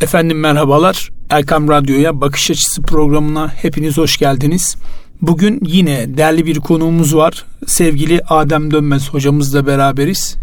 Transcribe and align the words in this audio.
Efendim 0.00 0.40
merhabalar. 0.40 1.10
Erkam 1.30 1.68
Radyo'ya 1.68 2.20
Bakış 2.20 2.50
Açısı 2.50 2.82
programına 2.82 3.48
hepiniz 3.48 3.98
hoş 3.98 4.16
geldiniz. 4.16 4.76
Bugün 5.22 5.60
yine 5.66 6.16
değerli 6.16 6.46
bir 6.46 6.60
konuğumuz 6.60 7.16
var. 7.16 7.44
Sevgili 7.66 8.20
Adem 8.28 8.70
Dönmez 8.70 9.08
hocamızla 9.10 9.66
beraberiz. 9.66 10.36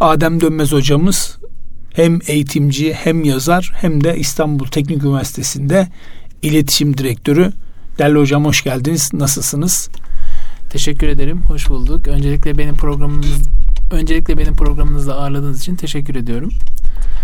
Adem 0.00 0.40
Dönmez 0.40 0.72
hocamız 0.72 1.38
hem 1.94 2.18
eğitimci 2.26 2.92
hem 2.94 3.24
yazar 3.24 3.72
hem 3.74 4.04
de 4.04 4.16
İstanbul 4.16 4.66
Teknik 4.66 5.04
Üniversitesi'nde 5.04 5.88
iletişim 6.42 6.98
direktörü. 6.98 7.52
Değerli 7.98 8.18
hocam 8.18 8.44
hoş 8.44 8.64
geldiniz. 8.64 9.10
Nasılsınız? 9.12 9.88
Teşekkür 10.70 11.08
ederim. 11.08 11.42
Hoş 11.42 11.68
bulduk. 11.68 12.08
Öncelikle 12.08 12.58
benim 12.58 12.76
programınız 12.76 13.42
öncelikle 13.90 14.38
benim 14.38 14.54
programınızda 14.54 15.14
ağırladığınız 15.14 15.60
için 15.60 15.76
teşekkür 15.76 16.14
ediyorum. 16.14 16.50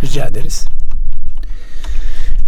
Rica 0.02 0.26
ederiz. 0.26 0.66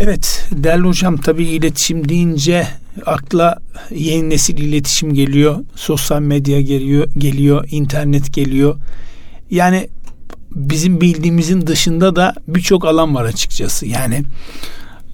Evet 0.01 0.49
değerli 0.53 0.87
hocam 0.87 1.17
tabii 1.17 1.45
iletişim 1.45 2.09
deyince 2.09 2.69
akla 3.07 3.59
yeni 3.91 4.31
nesil 4.31 4.59
iletişim 4.59 5.15
geliyor. 5.15 5.65
Sosyal 5.75 6.21
medya 6.21 6.61
geliyor, 6.61 7.09
geliyor, 7.19 7.69
internet 7.71 8.35
geliyor. 8.35 8.77
Yani 9.51 9.89
bizim 10.51 11.01
bildiğimizin 11.01 11.67
dışında 11.67 12.17
da 12.17 12.35
birçok 12.49 12.85
alan 12.85 13.15
var 13.15 13.25
açıkçası. 13.25 13.87
Yani 13.87 14.25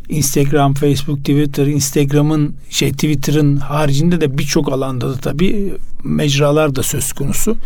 Instagram, 0.08 0.74
Facebook, 0.74 1.18
Twitter, 1.18 1.66
Instagram'ın 1.66 2.54
şey 2.70 2.92
Twitter'ın 2.92 3.56
haricinde 3.56 4.20
de 4.20 4.38
birçok 4.38 4.72
alanda 4.72 5.08
da 5.08 5.16
tabii 5.16 5.74
mecralar 6.04 6.74
da 6.74 6.82
söz 6.82 7.12
konusu. 7.12 7.56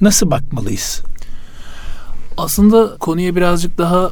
Nasıl 0.00 0.30
bakmalıyız? 0.30 1.02
Aslında 2.36 2.96
konuya 2.98 3.36
birazcık 3.36 3.78
daha 3.78 4.10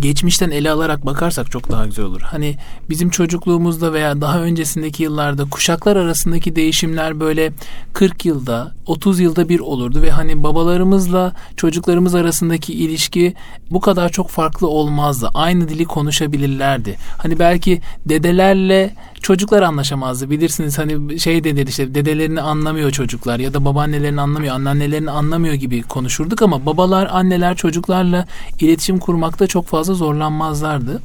geçmişten 0.00 0.50
ele 0.50 0.70
alarak 0.70 1.06
bakarsak 1.06 1.50
çok 1.50 1.70
daha 1.70 1.86
güzel 1.86 2.04
olur. 2.04 2.20
Hani 2.20 2.56
bizim 2.90 3.10
çocukluğumuzda 3.10 3.92
veya 3.92 4.20
daha 4.20 4.40
öncesindeki 4.40 5.02
yıllarda 5.02 5.44
kuşaklar 5.44 5.96
arasındaki 5.96 6.56
değişimler 6.56 7.20
böyle 7.20 7.52
40 7.92 8.24
yılda, 8.24 8.74
30 8.86 9.20
yılda 9.20 9.48
bir 9.48 9.60
olurdu 9.60 10.02
ve 10.02 10.10
hani 10.10 10.42
babalarımızla 10.42 11.32
çocuklarımız 11.56 12.14
arasındaki 12.14 12.74
ilişki 12.74 13.34
bu 13.70 13.80
kadar 13.80 14.08
çok 14.08 14.28
farklı 14.28 14.68
olmazdı. 14.68 15.30
Aynı 15.34 15.68
dili 15.68 15.84
konuşabilirlerdi. 15.84 16.96
Hani 17.18 17.38
belki 17.38 17.80
dedelerle 18.06 18.94
çocuklar 19.22 19.62
anlaşamazdı. 19.62 20.30
Bilirsiniz 20.30 20.78
hani 20.78 21.20
şey 21.20 21.44
dedi 21.44 21.64
işte 21.68 21.94
dedelerini 21.94 22.40
anlamıyor 22.40 22.90
çocuklar 22.90 23.38
ya 23.38 23.54
da 23.54 23.64
babaannelerini 23.64 24.20
anlamıyor, 24.20 24.54
anneannelerini 24.54 25.10
anlamıyor 25.10 25.54
gibi 25.54 25.82
konuşurduk 25.82 26.42
ama 26.42 26.66
babalar, 26.66 27.08
anneler 27.12 27.56
çocuklarla 27.56 28.26
iletişim 28.60 28.98
kurmakta 28.98 29.46
çok 29.46 29.66
fazla 29.66 29.94
zorlanmazlardı. 29.94 31.02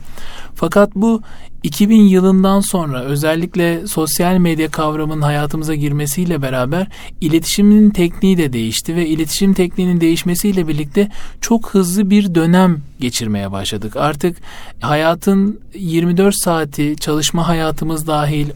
Fakat 0.57 0.95
bu 0.95 1.21
2000 1.63 2.01
yılından 2.01 2.59
sonra 2.59 3.01
özellikle 3.01 3.87
sosyal 3.87 4.37
medya 4.37 4.71
kavramının 4.71 5.21
hayatımıza 5.21 5.75
girmesiyle 5.75 6.41
beraber 6.41 6.87
iletişimin 7.21 7.89
tekniği 7.89 8.37
de 8.37 8.53
değişti 8.53 8.95
ve 8.95 9.07
iletişim 9.07 9.53
tekniğinin 9.53 10.01
değişmesiyle 10.01 10.67
birlikte 10.67 11.09
çok 11.41 11.69
hızlı 11.69 12.09
bir 12.09 12.35
dönem 12.35 12.81
geçirmeye 12.99 13.51
başladık. 13.51 13.95
Artık 13.95 14.37
hayatın 14.81 15.59
24 15.73 16.35
saati 16.35 16.95
çalışma 16.99 17.47
hayatımız 17.47 18.07
dahil, 18.07 18.47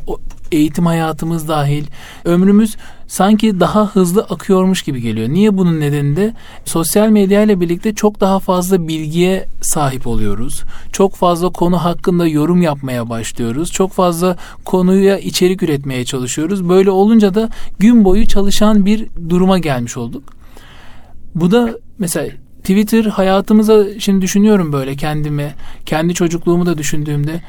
eğitim 0.51 0.85
hayatımız 0.85 1.47
dahil 1.47 1.83
ömrümüz 2.25 2.75
sanki 3.11 3.59
daha 3.59 3.87
hızlı 3.87 4.21
akıyormuş 4.21 4.81
gibi 4.81 5.01
geliyor. 5.01 5.29
Niye 5.29 5.57
bunun 5.57 5.79
nedeni 5.79 6.15
de 6.15 6.33
sosyal 6.65 7.09
medya 7.09 7.43
ile 7.43 7.59
birlikte 7.59 7.95
çok 7.95 8.19
daha 8.19 8.39
fazla 8.39 8.87
bilgiye 8.87 9.47
sahip 9.61 10.07
oluyoruz. 10.07 10.63
Çok 10.91 11.15
fazla 11.15 11.49
konu 11.49 11.77
hakkında 11.83 12.27
yorum 12.27 12.61
yapmaya 12.61 13.09
başlıyoruz. 13.09 13.71
Çok 13.71 13.91
fazla 13.91 14.37
konuya 14.65 15.19
içerik 15.19 15.63
üretmeye 15.63 16.05
çalışıyoruz. 16.05 16.69
Böyle 16.69 16.91
olunca 16.91 17.35
da 17.35 17.49
gün 17.79 18.05
boyu 18.05 18.25
çalışan 18.25 18.85
bir 18.85 19.07
duruma 19.29 19.57
gelmiş 19.59 19.97
olduk. 19.97 20.23
Bu 21.35 21.51
da 21.51 21.69
mesela 21.99 22.27
Twitter 22.59 23.05
hayatımıza 23.05 23.99
şimdi 23.99 24.21
düşünüyorum 24.21 24.73
böyle 24.73 24.95
kendime, 24.95 25.55
kendi 25.85 26.13
çocukluğumu 26.13 26.65
da 26.65 26.77
düşündüğümde 26.77 27.41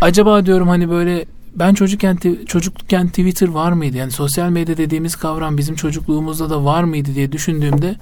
acaba 0.00 0.46
diyorum 0.46 0.68
hani 0.68 0.90
böyle 0.90 1.24
ben 1.56 1.74
çocukken 1.74 2.18
çocukken 2.46 3.08
Twitter 3.08 3.48
var 3.48 3.72
mıydı? 3.72 3.96
Yani 3.96 4.10
sosyal 4.10 4.48
medya 4.48 4.76
dediğimiz 4.76 5.16
kavram 5.16 5.58
bizim 5.58 5.74
çocukluğumuzda 5.74 6.50
da 6.50 6.64
var 6.64 6.84
mıydı 6.84 7.14
diye 7.14 7.32
düşündüğümde 7.32 7.96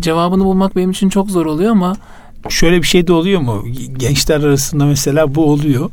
cevabını 0.00 0.44
bulmak 0.44 0.76
benim 0.76 0.90
için 0.90 1.08
çok 1.08 1.30
zor 1.30 1.46
oluyor 1.46 1.70
ama 1.70 1.96
şöyle 2.48 2.82
bir 2.82 2.86
şey 2.86 3.06
de 3.06 3.12
oluyor 3.12 3.40
mu? 3.40 3.64
Gençler 3.96 4.40
arasında 4.40 4.84
mesela 4.84 5.34
bu 5.34 5.50
oluyor. 5.50 5.90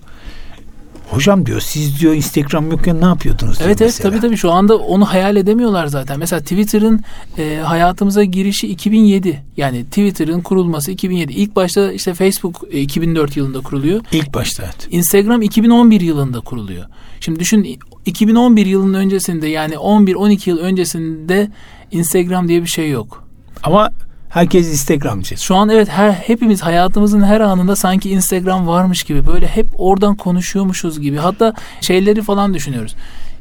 Hocam 1.12 1.46
diyor 1.46 1.62
siz 1.62 2.02
diyor 2.02 2.14
Instagram 2.14 2.72
yokken 2.72 3.02
ne 3.02 3.06
yapıyordunuz 3.06 3.58
Evet 3.62 3.82
evet 3.82 4.00
tabii 4.02 4.20
tabii 4.20 4.38
şu 4.38 4.52
anda 4.52 4.78
onu 4.78 5.06
hayal 5.06 5.36
edemiyorlar 5.36 5.88
zaten. 5.88 6.20
Mesela 6.20 6.40
Twitter'ın 6.40 7.02
e, 7.38 7.56
hayatımıza 7.56 8.24
girişi 8.24 8.68
2007. 8.68 9.44
Yani 9.58 9.86
Twitter'ın 9.86 10.42
kurulması 10.42 10.92
2007. 10.92 11.34
İlk 11.34 11.56
başta 11.56 11.92
işte 11.92 12.14
Facebook 12.14 12.64
e, 12.72 12.82
2004 12.82 13.38
yılında 13.38 13.62
kuruluyor. 13.62 14.02
İlk 14.12 14.34
başta 14.34 14.64
evet. 14.64 14.88
Instagram 14.92 15.42
2011 15.42 16.02
yılında 16.02 16.40
kuruluyor. 16.40 16.86
Şimdi 17.20 17.40
düşün 17.40 17.80
2011 18.06 18.66
yılının 18.66 18.94
öncesinde 18.94 19.48
yani 19.48 19.74
11-12 19.74 20.50
yıl 20.50 20.58
öncesinde 20.58 21.52
Instagram 21.92 22.48
diye 22.48 22.62
bir 22.62 22.68
şey 22.68 22.90
yok. 22.90 23.28
Ama 23.64 23.90
Herkes 24.32 24.68
Instagramcı. 24.68 25.38
Şu 25.38 25.56
an 25.56 25.70
evet 25.70 25.90
her 25.90 26.12
hepimiz 26.12 26.62
hayatımızın 26.62 27.22
her 27.22 27.42
anında 27.42 27.76
sanki 27.76 28.10
Instagram 28.10 28.68
varmış 28.68 29.04
gibi 29.04 29.28
böyle 29.28 29.48
hep 29.48 29.68
oradan 29.78 30.16
konuşuyormuşuz 30.16 31.00
gibi. 31.00 31.18
Hatta 31.18 31.54
şeyleri 31.82 32.22
falan 32.22 32.54
düşünüyoruz. 32.54 32.96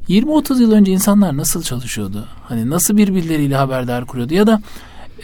20-30 0.09 0.61
yıl 0.61 0.73
önce 0.73 0.93
insanlar 0.93 1.37
nasıl 1.37 1.62
çalışıyordu? 1.62 2.25
Hani 2.49 2.71
nasıl 2.71 2.97
birbirleriyle 2.97 3.56
haberdar 3.56 4.06
kuruyordu? 4.06 4.34
Ya 4.34 4.47
da 4.47 4.62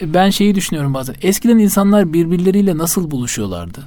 e, 0.00 0.14
ben 0.14 0.30
şeyi 0.30 0.54
düşünüyorum 0.54 0.94
bazen. 0.94 1.14
Eskiden 1.22 1.58
insanlar 1.58 2.12
birbirleriyle 2.12 2.78
nasıl 2.78 3.10
buluşuyorlardı? 3.10 3.82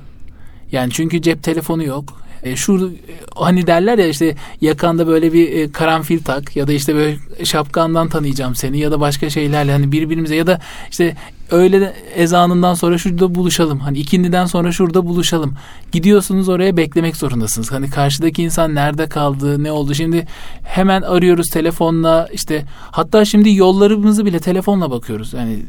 Yani 0.72 0.92
çünkü 0.92 1.22
cep 1.22 1.44
telefonu 1.44 1.84
yok. 1.84 2.22
E, 2.44 2.56
şu 2.56 2.92
hani 3.36 3.68
derler 3.68 3.98
ya 3.98 4.08
işte 4.08 4.36
yakanda 4.62 5.08
böyle 5.08 5.34
bir 5.34 5.52
e, 5.52 5.72
karanfil 5.72 6.24
tak 6.24 6.56
ya 6.56 6.68
da 6.68 6.74
işte 6.74 6.96
böyle 6.96 7.18
şapkandan 7.44 8.10
tanıyacağım 8.10 8.56
seni 8.56 8.80
ya 8.80 8.92
da 8.92 9.00
başka 9.00 9.30
şeylerle 9.30 9.72
hani 9.72 9.92
birbirimize 9.92 10.36
ya 10.36 10.48
da 10.48 10.60
işte 10.92 11.16
öyle 11.52 11.94
ezanından 12.16 12.74
sonra 12.74 12.98
şurada 12.98 13.36
buluşalım. 13.36 13.80
Hani 13.80 13.98
ikindiden 13.98 14.46
sonra 14.46 14.72
şurada 14.72 15.06
buluşalım. 15.06 15.54
Gidiyorsunuz 15.92 16.50
oraya 16.50 16.78
beklemek 16.78 17.16
zorundasınız. 17.16 17.72
Hani 17.72 17.90
karşıdaki 17.90 18.44
insan 18.44 18.76
nerede 18.76 19.10
kaldı, 19.10 19.64
ne 19.64 19.72
oldu? 19.72 19.94
Şimdi 19.94 20.28
hemen 20.64 21.02
arıyoruz 21.02 21.48
telefonla 21.50 22.28
işte 22.34 22.66
hatta 22.92 23.26
şimdi 23.26 23.56
yollarımızı 23.56 24.26
bile 24.26 24.40
telefonla 24.40 24.92
bakıyoruz. 24.92 25.34
Yani 25.34 25.60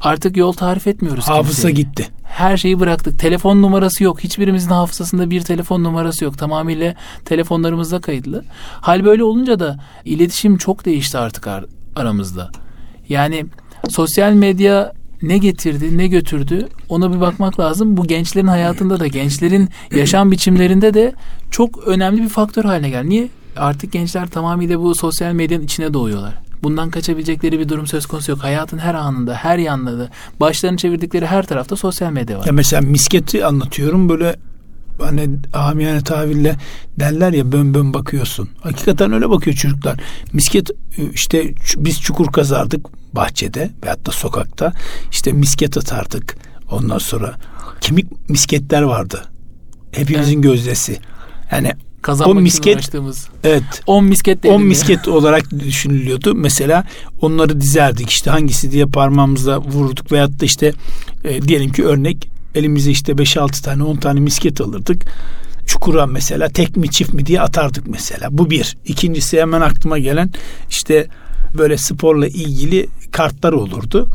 Artık 0.00 0.36
yol 0.36 0.52
tarif 0.52 0.86
etmiyoruz. 0.86 1.28
Hafıza 1.28 1.68
kimseye. 1.68 1.72
gitti. 1.72 2.08
Her 2.24 2.56
şeyi 2.56 2.80
bıraktık. 2.80 3.18
Telefon 3.18 3.62
numarası 3.62 4.04
yok. 4.04 4.24
Hiçbirimizin 4.24 4.70
hafızasında 4.70 5.30
bir 5.30 5.40
telefon 5.40 5.84
numarası 5.84 6.24
yok. 6.24 6.38
Tamamıyla 6.38 6.94
telefonlarımızda 7.24 8.00
kayıtlı. 8.00 8.44
Hal 8.80 9.04
böyle 9.04 9.24
olunca 9.24 9.58
da 9.60 9.80
iletişim 10.04 10.56
çok 10.56 10.84
değişti 10.84 11.18
artık 11.18 11.46
ar- 11.46 11.64
aramızda. 11.96 12.50
Yani 13.08 13.46
sosyal 13.88 14.32
medya 14.32 14.92
ne 15.22 15.38
getirdi, 15.38 15.98
ne 15.98 16.06
götürdü 16.06 16.68
ona 16.88 17.12
bir 17.14 17.20
bakmak 17.20 17.60
lazım. 17.60 17.96
Bu 17.96 18.06
gençlerin 18.06 18.46
hayatında 18.46 19.00
da, 19.00 19.06
gençlerin 19.06 19.68
yaşam 19.96 20.30
biçimlerinde 20.30 20.94
de 20.94 21.12
çok 21.50 21.78
önemli 21.86 22.22
bir 22.22 22.28
faktör 22.28 22.64
haline 22.64 22.90
geldi. 22.90 23.08
Niye? 23.08 23.28
Artık 23.56 23.92
gençler 23.92 24.26
tamamıyla 24.28 24.80
bu 24.80 24.94
sosyal 24.94 25.32
medyanın 25.32 25.64
içine 25.64 25.94
doğuyorlar. 25.94 26.34
Bundan 26.62 26.90
kaçabilecekleri 26.90 27.58
bir 27.58 27.68
durum 27.68 27.86
söz 27.86 28.06
konusu 28.06 28.30
yok. 28.30 28.42
Hayatın 28.42 28.78
her 28.78 28.94
anında, 28.94 29.34
her 29.34 29.58
yanında 29.58 30.08
başlarını 30.40 30.76
çevirdikleri 30.76 31.26
her 31.26 31.46
tarafta 31.46 31.76
sosyal 31.76 32.12
medya 32.12 32.38
var. 32.38 32.46
Ya 32.46 32.52
mesela 32.52 32.82
misketi 32.82 33.46
anlatıyorum 33.46 34.08
böyle 34.08 34.36
hani 35.00 35.30
amiyane 35.52 36.00
tabirle 36.00 36.56
derler 36.98 37.32
ya 37.32 37.52
bön 37.52 37.74
bön 37.74 37.94
bakıyorsun. 37.94 38.48
Hakikaten 38.60 39.12
öyle 39.12 39.30
bakıyor 39.30 39.56
çocuklar. 39.56 40.00
Misket 40.32 40.70
işte 41.14 41.54
biz 41.76 42.00
çukur 42.00 42.32
kazardık 42.32 42.86
bahçede 43.14 43.70
veyahut 43.84 44.06
da 44.06 44.10
sokakta. 44.10 44.72
İşte 45.10 45.32
misket 45.32 45.76
atardık. 45.76 46.36
Ondan 46.70 46.98
sonra 46.98 47.34
kemik 47.80 48.28
misketler 48.30 48.82
vardı. 48.82 49.24
Hepimizin 49.92 50.34
evet. 50.34 50.42
gözdesi. 50.42 50.98
Yani 51.52 51.72
Kazanmak 52.02 52.36
o 52.36 52.40
misket, 52.40 52.76
uğraştığımız. 52.76 53.28
Evet. 53.44 53.62
10 53.86 54.04
misket 54.04 54.44
10 54.44 54.62
misket 54.62 55.08
olarak 55.08 55.50
düşünülüyordu. 55.50 56.34
Mesela 56.34 56.84
onları 57.20 57.60
dizerdik 57.60 58.10
işte 58.10 58.30
hangisi 58.30 58.72
diye 58.72 58.86
parmağımızla 58.86 59.58
vurduk 59.58 60.12
veyahut 60.12 60.40
da 60.40 60.44
işte 60.44 60.72
e, 61.24 61.42
diyelim 61.42 61.72
ki 61.72 61.84
örnek 61.84 62.28
elimize 62.54 62.90
işte 62.90 63.12
5-6 63.12 63.62
tane 63.62 63.82
10 63.82 63.96
tane 63.96 64.20
misket 64.20 64.60
alırdık. 64.60 65.04
Çukura 65.66 66.06
mesela 66.06 66.48
tek 66.48 66.76
mi 66.76 66.90
çift 66.90 67.14
mi 67.14 67.26
diye 67.26 67.40
atardık 67.40 67.86
mesela. 67.88 68.28
Bu 68.30 68.50
bir. 68.50 68.76
İkincisi 68.86 69.40
hemen 69.40 69.60
aklıma 69.60 69.98
gelen 69.98 70.30
işte 70.70 71.06
böyle 71.58 71.78
sporla 71.78 72.26
ilgili 72.26 72.86
kartlar 73.12 73.52
olurdu. 73.52 74.08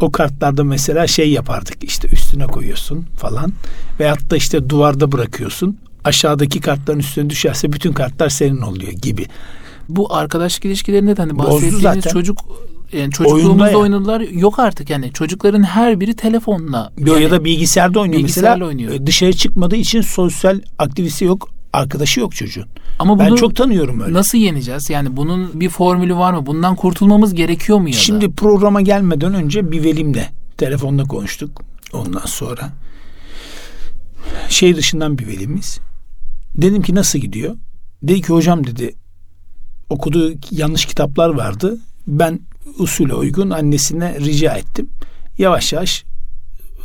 O 0.00 0.12
kartlarda 0.12 0.64
mesela 0.64 1.06
şey 1.06 1.30
yapardık 1.30 1.84
işte 1.84 2.08
üstüne 2.08 2.46
koyuyorsun 2.46 3.06
falan 3.16 3.52
veyahut 4.00 4.30
da 4.30 4.36
işte 4.36 4.68
duvarda 4.68 5.12
bırakıyorsun. 5.12 5.78
Aşağıdaki 6.04 6.60
kartların 6.60 6.98
üstüne 6.98 7.30
düşerse 7.30 7.72
bütün 7.72 7.92
kartlar 7.92 8.28
senin 8.28 8.60
oluyor 8.60 8.92
gibi. 8.92 9.26
Bu 9.88 10.14
arkadaşlık 10.14 10.64
ilişkilerinde 10.64 11.16
de 11.16 11.22
hani 11.22 11.38
bahsettiğiniz 11.38 12.04
çocuk 12.04 12.38
yani 12.92 13.10
çocukluğumuzda 13.10 13.78
oynadılar 13.78 14.20
yok 14.20 14.58
artık 14.58 14.90
yani 14.90 15.12
çocukların 15.12 15.62
her 15.62 16.00
biri 16.00 16.14
telefonla 16.14 16.92
Yo, 16.98 17.14
yani 17.14 17.22
ya 17.24 17.30
da 17.30 17.44
bilgisayarda 17.44 18.00
oynuyor 18.00 18.18
bilgisayarla 18.18 18.54
mesela. 18.66 18.68
oynuyor. 18.68 18.92
E, 18.92 19.06
Dışarı 19.06 19.32
çıkmadığı 19.32 19.76
için 19.76 20.00
sosyal 20.00 20.60
aktivite 20.78 21.24
yok, 21.24 21.48
arkadaşı 21.72 22.20
yok 22.20 22.34
çocuğun. 22.34 22.66
ama 22.98 23.18
Ben 23.18 23.28
bunu 23.28 23.36
çok 23.36 23.56
tanıyorum 23.56 24.00
öyle. 24.00 24.12
nasıl 24.12 24.38
yeneceğiz? 24.38 24.90
Yani 24.90 25.16
bunun 25.16 25.60
bir 25.60 25.68
formülü 25.68 26.16
var 26.16 26.32
mı? 26.32 26.46
Bundan 26.46 26.76
kurtulmamız 26.76 27.34
gerekiyor 27.34 27.78
mu 27.78 27.88
ya 27.88 27.94
da? 27.94 27.98
Şimdi 27.98 28.32
programa 28.32 28.80
gelmeden 28.80 29.34
önce 29.34 29.72
bir 29.72 29.82
velimle 29.84 30.28
telefonda 30.56 31.02
konuştuk. 31.04 31.62
Ondan 31.92 32.26
sonra 32.26 32.70
şehir 34.48 34.76
dışından 34.76 35.18
bir 35.18 35.26
velimiz. 35.26 35.78
Dedim 36.54 36.82
ki 36.82 36.94
nasıl 36.94 37.18
gidiyor? 37.18 37.56
Dedi 38.02 38.20
ki 38.20 38.28
hocam 38.28 38.66
dedi 38.66 38.94
okuduğu 39.90 40.32
yanlış 40.50 40.86
kitaplar 40.86 41.28
vardı. 41.28 41.78
Ben 42.06 42.40
usule 42.78 43.14
uygun 43.14 43.50
annesine 43.50 44.20
rica 44.20 44.54
ettim. 44.54 44.90
Yavaş 45.38 45.72
yavaş 45.72 46.04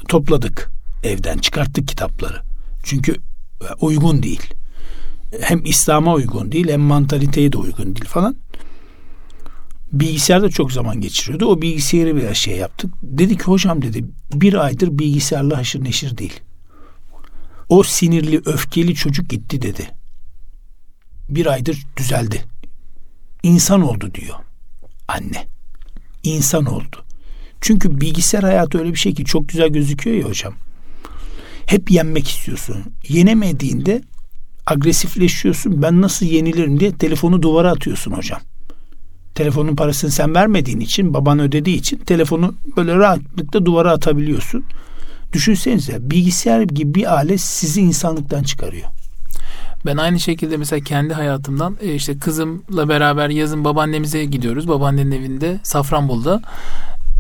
topladık 0.08 0.72
evden 1.04 1.38
çıkarttık 1.38 1.88
kitapları. 1.88 2.42
Çünkü 2.84 3.16
uygun 3.82 4.24
değil. 4.24 4.54
Hem 5.42 5.66
İslam'a 5.66 6.14
uygun 6.14 6.52
değil 6.52 6.68
hem 6.70 6.82
mantaliteye 6.82 7.52
de 7.52 7.58
uygun 7.58 7.86
değil 7.86 8.06
falan. 8.06 8.36
Bilgisayarda 9.92 10.50
çok 10.50 10.72
zaman 10.72 11.02
geçiriyordu. 11.02 11.46
O 11.46 11.62
bilgisayarı 11.62 12.16
biraz 12.16 12.36
şey 12.36 12.58
yaptık. 12.58 12.94
Dedi 13.04 13.38
ki 13.38 13.44
hocam 13.44 13.82
dedi 13.82 14.06
bir 14.34 14.54
aydır 14.54 15.00
bilgisayarla 15.00 15.58
haşır 15.58 15.84
neşir 15.84 16.18
değil. 16.18 16.42
O 17.70 17.84
sinirli 17.84 18.42
öfkeli 18.46 18.96
çocuk 18.96 19.30
gitti 19.30 19.62
dedi. 19.62 19.90
Bir 21.30 21.46
aydır 21.46 21.86
düzeldi. 21.98 22.46
İnsan 23.44 23.82
oldu 23.82 24.14
diyor 24.14 24.36
anne. 25.08 25.48
İnsan 26.24 26.66
oldu. 26.66 27.06
Çünkü 27.62 28.02
bilgisayar 28.02 28.44
hayatı 28.44 28.80
öyle 28.80 28.92
bir 28.92 28.98
şey 28.98 29.14
ki 29.14 29.26
çok 29.26 29.50
güzel 29.50 29.70
gözüküyor 29.70 30.18
ya 30.18 30.24
hocam. 30.24 30.54
Hep 31.66 31.92
yenmek 31.92 32.28
istiyorsun. 32.28 32.76
Yenemediğinde 33.08 34.02
agresifleşiyorsun. 34.66 35.82
Ben 35.82 36.02
nasıl 36.02 36.26
yenilirim 36.26 36.80
diye 36.80 36.98
telefonu 36.98 37.42
duvara 37.42 37.72
atıyorsun 37.72 38.12
hocam. 38.12 38.40
Telefonun 39.36 39.76
parasını 39.76 40.12
sen 40.12 40.36
vermediğin 40.36 40.80
için, 40.80 41.14
baban 41.14 41.40
ödediği 41.40 41.76
için 41.78 41.98
telefonu 41.98 42.56
böyle 42.78 42.96
rahatlıkla 42.96 43.66
duvara 43.66 43.92
atabiliyorsun. 43.92 44.64
Düşünsenize 45.34 46.12
bilgisayar 46.12 46.62
gibi 46.62 46.96
bir 46.96 47.14
alet 47.14 47.42
sizi 47.42 47.82
insanlıktan 47.82 48.44
çıkarıyor. 48.44 48.88
Ben 49.86 49.98
aynı 49.98 50.20
şekilde 50.20 50.58
mesela 50.58 50.80
kendi 50.80 51.14
hayatımdan 51.14 51.78
e, 51.82 51.96
işte 51.96 52.18
kızımla 52.18 52.90
beraber 52.90 53.30
yazın 53.30 53.64
babaannemize 53.64 54.26
gidiyoruz. 54.26 54.68
Babaannenin 54.68 55.12
evinde 55.12 55.60
Safranbolu'da. 55.64 56.42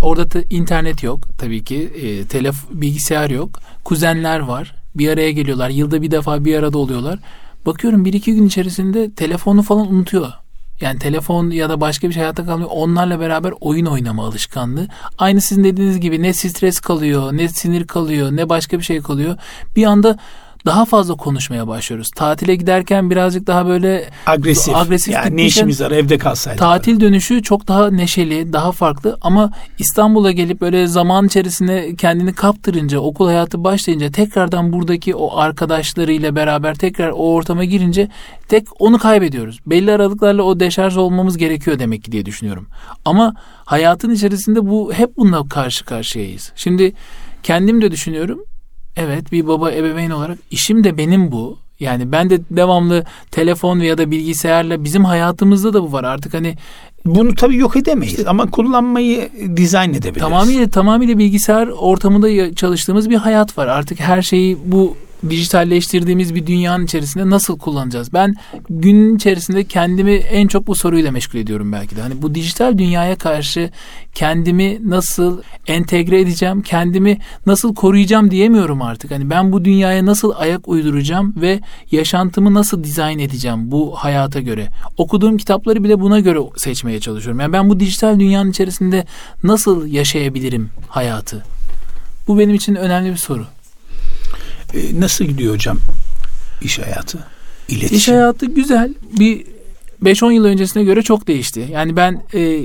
Orada 0.01 0.31
da 0.31 0.39
internet 0.49 1.03
yok 1.03 1.27
tabii 1.37 1.63
ki. 1.63 1.93
E, 2.01 2.25
telef 2.25 2.55
bilgisayar 2.71 3.29
yok. 3.29 3.59
Kuzenler 3.83 4.39
var. 4.39 4.75
Bir 4.95 5.09
araya 5.09 5.31
geliyorlar. 5.31 5.69
Yılda 5.69 6.01
bir 6.01 6.11
defa 6.11 6.45
bir 6.45 6.55
arada 6.55 6.77
oluyorlar. 6.77 7.19
Bakıyorum 7.65 8.05
bir 8.05 8.13
iki 8.13 8.35
gün 8.35 8.47
içerisinde 8.47 9.11
telefonu 9.11 9.61
falan 9.61 9.93
unutuyor. 9.93 10.31
Yani 10.81 10.99
telefon 10.99 11.49
ya 11.49 11.69
da 11.69 11.81
başka 11.81 12.07
bir 12.09 12.13
şey 12.13 12.23
hayatta 12.23 12.45
kalmıyor. 12.45 12.69
Onlarla 12.73 13.19
beraber 13.19 13.53
oyun 13.61 13.85
oynama 13.85 14.25
alışkanlığı. 14.25 14.87
Aynı 15.17 15.41
sizin 15.41 15.63
dediğiniz 15.63 15.99
gibi 15.99 16.21
ne 16.21 16.33
stres 16.33 16.79
kalıyor, 16.79 17.33
ne 17.33 17.47
sinir 17.47 17.87
kalıyor, 17.87 18.31
ne 18.31 18.49
başka 18.49 18.77
bir 18.79 18.83
şey 18.83 19.01
kalıyor. 19.01 19.37
Bir 19.75 19.85
anda 19.85 20.17
daha 20.67 20.85
fazla 20.85 21.15
konuşmaya 21.15 21.67
başlıyoruz. 21.67 22.11
Tatile 22.15 22.55
giderken 22.55 23.09
birazcık 23.09 23.47
daha 23.47 23.67
böyle 23.67 24.09
Agresif. 24.25 24.75
agresif 24.75 25.13
yani 25.13 25.37
ne 25.37 25.45
işimiz 25.45 25.81
var 25.81 25.91
evde 25.91 26.17
kalsaydık. 26.17 26.59
Tatil 26.59 26.99
dönüşü 26.99 27.43
çok 27.43 27.67
daha 27.67 27.91
neşeli, 27.91 28.53
daha 28.53 28.71
farklı 28.71 29.17
ama 29.21 29.51
İstanbul'a 29.79 30.31
gelip 30.31 30.61
böyle 30.61 30.87
zaman 30.87 31.25
içerisinde 31.25 31.95
kendini 31.95 32.33
kaptırınca, 32.33 32.99
okul 32.99 33.27
hayatı 33.27 33.63
başlayınca 33.63 34.11
tekrardan 34.11 34.73
buradaki 34.73 35.15
o 35.15 35.37
arkadaşlarıyla 35.37 36.35
beraber 36.35 36.75
tekrar 36.75 37.09
o 37.09 37.33
ortama 37.33 37.63
girince 37.63 38.09
tek 38.47 38.81
onu 38.81 38.97
kaybediyoruz. 38.97 39.59
Belli 39.65 39.91
aralıklarla 39.91 40.43
o 40.43 40.59
deşarj 40.59 40.97
olmamız 40.97 41.37
gerekiyor 41.37 41.79
demek 41.79 42.03
ki 42.03 42.11
diye 42.11 42.25
düşünüyorum. 42.25 42.67
Ama 43.05 43.33
hayatın 43.65 44.11
içerisinde 44.11 44.67
bu 44.67 44.93
hep 44.93 45.17
bununla 45.17 45.49
karşı 45.49 45.85
karşıyayız. 45.85 46.51
Şimdi 46.55 46.93
kendim 47.43 47.81
de 47.81 47.91
düşünüyorum. 47.91 48.39
Evet 48.97 49.31
bir 49.31 49.47
baba 49.47 49.71
ebeveyn 49.71 50.09
olarak 50.09 50.37
işim 50.51 50.83
de 50.83 50.97
benim 50.97 51.31
bu. 51.31 51.57
Yani 51.79 52.11
ben 52.11 52.29
de 52.29 52.39
devamlı 52.51 53.05
telefon 53.31 53.79
ya 53.79 53.97
da 53.97 54.11
bilgisayarla 54.11 54.83
bizim 54.83 55.05
hayatımızda 55.05 55.73
da 55.73 55.83
bu 55.83 55.91
var. 55.91 56.03
Artık 56.03 56.33
hani 56.33 56.55
Bunu 57.05 57.35
tabii 57.35 57.57
yok 57.57 57.75
edemeyiz 57.75 58.27
ama 58.27 58.51
kullanmayı 58.51 59.29
dizayn 59.55 59.89
edebiliriz. 59.89 60.21
tamamıyla 60.21 60.69
tamamıyla 60.69 61.17
bilgisayar 61.17 61.67
ortamında 61.67 62.55
çalıştığımız 62.55 63.09
bir 63.09 63.15
hayat 63.15 63.57
var. 63.57 63.67
Artık 63.67 63.99
her 63.99 64.21
şeyi 64.21 64.57
bu 64.65 64.97
dijitalleştirdiğimiz 65.29 66.35
bir 66.35 66.47
dünyanın 66.47 66.85
içerisinde 66.85 67.29
nasıl 67.29 67.59
kullanacağız? 67.59 68.13
Ben 68.13 68.35
gün 68.69 69.15
içerisinde 69.15 69.63
kendimi 69.63 70.11
en 70.11 70.47
çok 70.47 70.67
bu 70.67 70.75
soruyla 70.75 71.11
meşgul 71.11 71.39
ediyorum 71.39 71.71
belki 71.71 71.95
de. 71.95 72.01
Hani 72.01 72.21
bu 72.21 72.35
dijital 72.35 72.77
dünyaya 72.77 73.15
karşı 73.15 73.69
kendimi 74.13 74.79
nasıl 74.89 75.41
entegre 75.67 76.21
edeceğim, 76.21 76.61
kendimi 76.61 77.17
nasıl 77.45 77.75
koruyacağım 77.75 78.31
diyemiyorum 78.31 78.81
artık. 78.81 79.11
Hani 79.11 79.29
ben 79.29 79.51
bu 79.51 79.65
dünyaya 79.65 80.05
nasıl 80.05 80.33
ayak 80.37 80.67
uyduracağım 80.67 81.33
ve 81.41 81.59
yaşantımı 81.91 82.53
nasıl 82.53 82.83
dizayn 82.83 83.19
edeceğim 83.19 83.71
bu 83.71 83.95
hayata 83.95 84.39
göre. 84.39 84.67
Okuduğum 84.97 85.37
kitapları 85.37 85.83
bile 85.83 85.99
buna 85.99 86.19
göre 86.19 86.39
seçmeye 86.57 86.99
çalışıyorum. 86.99 87.39
Yani 87.39 87.53
ben 87.53 87.69
bu 87.69 87.79
dijital 87.79 88.19
dünyanın 88.19 88.51
içerisinde 88.51 89.05
nasıl 89.43 89.87
yaşayabilirim 89.87 90.69
hayatı? 90.87 91.43
Bu 92.27 92.39
benim 92.39 92.55
için 92.55 92.75
önemli 92.75 93.11
bir 93.11 93.17
soru. 93.17 93.45
Ee, 94.73 94.99
nasıl 94.99 95.25
gidiyor 95.25 95.53
hocam 95.53 95.79
iş 96.61 96.79
hayatı? 96.79 97.17
İletişim. 97.69 97.97
İş 97.97 98.07
hayatı 98.07 98.45
güzel. 98.45 98.93
Bir 99.19 99.45
5-10 100.03 100.31
yıl 100.33 100.45
öncesine 100.45 100.83
göre 100.83 101.01
çok 101.01 101.27
değişti. 101.27 101.67
Yani 101.71 101.95
ben 101.95 102.23
e, 102.33 102.59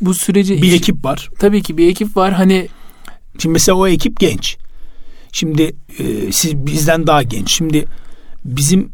bu 0.00 0.14
süreci 0.14 0.62
bir 0.62 0.68
iş- 0.68 0.74
ekip 0.74 1.04
var. 1.04 1.28
tabii 1.38 1.62
ki 1.62 1.76
bir 1.78 1.88
ekip 1.88 2.16
var. 2.16 2.32
Hani 2.32 2.68
Şimdi 3.38 3.52
mesela 3.52 3.76
o 3.78 3.88
ekip 3.88 4.20
genç. 4.20 4.56
Şimdi 5.32 5.76
e, 5.98 6.32
siz 6.32 6.56
bizden 6.56 7.06
daha 7.06 7.22
genç. 7.22 7.50
Şimdi 7.50 7.84
bizim 8.44 8.90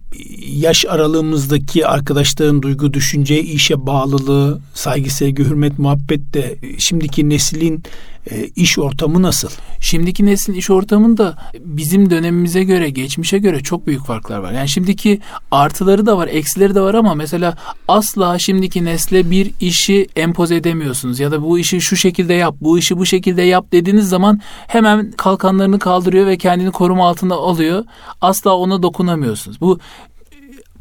yaş 0.47 0.85
aralığımızdaki 0.89 1.87
arkadaşların 1.87 2.63
duygu, 2.63 2.95
düşünce, 2.95 3.43
işe 3.43 3.87
bağlılığı, 3.87 4.61
saygı, 4.75 5.11
sevgi, 5.11 5.45
hürmet, 5.45 5.79
muhabbet 5.79 6.35
de 6.35 6.59
e, 6.63 6.79
şimdiki 6.79 7.29
neslin 7.29 7.83
e, 8.31 8.45
iş 8.57 8.79
ortamı 8.79 9.23
nasıl? 9.23 9.49
şimdiki 9.83 10.27
neslin 10.27 10.55
iş 10.55 10.71
ortamında 10.71 11.37
bizim 11.61 12.11
dönemimize 12.11 12.65
göre, 12.65 12.91
geçmişe 12.91 13.39
göre 13.39 13.61
çok 13.61 13.87
büyük 13.87 14.05
farklar 14.05 14.39
var. 14.39 14.53
Yani 14.53 14.69
şimdiki 14.69 15.21
artıları 15.51 16.07
da 16.07 16.17
var, 16.17 16.29
eksileri 16.29 16.75
de 16.75 16.81
var 16.81 16.95
ama 16.95 17.15
mesela 17.15 17.57
asla 17.89 18.39
şimdiki 18.39 18.85
nesle 18.85 19.31
bir 19.31 19.51
işi 19.61 20.07
empoze 20.17 20.57
edemiyorsunuz 20.57 21.21
ya 21.21 21.31
da 21.31 21.43
bu 21.43 21.59
işi 21.59 21.81
şu 21.81 21.97
şekilde 21.97 22.35
yap, 22.35 22.55
bu 22.61 22.79
işi 22.79 22.99
bu 22.99 23.07
şekilde 23.07 23.43
yap 23.43 23.67
dediğiniz 23.73 24.09
zaman 24.09 24.41
hemen 24.67 25.11
kalkanlarını 25.11 25.79
kaldırıyor 25.79 26.27
ve 26.27 26.39
kendini 26.39 26.71
koruma 26.71 27.09
altında 27.09 27.35
alıyor. 27.35 27.85
Asla 28.21 28.57
ona 28.57 28.83
dokunamıyorsunuz. 28.83 29.61
Bu 29.61 29.79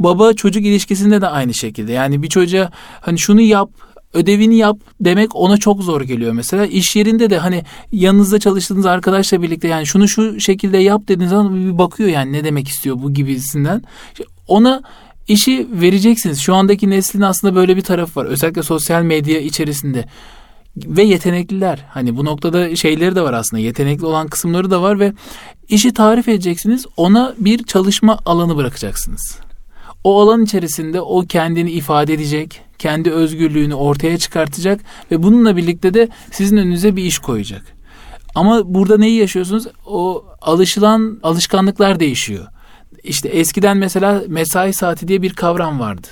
baba 0.04 0.34
çocuk 0.34 0.66
ilişkisinde 0.66 1.22
de 1.22 1.28
aynı 1.28 1.54
şekilde. 1.54 1.92
Yani 1.92 2.24
bir 2.24 2.30
çocuğa 2.30 2.72
hani 3.02 3.20
şunu 3.20 3.42
yap, 3.42 3.70
ödevini 4.14 4.56
yap 4.56 4.78
demek 5.02 5.36
ona 5.36 5.58
çok 5.58 5.84
zor 5.84 6.02
geliyor 6.02 6.34
mesela. 6.34 6.66
İş 6.66 6.96
yerinde 6.96 7.30
de 7.30 7.38
hani 7.38 7.64
yanınızda 7.92 8.40
çalıştığınız 8.40 8.86
arkadaşla 8.86 9.42
birlikte 9.42 9.68
yani 9.68 9.86
şunu 9.86 10.08
şu 10.08 10.40
şekilde 10.40 10.78
yap 10.78 11.02
dediğiniz 11.08 11.30
zaman 11.30 11.56
bir 11.56 11.78
bakıyor 11.78 12.10
yani 12.10 12.34
ne 12.34 12.44
demek 12.44 12.68
istiyor 12.68 12.98
bu 13.04 13.14
gibisinden. 13.14 13.82
Ona 14.48 14.82
işi 15.28 15.68
vereceksiniz. 15.72 16.40
Şu 16.40 16.56
andaki 16.56 16.90
neslin 16.90 17.22
aslında 17.22 17.56
böyle 17.56 17.78
bir 17.78 17.82
tarafı 17.82 18.20
var. 18.20 18.26
Özellikle 18.26 18.64
sosyal 18.64 19.04
medya 19.04 19.40
içerisinde 19.40 20.06
ve 20.78 21.04
yetenekliler. 21.04 21.86
Hani 21.90 22.18
bu 22.18 22.26
noktada 22.26 22.76
şeyleri 22.76 23.16
de 23.16 23.22
var 23.22 23.34
aslında. 23.34 23.62
Yetenekli 23.62 24.06
olan 24.06 24.28
kısımları 24.28 24.72
da 24.72 24.82
var 24.82 25.00
ve 25.00 25.14
işi 25.70 25.94
tarif 25.94 26.28
edeceksiniz. 26.28 26.86
Ona 26.98 27.34
bir 27.38 27.64
çalışma 27.64 28.20
alanı 28.26 28.58
bırakacaksınız. 28.58 29.38
O 30.04 30.22
alan 30.22 30.44
içerisinde 30.44 31.02
o 31.02 31.22
kendini 31.22 31.72
ifade 31.72 32.14
edecek, 32.14 32.62
kendi 32.80 33.12
özgürlüğünü 33.12 33.74
ortaya 33.74 34.18
çıkartacak 34.18 34.82
ve 35.12 35.24
bununla 35.24 35.58
birlikte 35.58 35.94
de 35.94 36.10
sizin 36.32 36.58
önünüze 36.58 36.96
bir 36.96 37.04
iş 37.04 37.20
koyacak. 37.20 37.64
Ama 38.36 38.74
burada 38.74 38.98
neyi 38.98 39.20
yaşıyorsunuz? 39.20 39.68
O 39.86 40.26
alışılan 40.42 41.20
alışkanlıklar 41.24 42.00
değişiyor. 42.00 42.48
İşte 43.04 43.30
eskiden 43.30 43.78
mesela 43.78 44.24
mesai 44.28 44.74
saati 44.74 45.08
diye 45.08 45.22
bir 45.22 45.34
kavram 45.34 45.80
vardı. 45.80 46.08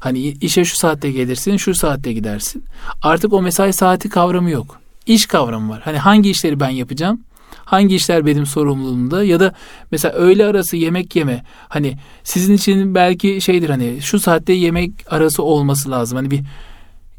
Hani 0.00 0.18
işe 0.18 0.64
şu 0.64 0.76
saatte 0.76 1.10
gelirsin, 1.10 1.56
şu 1.56 1.74
saatte 1.74 2.12
gidersin. 2.12 2.64
Artık 3.02 3.32
o 3.32 3.42
mesai 3.42 3.72
saati 3.72 4.08
kavramı 4.08 4.50
yok. 4.50 4.80
iş 5.06 5.26
kavramı 5.26 5.72
var. 5.72 5.80
Hani 5.84 5.98
hangi 5.98 6.30
işleri 6.30 6.60
ben 6.60 6.68
yapacağım? 6.68 7.20
Hangi 7.64 7.94
işler 7.96 8.26
benim 8.26 8.46
sorumluluğumda 8.46 9.24
ya 9.24 9.40
da 9.40 9.52
mesela 9.90 10.14
öğle 10.14 10.46
arası 10.46 10.76
yemek 10.76 11.16
yeme 11.16 11.44
hani 11.68 11.96
sizin 12.24 12.54
için 12.54 12.94
belki 12.94 13.40
şeydir 13.40 13.70
hani 13.70 13.98
şu 14.02 14.20
saatte 14.20 14.52
yemek 14.52 14.92
arası 15.06 15.42
olması 15.42 15.90
lazım. 15.90 16.16
Hani 16.16 16.30
bir 16.30 16.40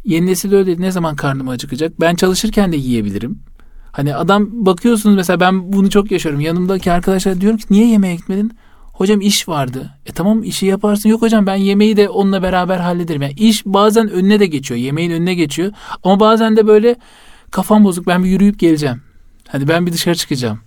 yeni 0.06 0.26
nesil 0.26 0.54
öyle 0.54 0.82
ne 0.82 0.92
zaman 0.92 1.16
karnım 1.16 1.50
acıkacak? 1.50 2.00
Ben 2.00 2.16
çalışırken 2.16 2.72
de 2.72 2.78
yiyebilirim. 2.78 3.40
Hani 3.92 4.16
adam 4.16 4.66
bakıyorsunuz 4.66 5.16
mesela 5.16 5.40
ben 5.40 5.74
bunu 5.74 5.90
çok 5.90 6.12
yaşıyorum. 6.12 6.42
Yanımdaki 6.42 6.92
arkadaşlar 6.92 7.42
diyorum 7.42 7.58
ki 7.58 7.66
niye 7.70 7.88
yemeğe 7.88 8.16
gitmedin? 8.16 8.52
Hocam 8.94 9.22
iş 9.22 9.48
vardı. 9.48 9.90
E 10.06 10.12
tamam 10.12 10.44
işi 10.44 10.66
yaparsın. 10.66 11.10
Yok 11.10 11.22
hocam 11.22 11.48
ben 11.48 11.56
yemeği 11.56 11.98
de 11.98 12.10
onunla 12.10 12.44
beraber 12.44 12.78
hallederim. 12.78 13.22
Yani 13.22 13.34
iş 13.34 13.66
bazen 13.66 14.10
önüne 14.10 14.40
de 14.40 14.46
geçiyor. 14.46 14.80
Yemeğin 14.80 15.12
önüne 15.12 15.34
geçiyor. 15.34 15.72
Ama 16.04 16.20
bazen 16.20 16.58
de 16.58 16.68
böyle 16.68 16.96
kafam 17.52 17.84
bozuk. 17.84 18.08
Ben 18.08 18.24
bir 18.24 18.30
yürüyüp 18.30 18.60
geleceğim. 18.60 19.02
Hani 19.52 19.68
ben 19.68 19.86
bir 19.86 19.94
dışarı 19.94 20.16
çıkacağım. 20.16 20.60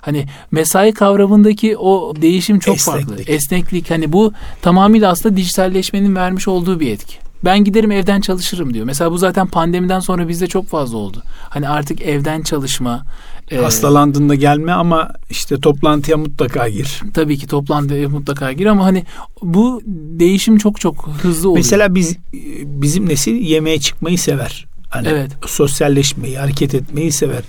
Hani 0.00 0.26
mesai 0.50 0.92
kavramındaki 0.92 1.76
o 1.76 2.14
değişim 2.22 2.58
çok 2.58 2.76
Esneklik. 2.76 3.08
farklı. 3.08 3.22
Esneklik 3.32 3.90
hani 3.90 4.12
bu 4.12 4.32
tamamıyla 4.62 5.10
aslında 5.10 5.36
dijitalleşmenin 5.36 6.16
vermiş 6.16 6.48
olduğu 6.48 6.80
bir 6.80 6.90
etki. 6.90 7.16
Ben 7.44 7.64
giderim 7.64 7.90
evden 7.90 8.20
çalışırım 8.20 8.74
diyor. 8.74 8.86
Mesela 8.86 9.10
bu 9.10 9.18
zaten 9.18 9.46
pandemiden 9.46 10.00
sonra 10.00 10.28
bizde 10.28 10.46
çok 10.46 10.68
fazla 10.68 10.96
oldu. 10.98 11.22
Hani 11.48 11.68
artık 11.68 12.00
evden 12.02 12.42
çalışma. 12.42 13.04
e, 13.50 13.56
Hastalandığında 13.56 14.34
gelme 14.34 14.72
ama 14.72 15.08
işte 15.30 15.60
toplantıya 15.60 16.16
mutlaka 16.16 16.68
gir. 16.68 17.00
Tabii 17.14 17.38
ki 17.38 17.46
toplantıya 17.46 18.08
mutlaka 18.08 18.52
gir 18.52 18.66
ama 18.66 18.84
hani 18.84 19.04
bu 19.42 19.82
değişim 20.18 20.58
çok 20.58 20.80
çok 20.80 21.08
hızlı 21.22 21.48
oluyor. 21.48 21.64
Mesela 21.64 21.94
biz 21.94 22.16
bizim 22.64 23.08
nesil 23.08 23.34
yemeğe 23.34 23.80
çıkmayı 23.80 24.18
sever. 24.18 24.66
Hani 24.90 25.08
evet. 25.08 25.30
sosyalleşmeyi, 25.46 26.38
hareket 26.38 26.74
etmeyi 26.74 27.12
sever. 27.12 27.42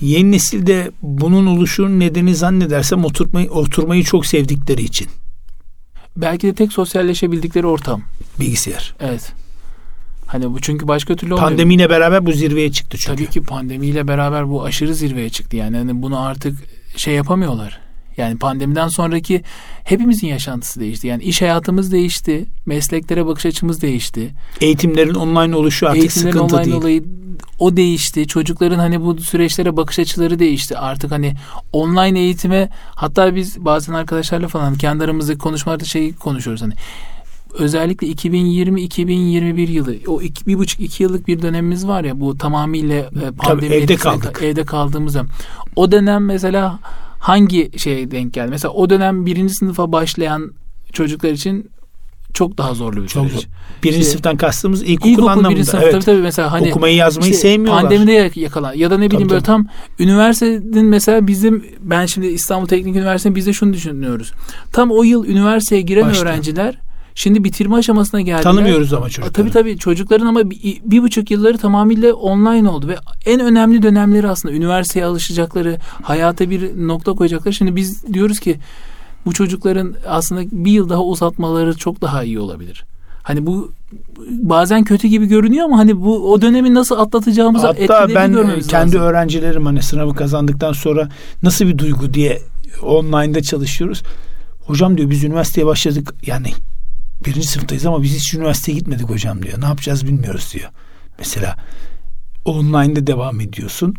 Yeni 0.00 0.32
nesilde 0.32 0.90
bunun 1.02 1.46
oluşunun 1.46 2.00
nedeni 2.00 2.34
zannedersem 2.34 3.04
oturmayı 3.04 3.50
oturmayı 3.50 4.04
çok 4.04 4.26
sevdikleri 4.26 4.82
için. 4.82 5.08
Belki 6.16 6.46
de 6.46 6.54
tek 6.54 6.72
sosyalleşebildikleri 6.72 7.66
ortam. 7.66 8.02
Bilgisayar. 8.40 8.94
Evet. 9.00 9.32
Hani 10.26 10.52
bu 10.52 10.60
çünkü 10.60 10.88
başka 10.88 11.16
türlü 11.16 11.34
olmuyor. 11.34 11.48
Pandemiyle 11.48 11.90
beraber 11.90 12.26
bu 12.26 12.32
zirveye 12.32 12.72
çıktı 12.72 12.98
çünkü. 12.98 13.16
Tabii 13.16 13.30
ki 13.30 13.42
pandemiyle 13.42 14.08
beraber 14.08 14.48
bu 14.48 14.64
aşırı 14.64 14.94
zirveye 14.94 15.30
çıktı. 15.30 15.56
Yani 15.56 15.76
hani 15.76 16.02
bunu 16.02 16.20
artık 16.20 16.58
şey 16.96 17.14
yapamıyorlar. 17.14 17.80
Yani 18.20 18.38
pandemiden 18.38 18.88
sonraki 18.88 19.42
hepimizin 19.84 20.26
yaşantısı 20.26 20.80
değişti. 20.80 21.06
Yani 21.06 21.22
iş 21.22 21.42
hayatımız 21.42 21.92
değişti. 21.92 22.46
Mesleklere 22.66 23.26
bakış 23.26 23.46
açımız 23.46 23.82
değişti. 23.82 24.30
Eğitimlerin 24.60 25.14
online 25.14 25.56
oluşu 25.56 25.86
artık 25.88 26.00
Eğitimlerin 26.00 26.32
sıkıntı 26.32 26.56
online 26.56 26.64
değil. 26.64 26.76
olayı 26.76 27.04
o 27.58 27.76
değişti. 27.76 28.26
Çocukların 28.26 28.78
hani 28.78 29.00
bu 29.00 29.20
süreçlere 29.20 29.76
bakış 29.76 29.98
açıları 29.98 30.38
değişti. 30.38 30.78
Artık 30.78 31.10
hani 31.10 31.34
online 31.72 32.20
eğitime 32.20 32.68
hatta 32.94 33.34
biz 33.34 33.64
bazen 33.64 33.92
arkadaşlarla 33.92 34.48
falan 34.48 34.74
kendi 34.74 35.04
aramızda 35.04 35.38
konuşmalarda 35.38 35.84
şey 35.84 36.12
konuşuyoruz 36.12 36.62
hani 36.62 36.74
özellikle 37.54 38.06
2020-2021 38.06 39.70
yılı 39.70 39.96
o 40.06 40.22
iki, 40.22 40.46
bir 40.46 40.58
buçuk 40.58 40.80
iki 40.80 41.02
yıllık 41.02 41.28
bir 41.28 41.42
dönemimiz 41.42 41.86
var 41.86 42.04
ya 42.04 42.20
bu 42.20 42.38
tamamıyla 42.38 42.96
e, 42.96 43.10
pandemi 43.10 43.36
Tabii, 43.38 43.66
evde 43.66 43.96
kaldık. 43.96 44.40
Evde 44.42 44.64
kaldığımız 44.64 45.12
zaman. 45.12 45.30
O 45.76 45.92
dönem 45.92 46.24
mesela 46.24 46.78
hangi 47.20 47.70
şeye 47.78 48.10
denk 48.10 48.32
geldi? 48.32 48.50
Mesela 48.50 48.72
o 48.72 48.90
dönem 48.90 49.26
birinci 49.26 49.54
sınıfa 49.54 49.92
başlayan 49.92 50.50
çocuklar 50.92 51.30
için 51.30 51.70
çok 52.34 52.58
daha 52.58 52.74
zorlu 52.74 53.02
bir 53.02 53.08
Çok 53.08 53.26
süreç. 53.26 53.40
zor. 53.42 53.50
Birinci 53.82 53.98
İşte, 53.98 54.10
sınıftan 54.10 54.36
kastımız 54.36 54.82
ilkokul, 54.82 55.10
İlkokul 55.10 55.26
anlamında. 55.28 55.50
birinci 55.50 55.70
sınıf 55.70 55.82
evet. 55.82 55.92
tabii 55.92 56.04
tabii 56.04 56.22
mesela 56.22 56.52
hani 56.52 56.68
okumayı 56.70 56.96
yazmayı 56.96 57.30
işte 57.32 57.48
sevmiyorlar. 57.48 57.82
Pandemide 57.82 58.30
yakalan 58.34 58.74
ya 58.74 58.90
da 58.90 58.98
ne 58.98 59.06
bileyim 59.06 59.22
Tabii, 59.28 59.30
böyle 59.30 59.42
tam 59.42 59.66
üniversitenin 59.98 60.86
mesela 60.86 61.26
bizim 61.26 61.64
ben 61.80 62.06
şimdi 62.06 62.26
İstanbul 62.26 62.66
Teknik 62.66 62.96
Üniversitesi'nde 62.96 63.34
biz 63.36 63.46
de 63.46 63.52
şunu 63.52 63.72
düşünüyoruz. 63.72 64.32
Tam 64.72 64.90
o 64.90 65.02
yıl 65.02 65.26
üniversiteye 65.26 65.82
giren 65.82 66.06
Başta. 66.08 66.22
öğrenciler 66.22 66.78
şimdi 67.20 67.44
bitirme 67.44 67.76
aşamasına 67.76 68.20
geldiler. 68.20 68.42
Tanımıyoruz 68.42 68.92
ama 68.92 69.10
çocukları. 69.10 69.32
Tabii 69.32 69.50
tabii 69.50 69.78
çocukların 69.78 70.26
ama 70.26 70.50
bir, 70.50 70.80
bir 70.84 71.02
buçuk 71.02 71.30
yılları 71.30 71.58
tamamıyla 71.58 72.14
online 72.14 72.68
oldu 72.68 72.88
ve 72.88 72.96
en 73.26 73.40
önemli 73.40 73.82
dönemleri 73.82 74.28
aslında 74.28 74.54
üniversiteye 74.54 75.04
alışacakları, 75.04 75.78
hayata 76.02 76.50
bir 76.50 76.86
nokta 76.86 77.12
koyacakları. 77.12 77.54
Şimdi 77.54 77.76
biz 77.76 78.06
diyoruz 78.14 78.40
ki 78.40 78.58
bu 79.26 79.32
çocukların 79.32 79.94
aslında 80.08 80.42
bir 80.52 80.72
yıl 80.72 80.88
daha 80.88 81.02
uzatmaları 81.02 81.76
çok 81.76 82.00
daha 82.00 82.24
iyi 82.24 82.40
olabilir. 82.40 82.84
Hani 83.22 83.46
bu 83.46 83.72
bazen 84.30 84.84
kötü 84.84 85.08
gibi 85.08 85.26
görünüyor 85.26 85.64
ama 85.64 85.78
hani 85.78 86.00
bu 86.00 86.32
o 86.32 86.42
dönemi 86.42 86.74
nasıl 86.74 86.98
atlatacağımızı 86.98 87.66
Hatta 87.66 88.08
ben 88.08 88.34
kendi 88.68 88.72
lazım. 88.72 89.00
öğrencilerim 89.00 89.66
hani 89.66 89.82
sınavı 89.82 90.14
kazandıktan 90.14 90.72
sonra 90.72 91.08
nasıl 91.42 91.66
bir 91.66 91.78
duygu 91.78 92.14
diye 92.14 92.42
online'da 92.82 93.42
çalışıyoruz. 93.42 94.02
Hocam 94.66 94.96
diyor 94.96 95.10
biz 95.10 95.24
üniversiteye 95.24 95.66
başladık 95.66 96.14
yani 96.26 96.48
birinci 97.24 97.46
sınıftayız 97.48 97.86
ama 97.86 98.02
biz 98.02 98.14
hiç 98.14 98.34
üniversiteye 98.34 98.78
gitmedik 98.78 99.08
hocam 99.08 99.42
diyor. 99.42 99.60
Ne 99.60 99.64
yapacağız 99.64 100.06
bilmiyoruz 100.06 100.50
diyor. 100.54 100.70
Mesela 101.18 101.56
online'da 102.44 103.06
devam 103.06 103.40
ediyorsun. 103.40 103.94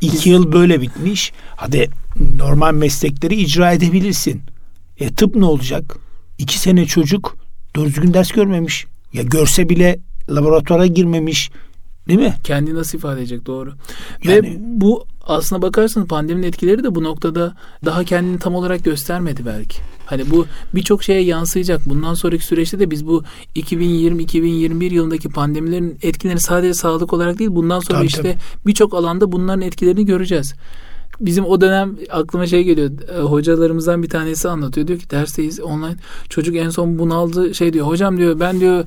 İki 0.00 0.12
Biz- 0.16 0.26
yıl 0.26 0.52
böyle 0.52 0.80
bitmiş. 0.80 1.32
Hadi 1.56 1.88
normal 2.36 2.74
meslekleri 2.74 3.34
icra 3.34 3.72
edebilirsin. 3.72 4.42
E 5.00 5.12
tıp 5.14 5.36
ne 5.36 5.44
olacak? 5.44 5.96
İki 6.38 6.58
sene 6.58 6.86
çocuk 6.86 7.36
doğru 7.76 7.86
düzgün 7.86 8.14
ders 8.14 8.30
görmemiş. 8.32 8.86
Ya 9.12 9.22
görse 9.22 9.68
bile 9.68 9.98
laboratuvara 10.30 10.86
girmemiş. 10.86 11.50
Değil 12.08 12.18
mi? 12.20 12.34
Kendi 12.44 12.74
nasıl 12.74 12.98
ifade 12.98 13.20
edecek 13.20 13.46
doğru. 13.46 13.74
Yani- 14.24 14.42
Ve 14.42 14.56
bu 14.60 15.06
aslına 15.26 15.62
bakarsanız 15.62 16.08
pandeminin 16.08 16.46
etkileri 16.46 16.84
de 16.84 16.94
bu 16.94 17.04
noktada 17.04 17.54
daha 17.84 18.04
kendini 18.04 18.38
tam 18.38 18.54
olarak 18.54 18.84
göstermedi 18.84 19.46
belki. 19.46 19.78
Hani 20.06 20.30
bu 20.30 20.46
birçok 20.74 21.02
şeye 21.02 21.22
yansıyacak. 21.22 21.88
Bundan 21.88 22.14
sonraki 22.14 22.44
süreçte 22.44 22.78
de 22.78 22.90
biz 22.90 23.06
bu 23.06 23.22
2020-2021 23.56 24.94
yılındaki 24.94 25.28
pandemilerin 25.28 25.98
etkilerini 26.02 26.40
sadece 26.40 26.74
sağlık 26.74 27.12
olarak 27.12 27.38
değil 27.38 27.50
bundan 27.52 27.80
sonra 27.80 27.98
Tabii, 27.98 28.06
işte 28.06 28.36
birçok 28.66 28.94
alanda 28.94 29.32
bunların 29.32 29.60
etkilerini 29.60 30.06
göreceğiz. 30.06 30.54
Bizim 31.22 31.44
o 31.46 31.60
dönem 31.60 31.96
aklıma 32.10 32.46
şey 32.46 32.64
geliyor. 32.64 32.90
e, 33.18 33.20
Hocalarımızdan 33.20 34.02
bir 34.02 34.08
tanesi 34.08 34.48
anlatıyor. 34.48 34.86
Diyor 34.86 34.98
ki 34.98 35.10
dersteyiz 35.10 35.60
online. 35.60 35.96
Çocuk 36.28 36.56
en 36.56 36.70
son 36.70 36.98
bunaldı. 36.98 37.54
Şey 37.54 37.72
diyor. 37.72 37.86
Hocam 37.86 38.16
diyor 38.18 38.40
ben 38.40 38.60
diyor 38.60 38.84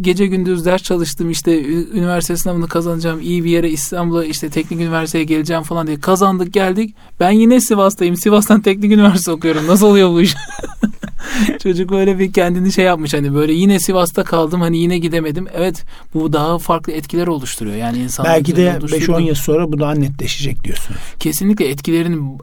gece 0.00 0.26
gündüz 0.26 0.64
ders 0.64 0.82
çalıştım 0.82 1.30
işte 1.30 1.64
üniversite 1.92 2.36
sınavını 2.36 2.68
kazanacağım. 2.68 3.20
iyi 3.20 3.44
bir 3.44 3.50
yere 3.50 3.70
İstanbul'a 3.70 4.24
işte 4.24 4.48
teknik 4.50 4.80
üniversiteye 4.80 5.24
geleceğim 5.24 5.62
falan 5.62 5.86
diye 5.86 6.00
kazandık 6.00 6.52
geldik. 6.52 6.94
Ben 7.20 7.30
yine 7.30 7.60
Sivas'tayım. 7.60 8.16
Sivas'tan 8.16 8.60
teknik 8.60 8.92
üniversite 8.92 9.30
okuyorum. 9.30 9.66
Nasıl 9.66 9.86
oluyor 9.86 10.10
bu 10.10 10.20
iş? 10.20 10.34
Çocuk 11.62 11.90
böyle 11.90 12.18
bir 12.18 12.32
kendini 12.32 12.72
şey 12.72 12.84
yapmış 12.84 13.14
hani 13.14 13.34
böyle 13.34 13.52
yine 13.52 13.80
Sivas'ta 13.80 14.24
kaldım 14.24 14.60
hani 14.60 14.78
yine 14.78 14.98
gidemedim. 14.98 15.46
Evet 15.54 15.84
bu 16.14 16.32
daha 16.32 16.58
farklı 16.58 16.92
etkiler 16.92 17.26
oluşturuyor. 17.26 17.76
Yani 17.76 17.98
insanlar 17.98 18.32
Belki 18.34 18.56
de 18.56 18.60
üzerinde 18.60 18.78
5-10 18.78 18.82
oluşturduğu- 18.84 19.20
yıl 19.20 19.34
sonra 19.34 19.72
bu 19.72 19.78
daha 19.80 19.92
netleşecek 19.94 20.64
diyorsunuz. 20.64 21.00
kesinlikle 21.20 21.68
etkilerini 21.68 22.38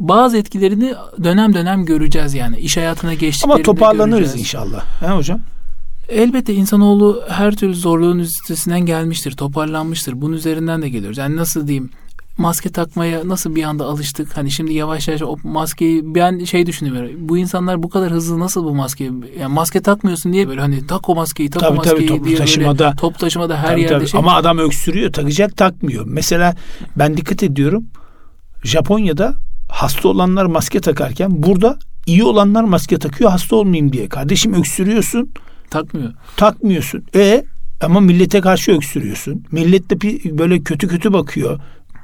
bazı 0.00 0.36
etkilerini 0.36 0.94
dönem 1.24 1.54
dönem 1.54 1.84
göreceğiz 1.84 2.34
yani 2.34 2.58
iş 2.58 2.76
hayatına 2.76 3.14
geçtiklerinde 3.14 3.54
Ama 3.54 3.62
toparlanırız 3.62 4.18
göreceğiz. 4.18 4.40
inşallah. 4.40 4.84
He 5.00 5.06
hocam? 5.06 5.40
Elbette 6.08 6.54
insanoğlu 6.54 7.22
her 7.28 7.56
türlü 7.56 7.74
zorluğun 7.74 8.18
üstesinden 8.18 8.80
gelmiştir, 8.86 9.32
toparlanmıştır. 9.32 10.20
Bunun 10.22 10.32
üzerinden 10.36 10.82
de 10.82 10.88
geliyoruz. 10.88 11.18
Yani 11.18 11.36
nasıl 11.36 11.66
diyeyim 11.66 11.90
maske 12.38 12.68
takmaya 12.68 13.28
nasıl 13.28 13.54
bir 13.54 13.62
anda 13.62 13.84
alıştık? 13.84 14.36
Hani 14.36 14.50
şimdi 14.50 14.74
yavaş 14.74 15.08
yavaş 15.08 15.22
o 15.22 15.36
maskeyi 15.42 16.14
ben 16.14 16.44
şey 16.44 16.66
düşünüyorum. 16.66 17.10
Bu 17.18 17.38
insanlar 17.38 17.82
bu 17.82 17.88
kadar 17.90 18.12
hızlı 18.12 18.40
nasıl 18.40 18.64
bu 18.64 18.74
maskeyi 18.74 19.12
yani 19.40 19.54
maske 19.54 19.80
takmıyorsun 19.82 20.32
diye 20.32 20.48
böyle 20.48 20.60
hani 20.60 20.86
tak 20.86 21.08
o 21.08 21.14
maskeyi 21.14 21.50
tak 21.50 21.62
o 21.62 21.66
Tabii, 21.66 21.76
tabii, 21.76 21.88
maskeyi 21.88 22.08
toplu 22.08 22.24
diye 22.24 22.38
böyle 22.38 22.44
taşımada- 22.46 22.96
top 22.96 23.18
taşımada 23.18 23.56
her 23.58 23.68
Tabii, 23.68 23.80
yerde 23.80 23.94
tabii. 23.98 24.08
şey. 24.08 24.20
Ama 24.20 24.34
adam 24.34 24.58
öksürüyor 24.58 25.12
takacak 25.12 25.56
takmıyor. 25.56 26.04
Mesela 26.08 26.54
ben 26.96 27.16
dikkat 27.16 27.42
ediyorum. 27.42 27.84
Japonya'da 28.64 29.34
hasta 29.68 30.08
olanlar 30.08 30.44
maske 30.46 30.80
takarken 30.80 31.42
burada 31.42 31.78
iyi 32.06 32.24
olanlar 32.24 32.64
maske 32.64 32.98
takıyor 32.98 33.30
hasta 33.30 33.56
olmayayım 33.56 33.92
diye. 33.92 34.08
Kardeşim 34.08 34.54
öksürüyorsun 34.54 35.30
takmıyor. 35.70 36.12
takmıyorsun. 36.36 37.04
E 37.14 37.44
ama 37.82 38.00
millete 38.00 38.40
karşı 38.40 38.72
öksürüyorsun. 38.72 39.44
Millet 39.52 39.90
de 39.90 40.00
böyle 40.38 40.60
kötü 40.60 40.88
kötü 40.88 41.12
bakıyor. 41.12 41.60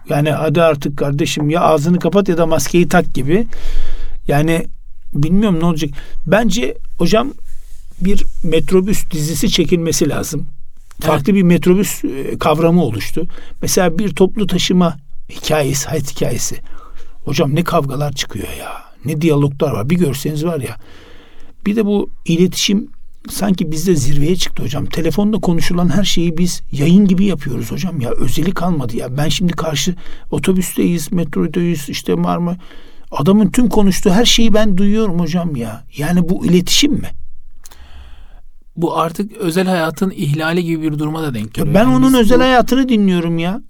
Yani 0.09 0.31
hadi 0.31 0.63
artık 0.63 0.99
kardeşim 0.99 1.51
ya 1.51 1.61
ağzını 1.61 1.99
kapat 1.99 2.29
ya 2.29 2.39
da 2.39 2.47
maskeyi 2.47 2.89
tak 2.89 3.15
gibi. 3.15 3.47
Yani 4.29 4.67
bilmiyorum 5.15 5.61
ne 5.61 5.65
olacak. 5.65 5.91
Bence 6.27 6.77
hocam 6.99 7.33
bir 8.01 8.25
metrobüs 8.43 9.11
dizisi 9.11 9.51
çekilmesi 9.51 10.09
lazım. 10.09 10.47
Farklı 11.01 11.35
bir 11.35 11.43
metrobüs 11.43 12.05
e, 12.05 12.39
kavramı 12.39 12.85
oluştu. 12.85 13.27
Mesela 13.63 13.99
bir 13.99 14.15
toplu 14.15 14.47
taşıma 14.47 14.97
hikayesi, 15.31 15.89
hayat 15.89 16.15
hikayesi. 16.15 16.57
Hocam 17.25 17.55
ne 17.55 17.65
kavgalar 17.65 18.13
çıkıyor 18.13 18.49
ya. 18.59 18.83
Ne 19.05 19.21
diyaloglar 19.21 19.71
var. 19.71 19.91
Bir 19.91 19.97
görseniz 19.97 20.45
var 20.45 20.61
ya. 20.61 20.77
Bir 21.67 21.77
de 21.77 21.87
bu 21.87 22.11
iletişim 22.25 22.89
sanki 23.29 23.73
bizde 23.73 23.97
zirveye 23.97 24.37
çıktı 24.37 24.63
hocam. 24.63 24.87
Telefonda 24.87 25.39
konuşulan 25.39 25.89
her 25.97 26.05
şeyi 26.05 26.39
biz 26.39 26.61
yayın 26.73 27.07
gibi 27.09 27.25
yapıyoruz 27.25 27.71
hocam 27.73 28.01
ya. 28.01 28.11
Özeli 28.11 28.55
kalmadı 28.55 28.97
ya. 28.97 29.17
Ben 29.17 29.29
şimdi 29.29 29.53
karşı 29.53 29.95
otobüsteyiz, 30.31 31.13
metrodayız, 31.13 31.89
işte 31.89 32.15
Marmara. 32.15 32.57
Adamın 33.11 33.51
tüm 33.51 33.69
konuştuğu 33.69 34.11
her 34.11 34.25
şeyi 34.25 34.55
ben 34.55 34.77
duyuyorum 34.79 35.21
hocam 35.21 35.57
ya. 35.57 35.85
Yani 35.97 36.29
bu 36.29 36.47
iletişim 36.47 36.93
mi? 36.93 37.09
Bu 38.77 38.99
artık 38.99 39.37
özel 39.37 39.67
hayatın 39.67 40.11
ihlali 40.17 40.65
gibi 40.65 40.83
bir 40.93 40.99
duruma 40.99 41.23
da 41.23 41.35
denk 41.35 41.55
geliyor. 41.55 41.75
ben 41.75 41.81
Yani 41.81 41.95
onun 41.97 42.15
özel 42.15 42.39
bu- 42.39 42.43
hayatını 42.43 42.89
dinliyorum 42.89 43.39
ya. 43.39 43.61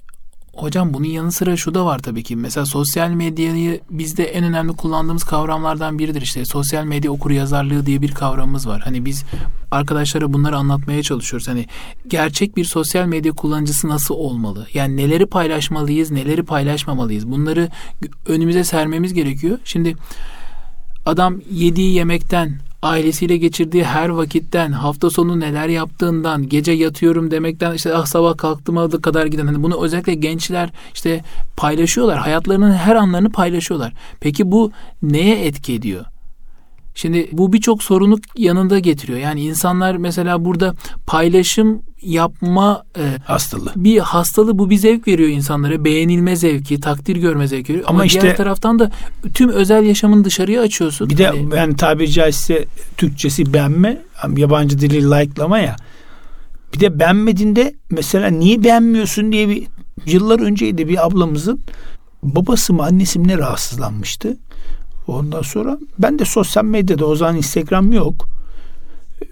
Hocam 0.52 0.94
bunun 0.94 1.06
yanı 1.06 1.32
sıra 1.32 1.56
şu 1.56 1.74
da 1.74 1.84
var 1.86 1.98
tabii 1.98 2.22
ki. 2.22 2.36
Mesela 2.36 2.66
sosyal 2.66 3.10
medyayı 3.10 3.80
bizde 3.90 4.24
en 4.24 4.44
önemli 4.44 4.72
kullandığımız 4.72 5.24
kavramlardan 5.24 5.98
biridir 5.98 6.22
işte. 6.22 6.44
Sosyal 6.44 6.84
medya 6.84 7.10
okur 7.10 7.30
yazarlığı 7.30 7.86
diye 7.86 8.02
bir 8.02 8.12
kavramımız 8.12 8.68
var. 8.68 8.80
Hani 8.84 9.04
biz 9.04 9.24
arkadaşlara 9.70 10.32
bunları 10.32 10.56
anlatmaya 10.56 11.02
çalışıyoruz. 11.02 11.48
Hani 11.48 11.66
gerçek 12.06 12.56
bir 12.56 12.64
sosyal 12.64 13.06
medya 13.06 13.32
kullanıcısı 13.32 13.88
nasıl 13.88 14.14
olmalı? 14.14 14.66
Yani 14.74 14.96
neleri 14.96 15.26
paylaşmalıyız, 15.26 16.10
neleri 16.10 16.42
paylaşmamalıyız? 16.42 17.30
Bunları 17.30 17.68
önümüze 18.26 18.64
sermemiz 18.64 19.14
gerekiyor. 19.14 19.58
Şimdi 19.64 19.96
adam 21.06 21.40
yediği 21.50 21.94
yemekten, 21.94 22.60
ailesiyle 22.82 23.36
geçirdiği 23.36 23.84
her 23.84 24.08
vakitten, 24.08 24.72
hafta 24.72 25.10
sonu 25.10 25.40
neler 25.40 25.68
yaptığından, 25.68 26.48
gece 26.48 26.72
yatıyorum 26.72 27.30
demekten 27.30 27.74
işte 27.74 27.94
ah 27.94 28.06
sabah 28.06 28.36
kalktığıma 28.36 28.92
da 28.92 29.00
kadar 29.00 29.26
giden 29.26 29.46
hani 29.46 29.62
bunu 29.62 29.84
özellikle 29.84 30.14
gençler 30.14 30.70
işte 30.94 31.24
paylaşıyorlar. 31.56 32.18
Hayatlarının 32.18 32.72
her 32.72 32.96
anlarını 32.96 33.30
paylaşıyorlar. 33.30 33.92
Peki 34.20 34.52
bu 34.52 34.72
neye 35.02 35.44
etki 35.44 35.74
ediyor? 35.74 36.04
Şimdi 36.94 37.28
bu 37.32 37.52
birçok 37.52 37.82
sorunu 37.82 38.18
yanında 38.36 38.78
getiriyor. 38.78 39.18
Yani 39.18 39.42
insanlar 39.42 39.96
mesela 39.96 40.44
burada 40.44 40.74
paylaşım 41.06 41.82
yapma 42.02 42.84
e, 42.98 43.02
Hastalığı. 43.24 43.72
bir 43.76 43.98
hastalığı 43.98 44.58
bu 44.58 44.70
bir 44.70 44.76
zevk 44.76 45.08
veriyor 45.08 45.28
insanlara. 45.28 45.84
Beğenilme 45.84 46.36
zevki, 46.36 46.80
takdir 46.80 47.16
görme 47.16 47.48
zevki 47.48 47.72
veriyor. 47.72 47.84
Ama, 47.88 47.96
Ama 47.96 48.04
işte- 48.04 48.20
diğer 48.20 48.36
taraftan 48.36 48.78
da 48.78 48.90
tüm 49.34 49.48
özel 49.50 49.84
yaşamını 49.84 50.24
dışarıya 50.24 50.62
açıyorsun. 50.62 51.10
Bir 51.10 51.18
de 51.18 51.26
Hani- 51.26 51.56
yani 51.56 51.76
tabiri 51.76 52.10
caizse 52.10 52.64
Türkçesi 52.96 53.52
beğenme, 53.52 54.02
yabancı 54.36 54.78
dili 54.80 55.04
like'lama 55.10 55.58
ya. 55.58 55.76
Bir 56.74 56.80
de 56.80 56.98
beğenmediğinde 56.98 57.74
mesela 57.90 58.28
niye 58.28 58.64
beğenmiyorsun 58.64 59.32
diye 59.32 59.48
bir 59.48 59.66
yıllar 60.06 60.40
önceydi 60.40 60.88
bir 60.88 61.06
ablamızın 61.06 61.60
babası 62.22 62.72
mı 62.72 62.82
annesi 62.82 63.18
mi 63.18 63.28
ne 63.28 63.38
rahatsızlanmıştı. 63.38 64.36
Ondan 65.06 65.42
sonra 65.42 65.78
ben 65.98 66.18
de 66.18 66.24
sosyal 66.24 66.64
medyada 66.64 67.06
o 67.06 67.16
zaman 67.16 67.36
Instagram 67.36 67.92
yok. 67.92 68.26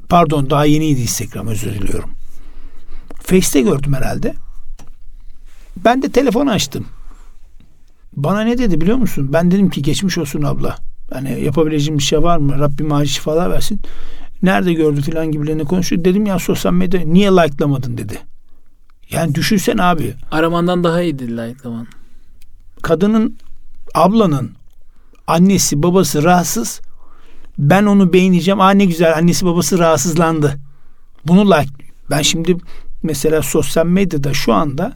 Pardon 0.09 0.51
daha 0.51 0.65
yeniydi 0.65 1.01
Instagram 1.01 1.47
özür 1.47 1.75
diliyorum. 1.75 2.11
Face'te 3.29 3.61
gördüm 3.61 3.93
herhalde. 3.95 4.35
Ben 5.85 6.03
de 6.03 6.09
telefon 6.09 6.47
açtım. 6.47 6.87
Bana 8.17 8.41
ne 8.41 8.59
dedi 8.59 8.81
biliyor 8.81 8.97
musun? 8.97 9.33
Ben 9.33 9.51
dedim 9.51 9.71
ki 9.71 9.83
geçmiş 9.83 10.19
olsun 10.19 10.43
abla. 10.43 10.77
Hani 11.13 11.41
yapabileceğim 11.45 11.99
bir 11.99 12.03
şey 12.03 12.23
var 12.23 12.39
mı? 12.39 12.59
Rabbim 12.59 12.93
acil 12.93 13.13
şifalar 13.13 13.51
versin. 13.51 13.81
Nerede 14.43 14.73
gördü 14.73 15.03
filan 15.03 15.31
gibilerine 15.31 15.65
konuştu. 15.65 16.05
Dedim 16.05 16.27
ya 16.27 16.39
sosyal 16.39 16.73
medya 16.73 17.01
niye 17.01 17.31
like'lamadın 17.31 17.99
dedi. 17.99 18.19
Yani 19.11 19.35
düşünsen 19.35 19.79
abi 19.79 20.15
Aramandan 20.31 20.85
daha 20.85 21.03
iyiydi 21.03 21.31
like'laman. 21.37 21.87
kadının 22.83 23.37
ablanın 23.95 24.51
annesi 25.27 25.83
babası 25.83 26.25
rahatsız. 26.25 26.81
Ben 27.59 27.87
onu 27.87 28.13
beğeneceğim. 28.13 28.61
Aa 28.61 28.71
ne 28.71 28.85
güzel 28.85 29.17
annesi 29.17 29.47
babası 29.47 29.79
rahatsızlandı. 29.79 30.59
Bunu 31.27 31.51
like. 31.51 31.71
Ben 32.11 32.23
şimdi 32.23 32.57
mesela 33.02 33.43
sosyal 33.43 33.87
medyada 33.87 34.35
şu 34.35 34.52
anda 34.52 34.93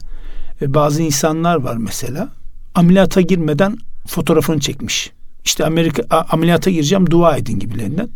e, 0.61 0.73
bazı 0.73 1.01
insanlar 1.01 1.55
var 1.55 1.77
mesela 1.77 2.29
ameliyata 2.75 3.21
girmeden 3.21 3.77
fotoğrafını 4.07 4.59
çekmiş. 4.59 5.11
İşte 5.45 5.65
Amerika 5.65 6.25
ameliyata 6.29 6.71
gireceğim 6.71 7.11
dua 7.11 7.37
edin 7.37 7.59
gibilerinden. 7.59 8.09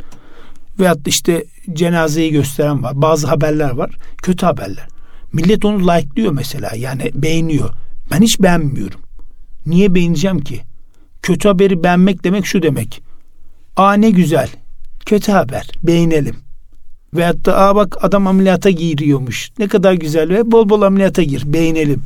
Veyahut 0.79 1.05
da 1.05 1.09
işte 1.09 1.45
cenazeyi 1.73 2.31
gösteren 2.31 2.83
var. 2.83 3.01
Bazı 3.01 3.27
haberler 3.27 3.69
var. 3.69 3.97
Kötü 4.17 4.45
haberler. 4.45 4.87
Millet 5.33 5.65
onu 5.65 5.87
like'lıyor 5.87 6.31
mesela. 6.31 6.71
Yani 6.75 7.11
beğeniyor. 7.15 7.69
Ben 8.11 8.21
hiç 8.21 8.39
beğenmiyorum. 8.39 8.99
Niye 9.65 9.95
beğeneceğim 9.95 10.39
ki? 10.39 10.61
Kötü 11.21 11.47
haberi 11.47 11.83
beğenmek 11.83 12.23
demek 12.23 12.45
şu 12.45 12.61
demek. 12.61 13.01
Aa 13.77 13.93
ne 13.93 14.09
güzel. 14.09 14.49
Kötü 15.05 15.31
haber. 15.31 15.69
Beğenelim. 15.83 16.46
Veyahut 17.13 17.45
da 17.45 17.57
aa 17.57 17.75
bak 17.75 17.97
adam 18.01 18.27
ameliyata 18.27 18.69
giriyormuş. 18.69 19.49
Ne 19.59 19.67
kadar 19.67 19.93
güzel 19.93 20.29
ve 20.29 20.51
bol 20.51 20.69
bol 20.69 20.81
ameliyata 20.81 21.23
gir. 21.23 21.43
Beğenelim. 21.45 22.03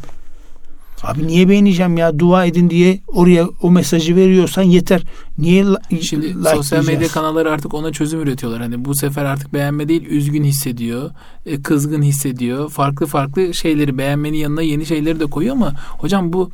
Abi 1.04 1.28
niye 1.28 1.50
beğeneceğim 1.50 1.98
ya? 1.98 2.20
Dua 2.20 2.46
edin 2.46 2.70
diye 2.70 3.00
oraya 3.08 3.48
o 3.62 3.72
mesajı 3.72 4.16
veriyorsan 4.16 4.64
yeter. 4.64 5.02
Niye 5.38 5.66
Şimdi 6.02 6.40
like 6.40 6.50
sosyal 6.50 6.86
medya 6.86 7.08
kanalları 7.08 7.52
artık 7.52 7.74
ona 7.74 7.92
çözüm 7.92 8.22
üretiyorlar. 8.22 8.62
Hani 8.62 8.86
bu 8.86 8.96
sefer 8.96 9.26
artık 9.26 9.54
beğenme 9.54 9.88
değil, 9.88 10.06
üzgün 10.06 10.44
hissediyor, 10.44 11.12
e, 11.46 11.62
kızgın 11.62 12.02
hissediyor. 12.02 12.70
Farklı 12.70 13.06
farklı 13.06 13.54
şeyleri 13.54 13.98
beğenmenin 13.98 14.38
yanına 14.38 14.62
yeni 14.62 14.86
şeyleri 14.86 15.20
de 15.20 15.26
koyuyor 15.26 15.56
ama 15.56 15.74
hocam 15.98 16.34
bu 16.34 16.52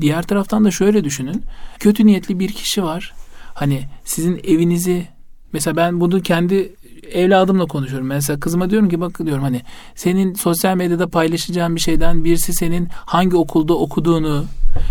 diğer 0.00 0.22
taraftan 0.22 0.64
da 0.64 0.70
şöyle 0.70 1.04
düşünün. 1.04 1.42
Kötü 1.78 2.06
niyetli 2.06 2.38
bir 2.38 2.52
kişi 2.52 2.82
var. 2.82 3.14
Hani 3.54 3.84
sizin 4.04 4.40
evinizi 4.44 5.08
mesela 5.52 5.76
ben 5.76 6.00
bunu 6.00 6.22
kendi 6.22 6.74
evladımla 7.12 7.66
konuşuyorum. 7.66 8.06
Mesela 8.06 8.40
kızıma 8.40 8.70
diyorum 8.70 8.88
ki 8.88 9.00
bak 9.00 9.26
diyorum 9.26 9.42
hani 9.42 9.62
senin 9.94 10.34
sosyal 10.34 10.76
medyada 10.76 11.08
paylaşacağın 11.08 11.76
bir 11.76 11.80
şeyden 11.80 12.24
birisi 12.24 12.52
senin 12.52 12.88
hangi 12.92 13.36
okulda 13.36 13.74
okuduğunu, 13.74 14.44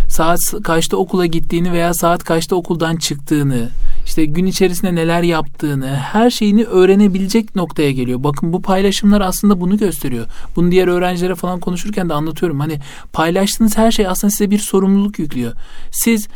saat 0.08 0.38
kaçta 0.64 0.96
okula 0.96 1.26
gittiğini 1.26 1.72
veya 1.72 1.94
saat 1.94 2.24
kaçta 2.24 2.56
okuldan 2.56 2.96
çıktığını, 2.96 3.68
işte 4.04 4.24
gün 4.24 4.46
içerisinde 4.46 4.94
neler 4.94 5.22
yaptığını, 5.22 5.96
her 5.96 6.30
şeyini 6.30 6.64
öğrenebilecek 6.64 7.56
noktaya 7.56 7.92
geliyor. 7.92 8.24
Bakın 8.24 8.52
bu 8.52 8.62
paylaşımlar 8.62 9.20
aslında 9.20 9.60
bunu 9.60 9.78
gösteriyor. 9.78 10.26
Bunu 10.56 10.70
diğer 10.70 10.88
öğrencilere 10.88 11.34
falan 11.34 11.60
konuşurken 11.60 12.08
de 12.08 12.14
anlatıyorum. 12.14 12.60
Hani 12.60 12.78
paylaştığınız 13.12 13.78
her 13.78 13.90
şey 13.90 14.06
aslında 14.06 14.30
size 14.30 14.50
bir 14.50 14.58
sorumluluk 14.58 15.18
yüklüyor. 15.18 15.52
Siz 15.92 16.28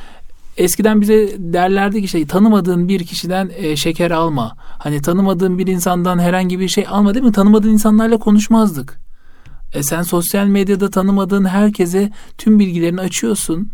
Eskiden 0.60 1.00
bize 1.00 1.28
derlerdi 1.38 1.98
ki 1.98 2.04
işte 2.04 2.26
tanımadığın 2.26 2.88
bir 2.88 3.04
kişiden 3.04 3.50
e, 3.56 3.76
şeker 3.76 4.10
alma. 4.10 4.56
Hani 4.78 5.02
tanımadığın 5.02 5.58
bir 5.58 5.66
insandan 5.66 6.18
herhangi 6.18 6.60
bir 6.60 6.68
şey 6.68 6.86
alma 6.88 7.14
değil 7.14 7.24
mi? 7.24 7.32
Tanımadığın 7.32 7.68
insanlarla 7.68 8.18
konuşmazdık. 8.18 9.00
E 9.72 9.82
sen 9.82 10.02
sosyal 10.02 10.46
medyada 10.46 10.90
tanımadığın 10.90 11.44
herkese 11.44 12.10
tüm 12.38 12.58
bilgilerini 12.58 13.00
açıyorsun. 13.00 13.70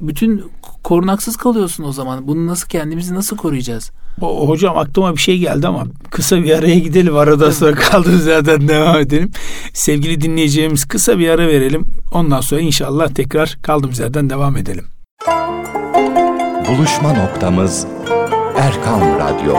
Bütün 0.00 0.44
korunaksız 0.82 1.36
kalıyorsun 1.36 1.84
o 1.84 1.92
zaman. 1.92 2.28
Bunu 2.28 2.46
nasıl 2.46 2.68
kendimizi 2.68 3.14
nasıl 3.14 3.36
koruyacağız? 3.36 3.90
O, 4.20 4.48
hocam 4.48 4.78
aklıma 4.78 5.12
bir 5.12 5.20
şey 5.20 5.38
geldi 5.38 5.68
ama 5.68 5.84
kısa 6.10 6.42
bir 6.42 6.58
araya 6.58 6.78
gidelim. 6.78 7.16
Arada 7.16 7.52
sonra 7.52 7.74
kaldığımız 7.74 8.26
yerden 8.26 8.68
devam 8.68 9.00
edelim. 9.00 9.30
Sevgili 9.72 10.20
dinleyeceğimiz 10.20 10.84
kısa 10.84 11.18
bir 11.18 11.28
ara 11.28 11.48
verelim. 11.48 11.86
Ondan 12.12 12.40
sonra 12.40 12.60
inşallah 12.60 13.08
tekrar 13.08 13.58
kaldığımız 13.62 13.98
yerden 13.98 14.30
devam 14.30 14.56
edelim. 14.56 14.84
Buluşma 16.70 17.12
noktamız 17.12 17.86
Erkan 18.56 19.00
Radyo. 19.00 19.56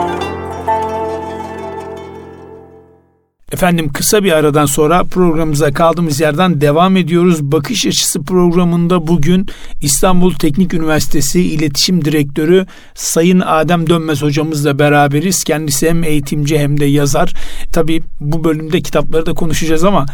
Efendim 3.52 3.93
kısa 3.93 4.24
bir 4.24 4.32
aradan 4.32 4.65
sonra 4.65 5.04
programımıza 5.04 5.74
kaldığımız 5.74 6.19
yerden 6.19 6.62
devam 6.62 6.97
ediyoruz. 6.97 7.43
Bakış 7.43 7.86
Açısı 7.86 8.24
programında 8.24 9.08
bugün 9.08 9.47
İstanbul 9.82 10.34
Teknik 10.34 10.74
Üniversitesi 10.74 11.41
İletişim 11.41 12.06
Direktörü 12.06 12.65
Sayın 12.95 13.39
Adem 13.39 13.89
Dönmez 13.89 14.21
hocamızla 14.21 14.80
beraberiz. 14.80 15.43
Kendisi 15.43 15.89
hem 15.89 16.04
eğitimci 16.04 16.60
hem 16.60 16.80
de 16.80 16.86
yazar. 16.86 17.34
Tabii 17.74 18.04
bu 18.19 18.43
bölümde 18.43 18.82
kitapları 18.82 19.26
da 19.26 19.34
konuşacağız 19.34 19.84
ama 19.84 20.06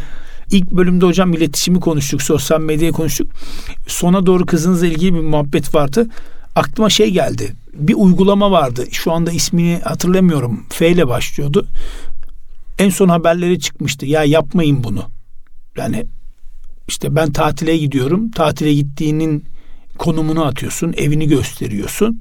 İlk 0.51 0.71
bölümde 0.71 1.05
hocam 1.05 1.33
iletişimi 1.33 1.79
konuştuk, 1.79 2.21
sosyal 2.21 2.61
medyayı 2.61 2.91
konuştuk. 2.91 3.27
Sona 3.87 4.25
doğru 4.25 4.45
kızınızla 4.45 4.87
ilgili 4.87 5.13
bir 5.13 5.19
muhabbet 5.19 5.75
vardı. 5.75 6.07
Aklıma 6.57 6.89
şey 6.89 7.11
geldi. 7.11 7.55
Bir 7.73 7.93
uygulama 7.93 8.51
vardı. 8.51 8.85
Şu 8.91 9.11
anda 9.11 9.31
ismini 9.31 9.79
hatırlamıyorum. 9.83 10.65
F 10.69 10.89
ile 10.89 11.07
başlıyordu. 11.07 11.67
En 12.79 12.89
son 12.89 13.09
haberleri 13.09 13.59
çıkmıştı. 13.59 14.05
Ya 14.05 14.23
yapmayın 14.23 14.83
bunu. 14.83 15.03
Yani 15.77 16.05
işte 16.87 17.15
ben 17.15 17.31
tatile 17.31 17.77
gidiyorum. 17.77 18.31
Tatile 18.31 18.73
gittiğinin 18.73 19.45
konumunu 19.97 20.45
atıyorsun. 20.45 20.93
Evini 20.97 21.27
gösteriyorsun. 21.27 22.19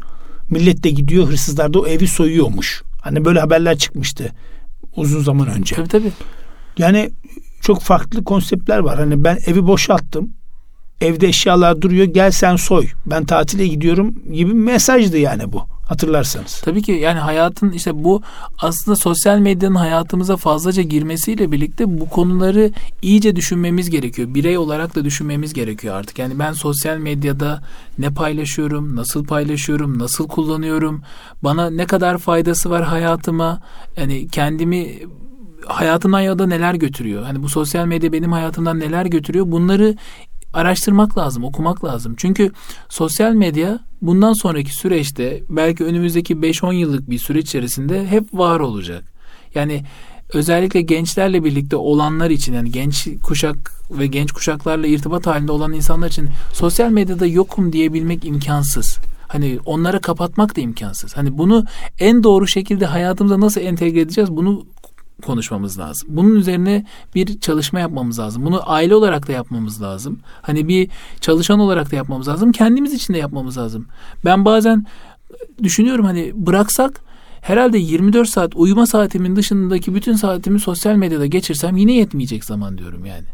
Millet 0.51 0.85
de 0.85 0.91
gidiyor. 0.91 1.29
Hırsızlar 1.29 1.75
da 1.75 1.81
o 1.81 1.87
evi 1.87 2.09
soyuyormuş. 2.09 2.83
Hani 3.03 3.25
böyle 3.25 3.41
haberler 3.41 3.79
çıkmıştı 3.79 4.33
uzun 4.97 5.23
zaman 5.23 5.49
önce. 5.49 5.75
Tabii 5.75 5.89
tabii. 5.89 6.13
Yani 6.79 7.11
çok 7.61 7.83
farklı 7.83 8.25
konseptler 8.25 8.79
var. 8.79 8.99
Hani 8.99 9.25
ben 9.25 9.39
evi 9.47 9.67
boşalttım. 9.67 10.31
Evde 11.01 11.29
eşyalar 11.29 11.83
duruyor 11.83 12.05
gel 12.05 12.31
sen 12.31 12.57
soy 12.57 12.87
ben 13.07 13.25
tatile 13.25 13.67
gidiyorum 13.67 14.15
gibi 14.33 14.55
mesajdı 14.55 15.19
yani 15.19 15.53
bu 15.53 15.63
hatırlarsanız. 15.89 16.61
Tabii 16.65 16.83
ki 16.83 16.93
yani 16.93 17.19
hayatın 17.19 17.71
işte 17.73 18.05
bu 18.05 18.23
aslında 18.59 18.97
sosyal 18.97 19.39
medyanın 19.39 19.75
hayatımıza 19.75 20.37
fazlaca 20.37 20.83
girmesiyle 20.83 21.53
birlikte 21.53 22.01
bu 22.01 22.09
konuları 22.09 22.73
iyice 23.03 23.37
düşünmemiz 23.37 23.91
gerekiyor. 23.91 24.35
Birey 24.35 24.59
olarak 24.59 24.95
da 24.97 25.05
düşünmemiz 25.05 25.55
gerekiyor 25.55 25.95
artık. 25.95 26.19
Yani 26.19 26.39
ben 26.39 26.53
sosyal 26.53 26.97
medyada 26.97 27.63
ne 27.99 28.11
paylaşıyorum, 28.11 28.97
nasıl 28.97 29.25
paylaşıyorum, 29.25 29.99
nasıl 29.99 30.29
kullanıyorum, 30.29 31.03
bana 31.45 31.71
ne 31.71 31.87
kadar 31.87 32.19
faydası 32.19 32.71
var 32.71 32.85
hayatıma, 32.85 33.61
yani 33.97 34.29
kendimi 34.29 34.99
hayatımdan 35.67 36.21
ya 36.21 36.39
da 36.39 36.47
neler 36.47 36.75
götürüyor? 36.75 37.23
Hani 37.23 37.43
bu 37.43 37.49
sosyal 37.49 37.87
medya 37.87 38.13
benim 38.13 38.33
hayatımdan 38.33 38.81
neler 38.81 39.07
götürüyor? 39.07 39.51
Bunları 39.51 39.97
araştırmak 40.53 41.19
lazım, 41.19 41.45
okumak 41.45 41.85
lazım. 41.85 42.15
Çünkü 42.17 42.53
sosyal 42.89 43.33
medya 43.33 43.79
bundan 44.03 44.33
sonraki 44.33 44.75
süreçte 44.75 45.43
belki 45.49 45.85
önümüzdeki 45.85 46.35
5-10 46.35 46.75
yıllık 46.75 47.11
bir 47.11 47.19
süreç 47.19 47.47
içerisinde 47.47 48.07
hep 48.07 48.35
var 48.35 48.61
olacak. 48.61 49.05
Yani 49.55 49.85
özellikle 50.33 50.81
gençlerle 50.81 51.45
birlikte 51.45 51.77
olanlar 51.77 52.31
için 52.31 52.55
yani 52.55 52.71
genç 52.71 53.09
kuşak 53.23 53.73
ve 53.91 54.07
genç 54.07 54.33
kuşaklarla 54.33 54.87
irtibat 54.87 55.27
halinde 55.27 55.53
olan 55.53 55.73
insanlar 55.73 56.09
için 56.09 56.29
sosyal 56.53 56.91
medyada 56.91 57.27
yokum 57.27 57.73
diyebilmek 57.73 58.25
imkansız. 58.25 58.99
Hani 59.29 59.59
onlara 59.65 59.99
kapatmak 59.99 60.57
da 60.57 60.61
imkansız. 60.61 61.17
Hani 61.17 61.39
bunu 61.39 61.65
en 61.99 62.23
doğru 62.23 62.47
şekilde 62.47 62.87
hayatımıza 62.87 63.41
nasıl 63.41 63.61
entegre 63.61 64.01
edeceğiz 64.01 64.31
bunu 64.31 64.67
konuşmamız 65.23 65.79
lazım. 65.79 66.09
Bunun 66.13 66.35
üzerine 66.35 66.85
bir 67.15 67.41
çalışma 67.41 67.81
yapmamız 67.81 68.19
lazım. 68.19 68.45
Bunu 68.45 68.71
aile 68.71 68.95
olarak 68.95 69.29
da 69.29 69.33
yapmamız 69.33 69.83
lazım. 69.83 70.21
Hani 70.43 70.69
bir 70.69 70.91
çalışan 71.21 71.61
olarak 71.61 71.93
da 71.93 71.97
yapmamız 71.97 72.29
lazım. 72.29 72.53
Kendimiz 72.53 72.93
için 72.93 73.15
de 73.15 73.19
yapmamız 73.19 73.59
lazım. 73.59 73.87
Ben 74.25 74.45
bazen 74.45 74.87
düşünüyorum 75.63 76.05
hani 76.05 76.33
bıraksak 76.35 77.01
herhalde 77.41 77.79
24 77.79 78.29
saat 78.29 78.57
uyuma 78.57 78.87
saatimin 78.87 79.37
dışındaki 79.37 79.95
bütün 79.95 80.15
saatimi 80.17 80.61
sosyal 80.61 80.97
medyada 80.97 81.27
geçirsem 81.27 81.77
yine 81.77 81.93
yetmeyecek 81.93 82.45
zaman 82.45 82.79
diyorum 82.79 83.05
yani. 83.05 83.27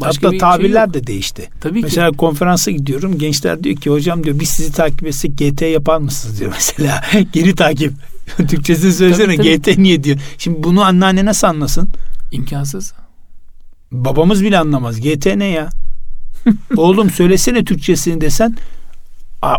Başka 0.00 0.28
Hatta 0.28 0.38
tabirler 0.38 0.84
şey 0.86 0.94
de 0.94 1.06
değişti. 1.06 1.48
Tabii 1.60 1.82
mesela 1.82 2.10
ki. 2.10 2.16
konferansa 2.16 2.70
gidiyorum. 2.70 3.18
Gençler 3.18 3.64
diyor 3.64 3.76
ki 3.76 3.90
hocam 3.90 4.24
diyor 4.24 4.40
biz 4.40 4.48
sizi 4.48 4.72
takip 4.72 5.06
etsek 5.06 5.38
GT 5.38 5.62
yapar 5.62 5.98
mısınız 5.98 6.40
diyor 6.40 6.52
mesela. 6.54 7.02
Geri 7.32 7.54
takip. 7.54 7.92
Türkçesini 8.36 8.92
söylesene 8.92 9.36
tabii, 9.36 9.60
tabii. 9.60 9.74
GT 9.74 9.78
niye 9.78 10.04
diyor. 10.04 10.18
Şimdi 10.38 10.62
bunu 10.62 10.82
anneanne 10.82 11.24
nasıl 11.24 11.46
anlasın? 11.46 11.90
İmkansız. 12.30 12.92
Babamız 13.92 14.44
bile 14.44 14.58
anlamaz. 14.58 15.00
GT 15.00 15.26
ne 15.26 15.44
ya? 15.46 15.70
Oğlum 16.76 17.10
söylesene 17.10 17.64
Türkçesini 17.64 18.20
desen 18.20 18.56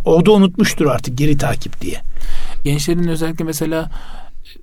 o 0.06 0.26
da 0.26 0.32
unutmuştur 0.32 0.86
artık 0.86 1.18
geri 1.18 1.38
takip 1.38 1.82
diye. 1.82 2.02
Gençlerin 2.64 3.08
özellikle 3.08 3.46
mesela 3.46 3.92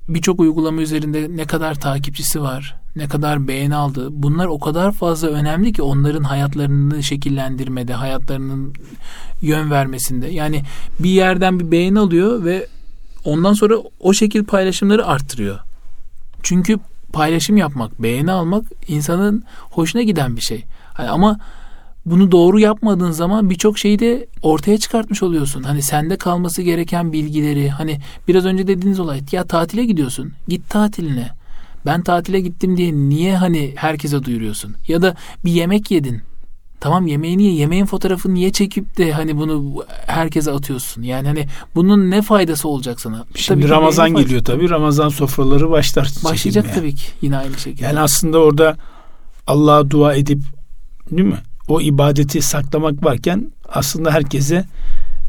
birçok 0.08 0.40
uygulama 0.40 0.80
üzerinde 0.80 1.26
ne 1.30 1.44
kadar 1.44 1.74
takipçisi 1.74 2.42
var, 2.42 2.76
ne 2.96 3.08
kadar 3.08 3.48
beğeni 3.48 3.74
aldı. 3.74 4.08
Bunlar 4.10 4.46
o 4.46 4.58
kadar 4.58 4.92
fazla 4.92 5.28
önemli 5.28 5.72
ki 5.72 5.82
onların 5.82 6.22
hayatlarını 6.22 7.02
şekillendirmede, 7.02 7.94
hayatlarının 7.94 8.74
yön 9.42 9.70
vermesinde. 9.70 10.28
Yani 10.28 10.62
bir 10.98 11.10
yerden 11.10 11.60
bir 11.60 11.70
beğeni 11.70 11.98
alıyor 11.98 12.44
ve 12.44 12.66
ondan 13.24 13.52
sonra 13.52 13.74
o 14.00 14.12
şekil 14.12 14.44
paylaşımları 14.44 15.06
arttırıyor. 15.06 15.58
Çünkü 16.42 16.78
paylaşım 17.12 17.56
yapmak, 17.56 18.02
beğeni 18.02 18.32
almak 18.32 18.64
insanın 18.88 19.44
hoşuna 19.70 20.02
giden 20.02 20.36
bir 20.36 20.40
şey. 20.40 20.64
Ama 20.98 21.38
bunu 22.10 22.32
doğru 22.32 22.60
yapmadığın 22.60 23.10
zaman 23.10 23.50
birçok 23.50 23.78
şeyi 23.78 23.98
de 23.98 24.26
ortaya 24.42 24.78
çıkartmış 24.78 25.22
oluyorsun. 25.22 25.62
Hani 25.62 25.82
sende 25.82 26.16
kalması 26.16 26.62
gereken 26.62 27.12
bilgileri 27.12 27.70
hani 27.70 28.00
biraz 28.28 28.44
önce 28.44 28.66
dediğiniz 28.66 29.00
olay 29.00 29.20
ya 29.32 29.44
tatile 29.44 29.84
gidiyorsun 29.84 30.32
git 30.48 30.70
tatiline. 30.70 31.30
Ben 31.86 32.02
tatile 32.02 32.40
gittim 32.40 32.76
diye 32.76 32.92
niye 32.92 33.36
hani 33.36 33.72
herkese 33.76 34.24
duyuruyorsun? 34.24 34.74
Ya 34.88 35.02
da 35.02 35.16
bir 35.44 35.52
yemek 35.52 35.90
yedin. 35.90 36.22
Tamam 36.80 37.06
yemeği 37.06 37.38
niye? 37.38 37.52
Yemeğin 37.54 37.86
fotoğrafını 37.86 38.34
niye 38.34 38.52
çekip 38.52 38.98
de 38.98 39.12
hani 39.12 39.36
bunu 39.36 39.84
herkese 40.06 40.52
atıyorsun? 40.52 41.02
Yani 41.02 41.28
hani 41.28 41.46
bunun 41.74 42.10
ne 42.10 42.22
faydası 42.22 42.68
olacak 42.68 43.00
sana? 43.00 43.24
Şimdi 43.34 43.60
tabii 43.60 43.70
Ramazan 43.70 44.14
geliyor 44.14 44.44
tabii. 44.44 44.70
Ramazan 44.70 45.08
sofraları 45.08 45.70
başlar. 45.70 46.12
Başlayacak 46.24 46.74
tabii 46.74 46.94
ki 46.94 47.06
yine 47.22 47.36
aynı 47.36 47.58
şekilde. 47.58 47.84
Yani 47.84 48.00
aslında 48.00 48.38
orada 48.38 48.76
Allah'a 49.46 49.90
dua 49.90 50.14
edip 50.14 50.42
değil 51.10 51.28
mi? 51.28 51.38
O 51.68 51.80
ibadeti 51.80 52.42
saklamak 52.42 53.04
varken 53.04 53.52
aslında 53.68 54.10
herkese 54.10 54.64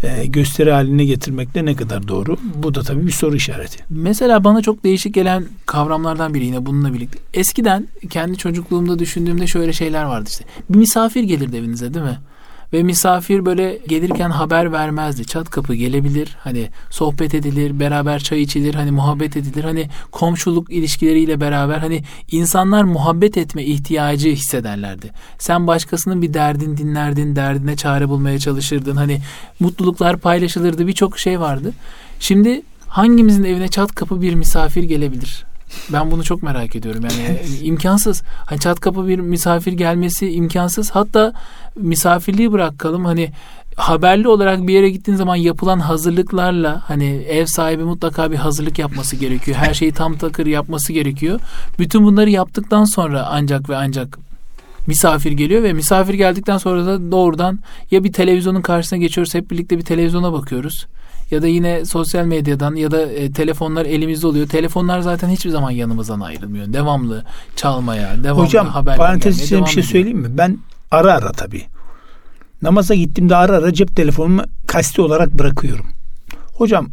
e, 0.04 0.26
gösteri 0.26 0.72
haline 0.72 1.06
getirmekte 1.06 1.66
ne 1.66 1.76
kadar 1.76 2.08
doğru? 2.08 2.38
Bu 2.56 2.76
da 2.76 2.82
tabii 2.84 3.08
bir 3.08 3.12
soru 3.12 3.36
işareti. 3.36 3.84
Mesela 3.90 4.44
bana 4.44 4.62
çok 4.62 4.84
değişik 4.84 5.14
gelen 5.14 5.46
kavramlardan 5.66 6.34
biri 6.34 6.46
yine 6.46 6.66
bununla 6.66 6.94
birlikte. 6.94 7.20
Eskiden 7.34 7.88
kendi 8.10 8.38
çocukluğumda 8.38 9.00
düşündüğümde 9.00 9.48
şöyle 9.48 9.74
şeyler 9.74 10.04
vardı 10.04 10.30
işte. 10.30 10.46
Bir 10.70 10.78
misafir 10.78 11.24
gelirdi 11.24 11.58
evinize 11.58 11.94
değil 11.94 12.06
mi? 12.06 12.18
Ve 12.74 12.84
misafir 12.84 13.46
böyle 13.46 13.80
gelirken 13.88 14.30
haber 14.30 14.72
vermezdi. 14.72 15.26
Çat 15.26 15.50
kapı 15.50 15.76
gelebilir. 15.76 16.38
Hani 16.40 16.70
sohbet 16.90 17.34
edilir, 17.34 17.80
beraber 17.80 18.20
çay 18.20 18.42
içilir, 18.42 18.76
hani 18.76 18.92
muhabbet 18.92 19.38
edilir. 19.38 19.64
Hani 19.64 19.90
komşuluk 20.12 20.72
ilişkileriyle 20.72 21.42
beraber 21.42 21.78
hani 21.78 22.04
insanlar 22.32 22.84
muhabbet 22.84 23.38
etme 23.38 23.64
ihtiyacı 23.64 24.30
hissederlerdi. 24.30 25.12
Sen 25.40 25.68
başkasının 25.68 26.22
bir 26.22 26.34
derdin 26.34 26.78
dinlerdin, 26.78 27.36
derdine 27.36 27.76
çare 27.76 28.10
bulmaya 28.10 28.40
çalışırdın. 28.40 28.96
Hani 28.96 29.22
mutluluklar 29.60 30.18
paylaşılırdı. 30.18 30.88
Birçok 30.88 31.20
şey 31.20 31.40
vardı. 31.40 31.74
Şimdi 32.20 32.62
hangimizin 32.88 33.44
evine 33.44 33.68
çat 33.68 33.96
kapı 33.96 34.22
bir 34.22 34.34
misafir 34.34 34.84
gelebilir? 34.84 35.49
Ben 35.94 36.12
bunu 36.12 36.24
çok 36.24 36.44
merak 36.44 36.76
ediyorum. 36.76 37.04
Yani 37.04 37.40
imkansız. 37.62 38.24
Hani 38.46 38.60
çat 38.60 38.80
kapı 38.80 39.08
bir 39.08 39.20
misafir 39.20 39.74
gelmesi 39.74 40.32
imkansız. 40.32 40.92
Hatta 40.92 41.34
misafirliği 41.76 42.52
bırakalım. 42.52 43.06
Hani 43.06 43.32
haberli 43.76 44.28
olarak 44.28 44.68
bir 44.68 44.74
yere 44.74 44.90
gittiğin 44.90 45.18
zaman 45.18 45.36
yapılan 45.36 45.80
hazırlıklarla 45.80 46.84
hani 46.88 47.06
ev 47.06 47.46
sahibi 47.46 47.84
mutlaka 47.84 48.32
bir 48.32 48.36
hazırlık 48.36 48.80
yapması 48.80 49.16
gerekiyor. 49.16 49.58
Her 49.58 49.74
şeyi 49.74 49.92
tam 49.92 50.18
takır 50.18 50.46
yapması 50.46 50.94
gerekiyor. 50.94 51.40
Bütün 51.80 52.04
bunları 52.04 52.30
yaptıktan 52.30 52.86
sonra 52.86 53.28
ancak 53.30 53.70
ve 53.70 53.76
ancak 53.76 54.20
misafir 54.88 55.32
geliyor 55.32 55.64
ve 55.64 55.74
misafir 55.74 56.14
geldikten 56.14 56.58
sonra 56.58 56.86
da 56.86 57.12
doğrudan 57.12 57.60
ya 57.92 58.04
bir 58.04 58.14
televizyonun 58.14 58.62
karşısına 58.62 59.00
geçiyoruz 59.00 59.34
hep 59.34 59.52
birlikte 59.52 59.78
bir 59.78 59.84
televizyona 59.84 60.34
bakıyoruz 60.34 60.88
ya 61.32 61.42
da 61.42 61.48
yine 61.48 61.86
sosyal 61.86 62.26
medyadan 62.26 62.76
ya 62.76 62.92
da 62.92 63.02
e, 63.02 63.32
telefonlar 63.32 63.86
elimizde 63.86 64.28
oluyor. 64.28 64.48
Telefonlar 64.48 65.00
zaten 65.00 65.30
hiçbir 65.30 65.50
zaman 65.50 65.72
yanımızdan 65.72 66.20
ayrılmıyor. 66.20 66.74
Devamlı 66.74 67.26
çalmaya, 67.56 68.24
devamlı 68.24 68.44
Hocam, 68.44 68.68
haberler 68.68 68.98
parantez 68.98 69.42
içinde 69.42 69.62
bir 69.62 69.70
şey 69.70 69.84
söyleyeyim 69.84 70.20
mi? 70.20 70.38
Ben 70.38 70.58
ara 70.92 71.14
ara 71.14 71.32
tabii. 71.32 71.66
Namaza 72.62 72.96
gittiğimde 72.96 73.36
ara 73.36 73.58
ara 73.58 73.74
cep 73.74 73.96
telefonumu 73.96 74.42
kasti 74.68 75.02
olarak 75.02 75.34
bırakıyorum. 75.34 75.86
Hocam 76.54 76.90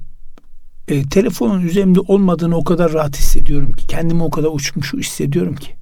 e, 0.88 1.08
telefonun 1.08 1.62
üzerimde 1.62 2.00
olmadığını 2.00 2.56
o 2.56 2.64
kadar 2.64 2.92
rahat 2.92 3.16
hissediyorum 3.18 3.72
ki. 3.72 3.86
Kendimi 3.86 4.22
o 4.22 4.30
kadar 4.30 4.48
uçmuş 4.52 4.94
hissediyorum 4.94 5.56
ki. 5.56 5.76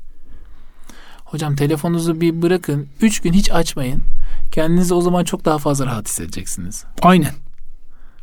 Hocam 1.24 1.56
telefonunuzu 1.56 2.20
bir 2.20 2.42
bırakın. 2.42 2.88
Üç 3.00 3.20
gün 3.20 3.32
hiç 3.32 3.50
açmayın. 3.52 4.02
Kendinizi 4.52 4.94
o 4.94 5.00
zaman 5.00 5.24
çok 5.24 5.44
daha 5.44 5.58
fazla 5.58 5.86
rahat 5.86 6.08
hissedeceksiniz. 6.08 6.84
Aynen. 7.02 7.43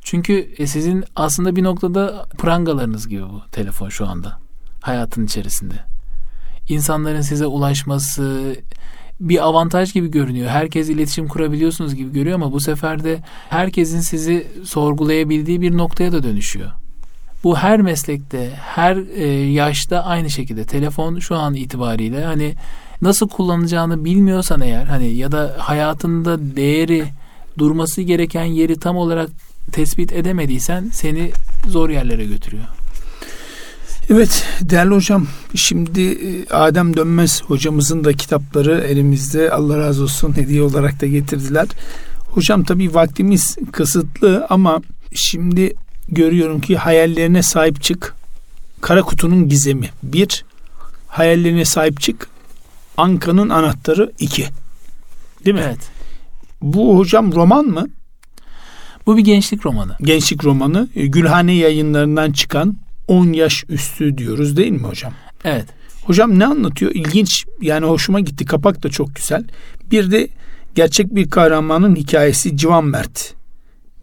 Çünkü 0.02 0.50
e, 0.58 0.68
sizin 0.68 1.04
aslında 1.16 1.56
bir 1.56 1.64
noktada 1.64 2.26
prangalarınız 2.38 3.08
gibi 3.08 3.24
bu 3.24 3.42
telefon 3.52 3.90
şu 3.90 4.08
anda 4.08 4.40
hayatın 4.82 5.26
içerisinde. 5.26 5.76
İnsanların 6.70 7.22
size 7.22 7.46
ulaşması 7.46 8.56
bir 9.20 9.46
avantaj 9.46 9.94
gibi 9.94 10.12
görünüyor. 10.12 10.50
Herkes 10.50 10.90
iletişim 10.90 11.28
kurabiliyorsunuz 11.28 11.96
gibi 11.96 12.14
görüyor 12.14 12.36
ama 12.36 12.52
bu 12.52 12.60
sefer 12.60 13.04
de 13.04 13.20
herkesin 13.50 14.00
sizi 14.00 14.48
sorgulayabildiği 14.66 15.62
bir 15.62 15.78
noktaya 15.78 16.12
da 16.12 16.24
dönüşüyor. 16.24 16.72
Bu 17.44 17.58
her 17.58 17.82
meslekte, 17.82 18.50
her 18.56 18.98
e, 19.16 19.28
yaşta 19.52 20.04
aynı 20.04 20.30
şekilde. 20.30 20.66
Telefon 20.66 21.20
şu 21.20 21.36
an 21.36 21.54
itibariyle 21.54 22.26
hani 22.26 22.56
nasıl 23.02 23.30
kullanacağını 23.30 24.06
bilmiyorsan 24.06 24.62
eğer 24.62 24.86
hani 24.86 25.08
ya 25.08 25.32
da 25.32 25.56
hayatında 25.58 26.56
değeri 26.56 27.06
durması 27.58 28.02
gereken 28.02 28.44
yeri 28.46 28.80
tam 28.80 28.98
olarak 28.98 29.30
tespit 29.72 30.14
edemediysen 30.14 30.90
seni 30.94 31.32
zor 31.68 31.90
yerlere 31.90 32.26
götürüyor. 32.26 32.64
Evet 34.10 34.46
değerli 34.62 34.96
hocam 34.96 35.28
şimdi 35.56 36.02
e, 36.02 36.54
Adem 36.54 36.98
Dönmez 36.98 37.44
hocamızın 37.44 38.04
da 38.04 38.14
kitapları 38.14 38.82
elimizde 38.82 39.52
Allah 39.52 39.78
razı 39.78 40.04
olsun 40.04 40.38
hediye 40.38 40.62
olarak 40.62 41.02
da 41.02 41.06
getirdiler. 41.06 41.68
Hocam 42.20 42.64
tabii 42.64 42.94
vaktimiz 42.94 43.58
kısıtlı 43.72 44.48
ama 44.50 44.82
şimdi 45.16 45.74
görüyorum 46.10 46.62
ki 46.62 46.78
hayallerine 46.78 47.44
sahip 47.44 47.82
çık. 47.82 48.16
Kara 48.82 49.02
kutunun 49.02 49.50
gizemi. 49.50 49.90
Bir, 50.04 50.46
hayallerine 51.08 51.66
sahip 51.66 52.02
çık. 52.02 52.28
Anka'nın 52.98 53.50
anahtarı 53.50 54.12
iki. 54.20 54.48
Değil 55.46 55.56
mi? 55.56 55.64
Evet. 55.66 55.90
Bu 56.62 56.98
hocam 56.98 57.32
roman 57.32 57.66
mı? 57.66 57.88
Bu 59.06 59.18
bir 59.18 59.22
gençlik 59.22 59.66
romanı. 59.66 59.96
Gençlik 60.02 60.44
romanı. 60.46 60.90
E, 60.96 61.08
Gülhane 61.08 61.54
yayınlarından 61.54 62.32
çıkan 62.32 62.76
10 63.08 63.34
yaş 63.34 63.66
üstü 63.70 64.18
diyoruz 64.18 64.58
değil 64.58 64.72
mi 64.72 64.88
hocam? 64.88 65.14
Evet. 65.44 65.66
Hocam 66.04 66.40
ne 66.40 66.46
anlatıyor? 66.46 66.92
İlginç 66.96 67.46
yani 67.62 67.86
hoşuma 67.86 68.20
gitti. 68.20 68.46
Kapak 68.46 68.84
da 68.84 68.90
çok 68.90 69.16
güzel. 69.16 69.44
Bir 69.92 70.12
de 70.12 70.28
gerçek 70.76 71.16
bir 71.16 71.30
kahramanın 71.30 71.96
hikayesi 71.96 72.58
Civan 72.58 72.86
Mert 72.86 73.34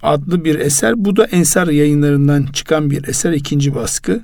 adlı 0.03 0.45
bir 0.45 0.59
eser. 0.59 1.05
Bu 1.05 1.17
da 1.17 1.25
Ensar 1.25 1.69
yayınlarından 1.69 2.47
çıkan 2.47 2.91
bir 2.91 3.09
eser. 3.09 3.33
ikinci 3.33 3.75
baskı. 3.75 4.21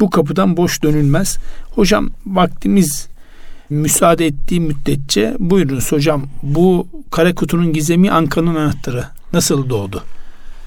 Bu 0.00 0.10
kapıdan 0.10 0.56
boş 0.56 0.82
dönülmez. 0.82 1.38
Hocam 1.70 2.10
vaktimiz 2.26 3.08
müsaade 3.70 4.26
ettiği 4.26 4.60
müddetçe 4.60 5.36
buyurunuz 5.38 5.92
hocam. 5.92 6.26
Bu 6.42 6.88
kara 7.10 7.34
kutunun 7.34 7.72
gizemi 7.72 8.10
Anka'nın 8.10 8.54
anahtarı 8.54 9.04
nasıl 9.32 9.70
doğdu? 9.70 10.02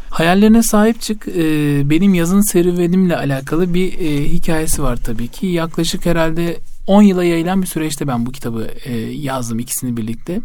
Hayallerine 0.10 0.64
sahip 0.64 1.02
çık. 1.02 1.28
Ee, 1.28 1.90
benim 1.90 2.14
yazın 2.14 2.42
serüvenimle 2.42 3.18
alakalı 3.18 3.74
bir 3.74 4.00
e, 4.00 4.30
hikayesi 4.30 4.84
var 4.84 4.96
tabii 4.96 5.28
ki. 5.28 5.48
Yaklaşık 5.48 6.06
herhalde 6.06 6.58
10 6.88 7.02
yıla 7.02 7.24
yayılan 7.24 7.62
bir 7.62 7.68
süreçte 7.68 8.08
ben 8.08 8.26
bu 8.26 8.32
kitabı 8.32 8.68
e, 8.86 8.98
yazdım 8.98 9.60
ikisini 9.60 9.98
birlikte. 9.98 10.42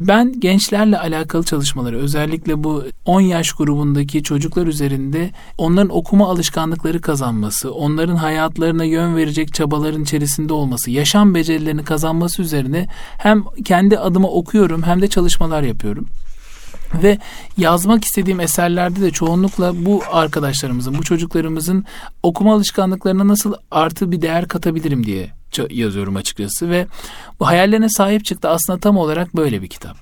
Ben 0.00 0.40
gençlerle 0.40 0.98
alakalı 0.98 1.44
çalışmaları 1.44 1.98
özellikle 1.98 2.64
bu 2.64 2.84
10 3.04 3.20
yaş 3.20 3.52
grubundaki 3.52 4.22
çocuklar 4.22 4.66
üzerinde 4.66 5.30
onların 5.58 5.96
okuma 5.96 6.28
alışkanlıkları 6.28 7.00
kazanması, 7.00 7.74
onların 7.74 8.16
hayatlarına 8.16 8.84
yön 8.84 9.16
verecek 9.16 9.54
çabaların 9.54 10.02
içerisinde 10.02 10.52
olması, 10.52 10.90
yaşam 10.90 11.34
becerilerini 11.34 11.84
kazanması 11.84 12.42
üzerine 12.42 12.86
hem 13.18 13.44
kendi 13.64 13.98
adıma 13.98 14.28
okuyorum 14.28 14.82
hem 14.82 15.02
de 15.02 15.08
çalışmalar 15.08 15.62
yapıyorum. 15.62 16.06
Ve 16.94 17.18
yazmak 17.56 18.04
istediğim 18.04 18.40
eserlerde 18.40 19.00
de 19.00 19.10
çoğunlukla 19.10 19.84
bu 19.86 20.02
arkadaşlarımızın, 20.10 20.98
bu 20.98 21.02
çocuklarımızın 21.02 21.84
okuma 22.22 22.54
alışkanlıklarına 22.54 23.28
nasıl 23.28 23.54
artı 23.70 24.12
bir 24.12 24.22
değer 24.22 24.48
katabilirim 24.48 25.06
diye 25.06 25.30
yazıyorum 25.70 26.16
açıkçası 26.16 26.70
ve 26.70 26.86
bu 27.40 27.46
hayallerine 27.46 27.88
sahip 27.88 28.24
çıktı 28.24 28.48
aslında 28.48 28.78
tam 28.78 28.96
olarak 28.96 29.36
böyle 29.36 29.62
bir 29.62 29.68
kitap. 29.68 29.96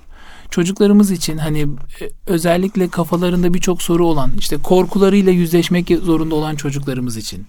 Çocuklarımız 0.51 1.11
için 1.11 1.37
hani 1.37 1.59
e, 1.61 2.09
özellikle 2.27 2.87
kafalarında 2.87 3.53
birçok 3.53 3.81
soru 3.81 4.07
olan 4.07 4.31
işte 4.37 4.57
korkularıyla 4.57 5.31
yüzleşmek 5.31 5.89
zorunda 6.03 6.35
olan 6.35 6.55
çocuklarımız 6.55 7.17
için 7.17 7.47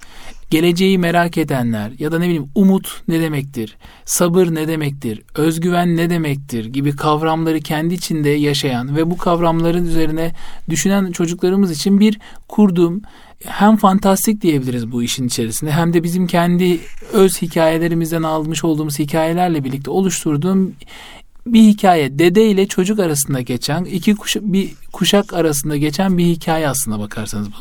geleceği 0.51 0.99
merak 0.99 1.39
edenler 1.39 1.93
ya 1.99 2.13
da 2.13 2.19
ne 2.19 2.25
bileyim 2.25 2.51
umut 2.55 3.03
ne 3.09 3.21
demektir, 3.21 3.77
sabır 4.05 4.55
ne 4.55 4.69
demektir, 4.69 5.23
özgüven 5.35 5.97
ne 5.97 6.11
demektir 6.11 6.65
gibi 6.65 6.97
kavramları 6.97 7.61
kendi 7.61 7.95
içinde 7.95 8.31
yaşayan 8.31 8.97
ve 8.97 9.11
bu 9.11 9.17
kavramların 9.17 9.87
üzerine 9.87 10.33
düşünen 10.69 11.13
çocuklarımız 11.13 11.71
için 11.71 12.01
bir 12.01 12.19
kurduğum 12.49 13.03
hem 13.45 13.77
fantastik 13.77 14.43
diyebiliriz 14.43 14.93
bu 14.93 15.03
işin 15.03 15.27
içerisinde 15.27 15.73
hem 15.73 15.93
de 15.93 16.03
bizim 16.03 16.27
kendi 16.27 16.81
öz 17.13 17.43
hikayelerimizden 17.43 18.23
almış 18.23 18.65
olduğumuz 18.65 18.99
hikayelerle 18.99 19.65
birlikte 19.65 19.91
oluşturduğum 19.91 20.75
bir 21.53 21.63
hikaye 21.63 22.19
dede 22.19 22.47
ile 22.51 22.69
çocuk 22.69 22.99
arasında 22.99 23.41
geçen 23.41 23.85
iki 23.85 24.15
kuşak, 24.15 24.43
bir 24.43 24.71
kuşak 24.93 25.33
arasında 25.33 25.77
geçen 25.77 26.19
bir 26.19 26.25
hikaye 26.25 26.69
aslında 26.69 27.01
bakarsanız 27.01 27.49
bu. 27.49 27.57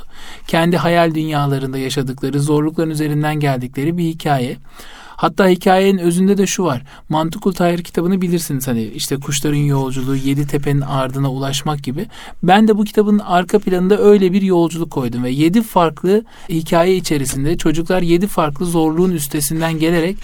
Kendi 0.47 0.77
hayal 0.77 1.15
dünyalarında 1.15 1.77
yaşadıkları 1.77 2.39
zorlukların 2.39 2.89
üzerinden 2.89 3.39
geldikleri 3.39 3.97
bir 3.97 4.03
hikaye. 4.03 4.57
Hatta 5.17 5.47
hikayenin 5.47 5.97
özünde 5.97 6.37
de 6.37 6.47
şu 6.47 6.63
var. 6.63 6.81
Mantıkul 7.09 7.53
Tahir 7.53 7.83
kitabını 7.83 8.21
bilirsiniz 8.21 8.67
hani 8.67 8.83
işte 8.83 9.17
kuşların 9.17 9.57
yolculuğu, 9.57 10.15
yedi 10.15 10.47
tepenin 10.47 10.81
ardına 10.81 11.31
ulaşmak 11.31 11.83
gibi. 11.83 12.05
Ben 12.43 12.67
de 12.67 12.77
bu 12.77 12.83
kitabın 12.83 13.19
arka 13.19 13.59
planında 13.59 13.97
öyle 13.97 14.33
bir 14.33 14.41
yolculuk 14.41 14.91
koydum 14.91 15.23
ve 15.23 15.29
yedi 15.29 15.63
farklı 15.63 16.23
hikaye 16.49 16.95
içerisinde 16.95 17.57
çocuklar 17.57 18.01
yedi 18.01 18.27
farklı 18.27 18.65
zorluğun 18.65 19.11
üstesinden 19.11 19.79
gelerek 19.79 20.17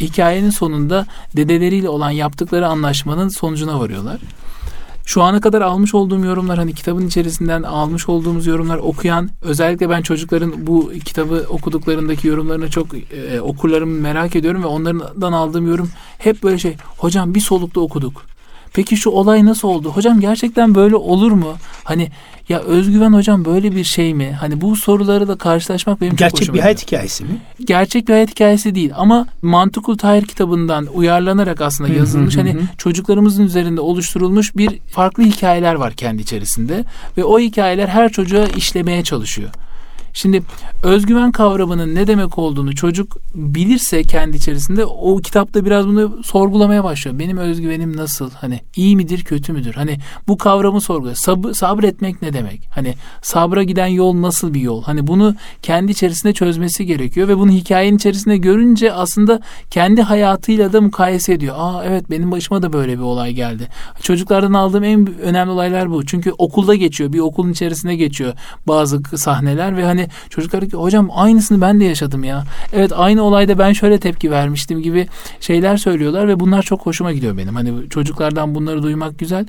hikayenin 0.00 0.50
sonunda 0.50 1.06
dedeleriyle 1.36 1.88
olan 1.88 2.10
yaptıkları 2.10 2.66
anlaşmanın 2.66 3.28
sonucuna 3.28 3.80
varıyorlar. 3.80 4.20
Şu 5.06 5.22
ana 5.22 5.40
kadar 5.40 5.60
almış 5.62 5.94
olduğum 5.94 6.24
yorumlar 6.24 6.58
hani 6.58 6.74
kitabın 6.74 7.06
içerisinden 7.06 7.62
almış 7.62 8.08
olduğumuz 8.08 8.46
yorumlar 8.46 8.78
okuyan 8.78 9.30
özellikle 9.42 9.90
ben 9.90 10.02
çocukların 10.02 10.66
bu 10.66 10.92
kitabı 11.04 11.46
okuduklarındaki 11.48 12.28
yorumlarını 12.28 12.70
çok 12.70 12.86
e, 12.94 13.40
okurlarımı 13.40 14.00
merak 14.00 14.36
ediyorum 14.36 14.62
ve 14.62 14.66
onlardan 14.66 15.32
aldığım 15.32 15.68
yorum 15.68 15.90
hep 16.18 16.42
böyle 16.42 16.58
şey 16.58 16.76
hocam 16.98 17.34
bir 17.34 17.40
solukta 17.40 17.80
okuduk. 17.80 18.22
Peki 18.72 18.96
şu 18.96 19.10
olay 19.10 19.44
nasıl 19.44 19.68
oldu? 19.68 19.90
Hocam 19.90 20.20
gerçekten 20.20 20.74
böyle 20.74 20.96
olur 20.96 21.32
mu? 21.32 21.54
Hani 21.84 22.10
ya 22.48 22.60
özgüven 22.60 23.12
hocam 23.12 23.44
böyle 23.44 23.76
bir 23.76 23.84
şey 23.84 24.14
mi? 24.14 24.36
Hani 24.40 24.60
bu 24.60 24.76
soruları 24.76 25.28
da 25.28 25.36
karşılaşmak 25.36 26.00
benim 26.00 26.16
Gerçek 26.16 26.30
çok 26.30 26.40
hoşuma 26.40 26.56
bir 26.56 26.62
hayat 26.62 26.82
hikayesi 26.82 27.24
mi? 27.24 27.30
Gerçek 27.64 28.08
bir 28.08 28.12
hayat 28.12 28.30
hikayesi 28.30 28.74
değil 28.74 28.90
ama 28.96 29.26
Mantıkul 29.42 29.98
Tahir 29.98 30.24
kitabından 30.24 30.86
uyarlanarak 30.94 31.60
aslında 31.60 31.92
yazılmış 31.92 32.36
hani 32.36 32.56
çocuklarımızın 32.78 33.44
üzerinde 33.44 33.80
oluşturulmuş 33.80 34.56
bir 34.56 34.78
farklı 34.80 35.22
hikayeler 35.22 35.74
var 35.74 35.92
kendi 35.92 36.22
içerisinde 36.22 36.84
ve 37.16 37.24
o 37.24 37.38
hikayeler 37.38 37.88
her 37.88 38.12
çocuğa 38.12 38.46
işlemeye 38.46 39.04
çalışıyor. 39.04 39.50
Şimdi 40.16 40.42
özgüven 40.82 41.32
kavramının 41.32 41.94
ne 41.94 42.06
demek 42.06 42.38
olduğunu 42.38 42.74
çocuk 42.74 43.16
bilirse 43.34 44.02
kendi 44.02 44.36
içerisinde 44.36 44.84
o 44.84 45.16
kitapta 45.16 45.64
biraz 45.64 45.86
bunu 45.86 46.22
sorgulamaya 46.24 46.84
başlıyor. 46.84 47.18
Benim 47.18 47.36
özgüvenim 47.36 47.96
nasıl? 47.96 48.30
Hani 48.30 48.60
iyi 48.76 48.96
midir, 48.96 49.24
kötü 49.24 49.52
müdür? 49.52 49.74
Hani 49.74 49.98
bu 50.28 50.38
kavramı 50.38 50.80
sorguluyor. 50.80 51.16
Sabır, 51.16 51.52
sabretmek 51.52 52.22
ne 52.22 52.32
demek? 52.32 52.68
Hani 52.70 52.94
sabra 53.22 53.62
giden 53.62 53.86
yol 53.86 54.22
nasıl 54.22 54.54
bir 54.54 54.60
yol? 54.60 54.82
Hani 54.82 55.06
bunu 55.06 55.34
kendi 55.62 55.92
içerisinde 55.92 56.32
çözmesi 56.32 56.86
gerekiyor 56.86 57.28
ve 57.28 57.38
bunu 57.38 57.50
hikayenin 57.50 57.96
içerisinde 57.96 58.36
görünce 58.36 58.92
aslında 58.92 59.40
kendi 59.70 60.02
hayatıyla 60.02 60.72
da 60.72 60.80
mukayese 60.80 61.32
ediyor. 61.32 61.54
Aa 61.58 61.84
evet 61.84 62.10
benim 62.10 62.30
başıma 62.30 62.62
da 62.62 62.72
böyle 62.72 62.92
bir 62.92 63.02
olay 63.02 63.32
geldi. 63.32 63.68
Çocuklardan 64.02 64.52
aldığım 64.52 64.84
en 64.84 65.20
önemli 65.20 65.50
olaylar 65.50 65.90
bu. 65.90 66.06
Çünkü 66.06 66.32
okulda 66.38 66.74
geçiyor. 66.74 67.12
Bir 67.12 67.20
okulun 67.20 67.52
içerisinde 67.52 67.96
geçiyor 67.96 68.32
bazı 68.68 69.02
sahneler 69.16 69.76
ve 69.76 69.84
hani 69.84 70.05
çocuklar 70.30 70.68
ki 70.68 70.76
hocam 70.76 71.08
aynısını 71.14 71.60
ben 71.60 71.80
de 71.80 71.84
yaşadım 71.84 72.24
ya. 72.24 72.44
Evet 72.72 72.92
aynı 72.96 73.22
olayda 73.22 73.58
ben 73.58 73.72
şöyle 73.72 73.98
tepki 73.98 74.30
vermiştim 74.30 74.82
gibi 74.82 75.08
şeyler 75.40 75.76
söylüyorlar 75.76 76.28
ve 76.28 76.40
bunlar 76.40 76.62
çok 76.62 76.86
hoşuma 76.86 77.12
gidiyor 77.12 77.36
benim. 77.36 77.54
Hani 77.54 77.88
çocuklardan 77.90 78.54
bunları 78.54 78.82
duymak 78.82 79.18
güzel. 79.18 79.46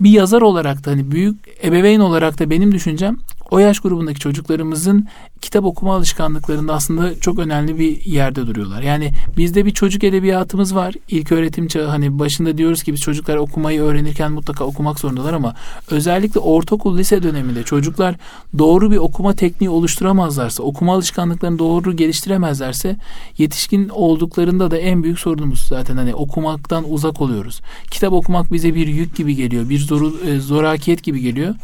Bir 0.00 0.10
yazar 0.10 0.40
olarak 0.42 0.86
da 0.86 0.90
hani 0.90 1.10
büyük 1.10 1.36
ebeveyn 1.64 2.00
olarak 2.00 2.38
da 2.38 2.50
benim 2.50 2.72
düşüncem 2.72 3.16
o 3.50 3.58
yaş 3.58 3.80
grubundaki 3.80 4.20
çocuklarımızın 4.20 5.06
kitap 5.40 5.64
okuma 5.64 5.94
alışkanlıklarında 5.94 6.74
aslında 6.74 7.20
çok 7.20 7.38
önemli 7.38 7.78
bir 7.78 8.04
yerde 8.04 8.46
duruyorlar. 8.46 8.82
Yani 8.82 9.10
bizde 9.36 9.66
bir 9.66 9.70
çocuk 9.70 10.04
edebiyatımız 10.04 10.74
var. 10.74 10.94
İlk 11.08 11.32
öğretim 11.32 11.68
çağı 11.68 11.86
hani 11.86 12.18
başında 12.18 12.58
diyoruz 12.58 12.82
ki 12.82 12.92
biz 12.92 13.00
çocuklar 13.00 13.36
okumayı 13.36 13.82
öğrenirken 13.82 14.32
mutlaka 14.32 14.64
okumak 14.64 15.00
zorundalar 15.00 15.34
ama 15.34 15.54
özellikle 15.90 16.40
ortaokul 16.40 16.98
lise 16.98 17.22
döneminde 17.22 17.62
çocuklar 17.62 18.14
doğru 18.58 18.90
bir 18.90 18.96
okuma 18.96 19.32
tekniği 19.32 19.70
oluşturamazlarsa, 19.70 20.62
okuma 20.62 20.94
alışkanlıklarını 20.94 21.58
doğru 21.58 21.96
geliştiremezlerse 21.96 22.96
yetişkin 23.38 23.88
olduklarında 23.88 24.70
da 24.70 24.78
en 24.78 25.02
büyük 25.02 25.18
sorunumuz 25.18 25.60
zaten 25.68 25.96
hani 25.96 26.14
okumaktan 26.14 26.84
uzak 26.90 27.20
oluyoruz. 27.20 27.60
Kitap 27.90 28.12
okumak 28.12 28.52
bize 28.52 28.74
bir 28.74 28.86
yük 28.86 29.16
gibi 29.16 29.36
geliyor, 29.36 29.68
bir 29.68 29.78
zor, 29.78 30.26
e, 30.26 30.40
zorakiyet 30.40 31.02
gibi 31.02 31.20
geliyor. 31.20 31.54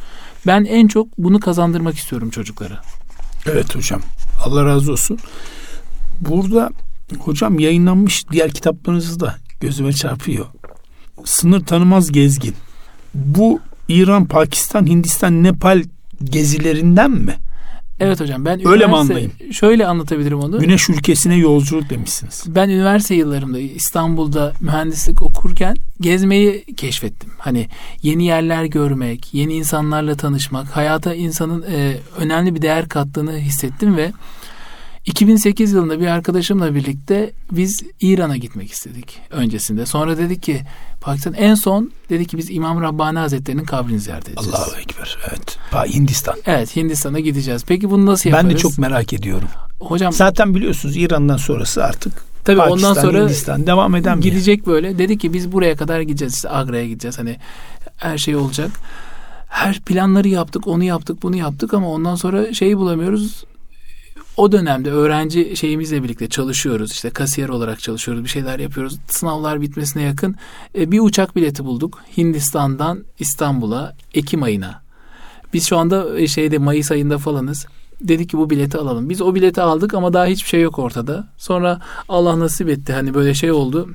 Ben 0.46 0.64
en 0.64 0.88
çok 0.88 1.18
bunu 1.18 1.40
kazandırmak 1.40 1.96
istiyorum 1.96 2.30
çocuklara. 2.30 2.82
Evet 3.46 3.76
hocam. 3.76 4.00
Allah 4.44 4.64
razı 4.64 4.92
olsun. 4.92 5.18
Burada 6.20 6.70
hocam 7.18 7.58
yayınlanmış 7.58 8.24
diğer 8.32 8.50
kitaplarınız 8.50 9.20
da 9.20 9.36
gözüme 9.60 9.92
çarpıyor. 9.92 10.46
Sınır 11.24 11.66
tanımaz 11.66 12.12
gezgin. 12.12 12.54
Bu 13.14 13.60
İran, 13.88 14.26
Pakistan, 14.26 14.86
Hindistan, 14.86 15.42
Nepal 15.42 15.82
gezilerinden 16.24 17.10
mi? 17.10 17.34
Evet 18.02 18.20
hocam 18.20 18.44
ben 18.44 18.68
Öyle 18.68 18.86
mi 18.86 18.96
anlayayım? 18.96 19.32
Şöyle 19.52 19.86
anlatabilirim 19.86 20.40
onu. 20.40 20.60
Güneş 20.60 20.88
ülkesine 20.88 21.36
yolculuk 21.36 21.90
demişsiniz. 21.90 22.44
Ben 22.46 22.68
üniversite 22.68 23.14
yıllarımda 23.14 23.58
İstanbul'da 23.58 24.52
mühendislik 24.60 25.22
okurken 25.22 25.76
gezmeyi 26.00 26.64
keşfettim. 26.76 27.30
Hani 27.38 27.68
yeni 28.02 28.24
yerler 28.24 28.64
görmek, 28.64 29.34
yeni 29.34 29.54
insanlarla 29.54 30.14
tanışmak, 30.14 30.76
hayata 30.76 31.14
insanın 31.14 31.62
e, 31.62 31.96
önemli 32.18 32.54
bir 32.54 32.62
değer 32.62 32.88
kattığını 32.88 33.38
hissettim 33.38 33.96
ve 33.96 34.12
2008 35.06 35.72
yılında 35.72 36.00
bir 36.00 36.06
arkadaşımla 36.06 36.74
birlikte 36.74 37.32
biz 37.52 37.82
İran'a 38.00 38.36
gitmek 38.36 38.72
istedik 38.72 39.20
öncesinde. 39.30 39.86
Sonra 39.86 40.18
dedik 40.18 40.42
ki 40.42 40.60
Pakistan 41.00 41.34
en 41.34 41.54
son 41.54 41.92
dedik 42.10 42.28
ki 42.28 42.38
biz 42.38 42.50
İmam 42.50 42.82
Rabbani 42.82 43.18
Hazretleri'nin 43.18 43.64
kabrini 43.64 44.00
ziyaret 44.00 44.28
edeceğiz. 44.28 44.54
Allahu 44.54 44.76
Ekber. 44.80 45.18
Evet. 45.30 45.58
Hindistan. 45.94 46.34
Evet 46.46 46.76
Hindistan'a 46.76 47.20
gideceğiz. 47.20 47.64
Peki 47.66 47.90
bunu 47.90 48.06
nasıl 48.06 48.30
yaparız? 48.30 48.48
Ben 48.48 48.56
de 48.56 48.60
çok 48.60 48.78
merak 48.78 49.12
ediyorum. 49.12 49.48
Hocam 49.80 50.12
zaten 50.12 50.54
biliyorsunuz 50.54 50.96
İran'dan 50.96 51.36
sonrası 51.36 51.84
artık 51.84 52.12
Tabii 52.44 52.56
Pakistan, 52.56 52.90
ondan 52.90 53.02
sonra 53.02 53.22
Hindistan 53.22 53.66
devam 53.66 53.94
eden 53.94 54.20
gidecek 54.20 54.66
böyle. 54.66 54.98
Dedi 54.98 55.18
ki 55.18 55.32
biz 55.32 55.52
buraya 55.52 55.76
kadar 55.76 56.00
gideceğiz. 56.00 56.34
İşte 56.34 56.48
Agra'ya 56.48 56.86
gideceğiz. 56.86 57.18
Hani 57.18 57.36
Her 57.96 58.18
şey 58.18 58.36
olacak. 58.36 58.70
Her 59.48 59.80
planları 59.80 60.28
yaptık, 60.28 60.66
onu 60.66 60.84
yaptık, 60.84 61.22
bunu 61.22 61.36
yaptık 61.36 61.74
ama 61.74 61.90
ondan 61.90 62.14
sonra 62.14 62.52
şeyi 62.52 62.78
bulamıyoruz. 62.78 63.44
O 64.36 64.52
dönemde 64.52 64.90
öğrenci 64.90 65.56
şeyimizle 65.56 66.02
birlikte 66.02 66.28
çalışıyoruz. 66.28 66.92
İşte 66.92 67.10
kasiyer 67.10 67.48
olarak 67.48 67.80
çalışıyoruz. 67.80 68.24
Bir 68.24 68.28
şeyler 68.28 68.58
yapıyoruz. 68.58 68.98
Sınavlar 69.08 69.60
bitmesine 69.60 70.02
yakın 70.02 70.36
e, 70.78 70.92
bir 70.92 71.00
uçak 71.00 71.36
bileti 71.36 71.64
bulduk. 71.64 72.00
Hindistan'dan 72.16 73.04
İstanbul'a 73.18 73.96
Ekim 74.14 74.42
ayına. 74.42 74.82
Biz 75.52 75.68
şu 75.68 75.78
anda 75.78 76.20
e, 76.20 76.26
şeyde 76.26 76.58
Mayıs 76.58 76.90
ayında 76.90 77.18
falanız. 77.18 77.66
Dedik 78.00 78.30
ki 78.30 78.38
bu 78.38 78.50
bileti 78.50 78.78
alalım. 78.78 79.08
Biz 79.08 79.22
o 79.22 79.34
bileti 79.34 79.60
aldık 79.60 79.94
ama 79.94 80.12
daha 80.12 80.26
hiçbir 80.26 80.48
şey 80.48 80.60
yok 80.60 80.78
ortada. 80.78 81.28
Sonra 81.36 81.80
Allah 82.08 82.38
nasip 82.38 82.68
etti. 82.68 82.92
Hani 82.92 83.14
böyle 83.14 83.34
şey 83.34 83.52
oldu. 83.52 83.88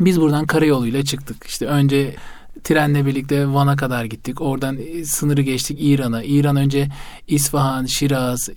Biz 0.00 0.20
buradan 0.20 0.46
karayoluyla 0.46 1.04
çıktık. 1.04 1.44
İşte 1.44 1.66
önce 1.66 2.16
trenle 2.64 3.06
birlikte 3.06 3.48
Van'a 3.48 3.76
kadar 3.76 4.04
gittik. 4.04 4.40
Oradan 4.40 4.76
e, 4.76 5.04
sınırı 5.04 5.42
geçtik 5.42 5.78
İran'a. 5.80 6.22
İran 6.22 6.56
önce 6.56 6.88
İsfahan, 7.26 7.86
Şiraz, 7.86 8.48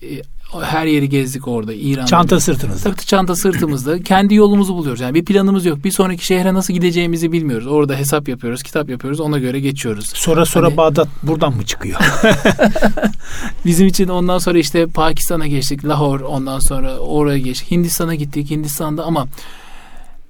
her 0.62 0.86
yeri 0.86 1.10
gezdik 1.10 1.48
orada. 1.48 1.74
İran. 1.74 2.06
Çanta 2.06 2.40
sırtınızda. 2.40 2.90
Tabii 2.90 3.06
çanta 3.06 3.36
sırtımızda. 3.36 4.04
Kendi 4.04 4.36
yolumuzu 4.36 4.74
buluyoruz. 4.74 5.02
Yani 5.02 5.16
bir 5.16 5.26
planımız 5.26 5.66
yok. 5.66 5.84
Bir 5.84 5.92
sonraki 5.92 6.26
şehre 6.26 6.54
nasıl 6.54 6.74
gideceğimizi 6.74 7.32
bilmiyoruz. 7.32 7.68
Orada 7.68 7.96
hesap 7.96 8.28
yapıyoruz, 8.30 8.64
kitap 8.64 8.90
yapıyoruz. 8.90 9.20
Ona 9.20 9.40
göre 9.40 9.60
geçiyoruz. 9.60 10.12
Sonra 10.14 10.46
sonra 10.46 10.66
Hani- 10.68 10.78
Bağdat 10.78 11.08
buradan 11.24 11.54
mı 11.56 11.66
çıkıyor? 11.66 12.00
Bizim 13.66 13.88
için 13.88 14.08
ondan 14.08 14.38
sonra 14.38 14.58
işte 14.58 14.86
Pakistan'a 14.88 15.48
geçtik. 15.48 15.86
Lahore 15.86 16.24
ondan 16.24 16.60
sonra 16.60 16.98
oraya 16.98 17.40
geçtik. 17.40 17.72
Hindistan'a 17.72 18.16
gittik. 18.16 18.50
Hindistan'da 18.52 19.04
ama 19.04 19.28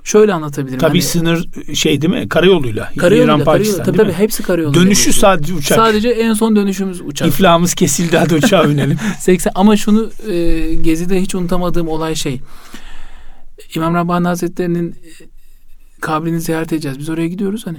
şöyle 0.03 0.33
anlatabilirim. 0.33 0.79
tabii 0.79 0.89
Hani 0.89 1.01
sınır 1.01 1.49
şey 1.73 2.01
değil 2.01 2.13
mi? 2.13 2.29
Karayoluyla. 2.29 2.89
karayoluyla, 2.97 3.25
İran, 3.25 3.39
karayoluyla. 3.39 3.45
Pakistan 3.45 3.85
Tabii 3.85 3.97
değil 3.97 4.03
tabii 4.09 4.17
mi? 4.17 4.23
hepsi 4.23 4.43
karayoluyla. 4.43 4.81
Dönüşü 4.85 5.05
geçiyor. 5.05 5.15
sadece 5.15 5.53
uçak. 5.53 5.75
Sadece 5.77 6.09
en 6.09 6.33
son 6.33 6.55
dönüşümüz 6.55 7.01
uçak. 7.01 7.27
İflahımız 7.27 7.73
kesildi 7.73 8.17
hadi 8.17 8.35
uçağa 8.35 8.69
binelim. 8.69 8.97
80 9.19 9.51
ama 9.55 9.77
şunu 9.77 10.11
e, 10.31 10.73
gezide 10.73 11.21
hiç 11.21 11.35
unutamadığım 11.35 11.87
olay 11.87 12.15
şey. 12.15 12.41
İmam 13.75 13.95
Rabbani 13.95 14.27
Hazretleri'nin 14.27 14.91
e, 14.91 14.95
kabrini 16.01 16.41
ziyaret 16.41 16.73
edeceğiz. 16.73 16.99
Biz 16.99 17.09
oraya 17.09 17.27
gidiyoruz 17.27 17.67
hani 17.67 17.77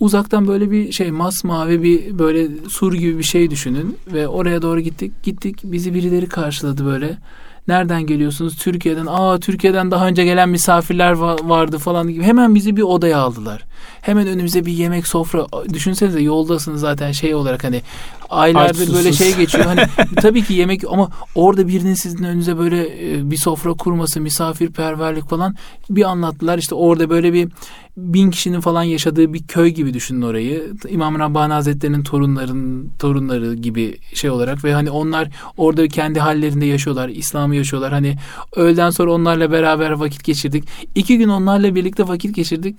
uzaktan 0.00 0.48
böyle 0.48 0.70
bir 0.70 0.92
şey 0.92 1.10
masmavi 1.10 1.82
bir 1.82 2.18
böyle 2.18 2.48
sur 2.68 2.94
gibi 2.94 3.18
bir 3.18 3.22
şey 3.24 3.50
düşünün 3.50 3.96
ve 4.12 4.28
oraya 4.28 4.62
doğru 4.62 4.80
gittik. 4.80 5.12
Gittik 5.22 5.56
bizi 5.64 5.94
birileri 5.94 6.26
karşıladı 6.26 6.84
böyle. 6.86 7.18
Nereden 7.68 8.06
geliyorsunuz? 8.06 8.56
Türkiye'den. 8.56 9.06
Aa 9.06 9.38
Türkiye'den 9.38 9.90
daha 9.90 10.06
önce 10.06 10.24
gelen 10.24 10.48
misafirler 10.48 11.12
va- 11.12 11.48
vardı 11.48 11.78
falan 11.78 12.08
gibi. 12.08 12.22
Hemen 12.22 12.54
bizi 12.54 12.76
bir 12.76 12.82
odaya 12.82 13.18
aldılar. 13.18 13.64
Hemen 14.00 14.26
önümüze 14.26 14.66
bir 14.66 14.72
yemek 14.72 15.06
sofra. 15.06 15.46
Düşünsenize 15.72 16.20
yoldasınız 16.20 16.80
zaten 16.80 17.12
şey 17.12 17.34
olarak 17.34 17.64
hani 17.64 17.82
aylardır 18.30 18.88
Aç, 18.88 18.94
böyle 18.94 19.12
şey 19.12 19.36
geçiyor. 19.36 19.64
Hani 19.64 19.80
tabii 20.22 20.42
ki 20.42 20.54
yemek 20.54 20.84
ama 20.90 21.08
orada 21.34 21.68
birinin 21.68 21.94
sizin 21.94 22.24
önünüze 22.24 22.58
böyle 22.58 23.12
e, 23.12 23.30
bir 23.30 23.36
sofra 23.36 23.72
kurması, 23.72 24.20
misafirperverlik 24.20 25.28
falan 25.28 25.56
bir 25.90 26.02
anlattılar. 26.02 26.58
İşte 26.58 26.74
orada 26.74 27.10
böyle 27.10 27.32
bir 27.32 27.48
bin 27.96 28.30
kişinin 28.30 28.60
falan 28.60 28.82
yaşadığı 28.82 29.32
bir 29.32 29.46
köy 29.46 29.70
gibi 29.70 29.94
düşünün 29.94 30.22
orayı. 30.22 30.72
İmam 30.88 31.18
Rabbani 31.18 31.52
Hazretleri'nin 31.52 32.02
torunların 32.02 32.88
torunları 32.98 33.54
gibi 33.54 33.98
şey 34.14 34.30
olarak 34.30 34.64
ve 34.64 34.74
hani 34.74 34.90
onlar 34.90 35.28
orada 35.56 35.88
kendi 35.88 36.20
hallerinde 36.20 36.66
yaşıyorlar. 36.66 37.08
İslam'ı 37.08 37.53
yaşıyorlar. 37.54 37.92
Hani 37.92 38.16
öğleden 38.56 38.90
sonra 38.90 39.12
onlarla 39.12 39.52
beraber 39.52 39.90
vakit 39.90 40.24
geçirdik. 40.24 40.64
İki 40.94 41.18
gün 41.18 41.28
onlarla 41.28 41.74
birlikte 41.74 42.08
vakit 42.08 42.34
geçirdik. 42.34 42.78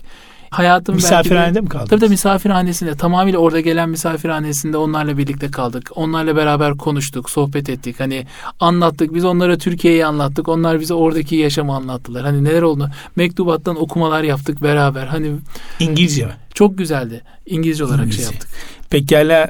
Hayatım 0.50 0.96
belki 0.96 1.04
de- 1.04 1.08
Misafirhanede 1.18 1.62
mi 1.62 1.70
kaldınız? 1.70 1.90
Tabii 1.90 2.00
tabii 2.00 2.10
misafirhanesinde 2.10 2.96
tamamıyla 2.96 3.40
orada 3.40 3.60
gelen 3.60 3.90
misafirhanesinde 3.90 4.78
onlarla 4.78 5.18
birlikte 5.18 5.52
kaldık. 5.52 5.90
Onlarla 5.96 6.36
beraber 6.36 6.78
konuştuk, 6.78 7.30
sohbet 7.30 7.70
ettik. 7.70 8.00
Hani 8.00 8.26
anlattık. 8.60 9.14
Biz 9.14 9.26
onlara 9.26 9.58
Türkiye'yi 9.58 10.06
anlattık. 10.06 10.48
Onlar 10.48 10.80
bize 10.80 10.94
oradaki 10.94 11.36
yaşamı 11.36 11.76
anlattılar. 11.76 12.24
Hani 12.26 12.44
neler 12.44 12.62
oldu? 12.62 12.90
Mektubattan 13.16 13.82
okumalar 13.82 14.24
yaptık 14.24 14.64
beraber. 14.64 15.08
Hani 15.08 15.32
İngilizce 15.80 16.26
mi? 16.26 16.34
çok 16.54 16.78
güzeldi. 16.78 17.22
İngilizce 17.46 17.84
olarak 17.86 18.00
İngilizce. 18.06 18.24
şey 18.24 18.32
yaptık. 18.34 18.50
Pekala 18.90 19.50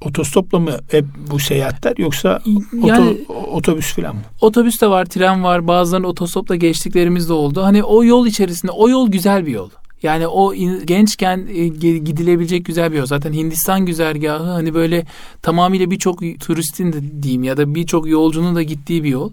otostopla 0.00 0.58
mı 0.58 0.78
hep 0.90 1.04
bu 1.30 1.38
seyahatler 1.38 1.94
yoksa 1.98 2.42
Yani 2.86 3.16
oto, 3.28 3.34
otobüs 3.34 3.92
falan 3.94 4.14
mı? 4.14 4.22
otobüs 4.40 4.80
de 4.80 4.90
var, 4.90 5.04
tren 5.04 5.44
var. 5.44 5.66
Bazılarının 5.66 6.08
otostopla 6.08 6.56
geçtiklerimiz 6.56 7.28
de 7.28 7.32
oldu. 7.32 7.62
Hani 7.62 7.82
o 7.84 8.04
yol 8.04 8.26
içerisinde 8.26 8.72
o 8.72 8.88
yol 8.88 9.08
güzel 9.08 9.46
bir 9.46 9.52
yol. 9.52 9.70
Yani 10.02 10.26
o 10.26 10.54
gençken 10.84 11.46
e, 11.54 11.68
gidilebilecek 11.98 12.64
güzel 12.64 12.92
bir 12.92 12.98
yol. 12.98 13.06
Zaten 13.06 13.32
Hindistan 13.32 13.86
güzergahı 13.86 14.44
hani 14.50 14.74
böyle 14.74 15.06
tamamıyla 15.42 15.90
birçok 15.90 16.20
turistin 16.40 16.92
de 16.92 17.22
diyeyim 17.22 17.44
ya 17.44 17.56
da 17.56 17.74
birçok 17.74 18.08
yolcunun 18.08 18.54
da 18.54 18.62
gittiği 18.62 19.04
bir 19.04 19.08
yol. 19.08 19.32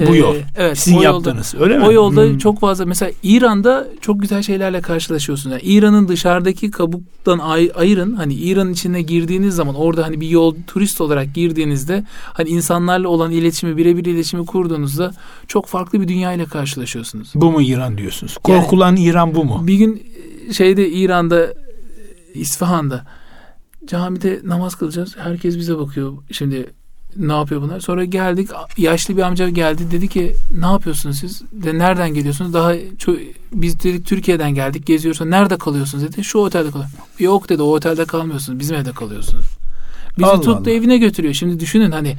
Bu 0.00 0.14
Ee, 0.14 0.18
yol. 0.18 0.36
Evet. 0.56 0.78
Sizin 0.78 0.96
o 0.98 1.02
yolda- 1.02 1.14
yaptığınız 1.28 1.54
öyle 1.60 1.78
mi? 1.78 1.84
O 1.84 1.92
yolda 1.92 2.22
Hmm. 2.24 2.38
çok 2.38 2.60
fazla 2.60 2.86
mesela 2.86 3.12
İran'da 3.22 3.88
çok 4.00 4.20
güzel 4.20 4.42
şeylerle 4.42 4.80
karşılaşıyorsunuz. 4.80 5.52
Yani 5.52 5.62
İran'ın 5.72 6.08
dışarıdaki 6.08 6.70
kabuktan 6.70 7.38
ay- 7.38 7.70
ayırın. 7.74 8.12
Hani 8.14 8.34
İran'ın 8.34 8.72
içine 8.72 9.02
girdiğiniz 9.02 9.54
zaman 9.54 9.74
orada 9.74 10.04
hani 10.06 10.20
bir 10.20 10.28
yol 10.28 10.54
turist 10.66 11.00
olarak 11.00 11.34
girdiğinizde 11.34 12.04
hani 12.32 12.48
insanlarla 12.48 13.08
olan 13.08 13.30
iletişimi 13.32 13.76
birebir 13.76 14.04
iletişimi 14.04 14.46
kurduğunuzda 14.46 15.12
çok 15.48 15.66
farklı 15.66 16.00
bir 16.00 16.08
dünya 16.08 16.32
ile 16.32 16.44
karşılaşıyorsunuz. 16.44 17.32
Bu 17.34 17.52
mu 17.52 17.62
İran 17.62 17.98
diyorsunuz? 17.98 18.36
Yani- 18.48 18.60
Korkulan 18.62 18.96
İran 18.96 19.34
bu 19.34 19.44
mu? 19.44 19.60
Bir 19.66 19.74
gün 19.74 20.02
e, 20.48 20.52
şeyde 20.52 20.88
İran'da 20.90 21.44
e, 21.46 21.54
İsfahan'da 22.34 23.06
camide 23.86 24.40
namaz 24.44 24.74
kılacağız. 24.74 25.16
Herkes 25.18 25.56
bize 25.58 25.78
bakıyor. 25.78 26.12
Şimdi 26.32 26.66
ne 27.18 27.32
yapıyor 27.32 27.62
bunlar? 27.62 27.80
Sonra 27.80 28.04
geldik. 28.04 28.48
Yaşlı 28.76 29.16
bir 29.16 29.22
amca 29.22 29.48
geldi. 29.48 29.82
Dedi 29.90 30.08
ki 30.08 30.34
ne 30.60 30.66
yapıyorsunuz 30.66 31.18
siz? 31.18 31.42
De, 31.52 31.78
nereden 31.78 32.14
geliyorsunuz? 32.14 32.54
Daha 32.54 32.74
ço- 32.76 33.20
biz 33.52 33.80
dedik 33.82 34.06
Türkiye'den 34.06 34.54
geldik. 34.54 34.86
Geziyoruz. 34.86 35.20
Nerede 35.20 35.56
kalıyorsunuz 35.58 36.04
dedi. 36.04 36.24
Şu 36.24 36.38
otelde 36.38 36.70
kalıyor. 36.70 36.90
Yok 37.18 37.48
dedi 37.48 37.62
o 37.62 37.66
otelde 37.66 38.04
kalmıyorsunuz. 38.04 38.58
Bizim 38.60 38.76
evde 38.76 38.92
kalıyorsunuz. 38.92 39.44
Bizi 40.18 40.26
Allah 40.26 40.40
tuttu 40.40 40.60
Allah. 40.62 40.70
evine 40.70 40.98
götürüyor. 40.98 41.34
Şimdi 41.34 41.60
düşünün 41.60 41.90
hani 41.90 42.16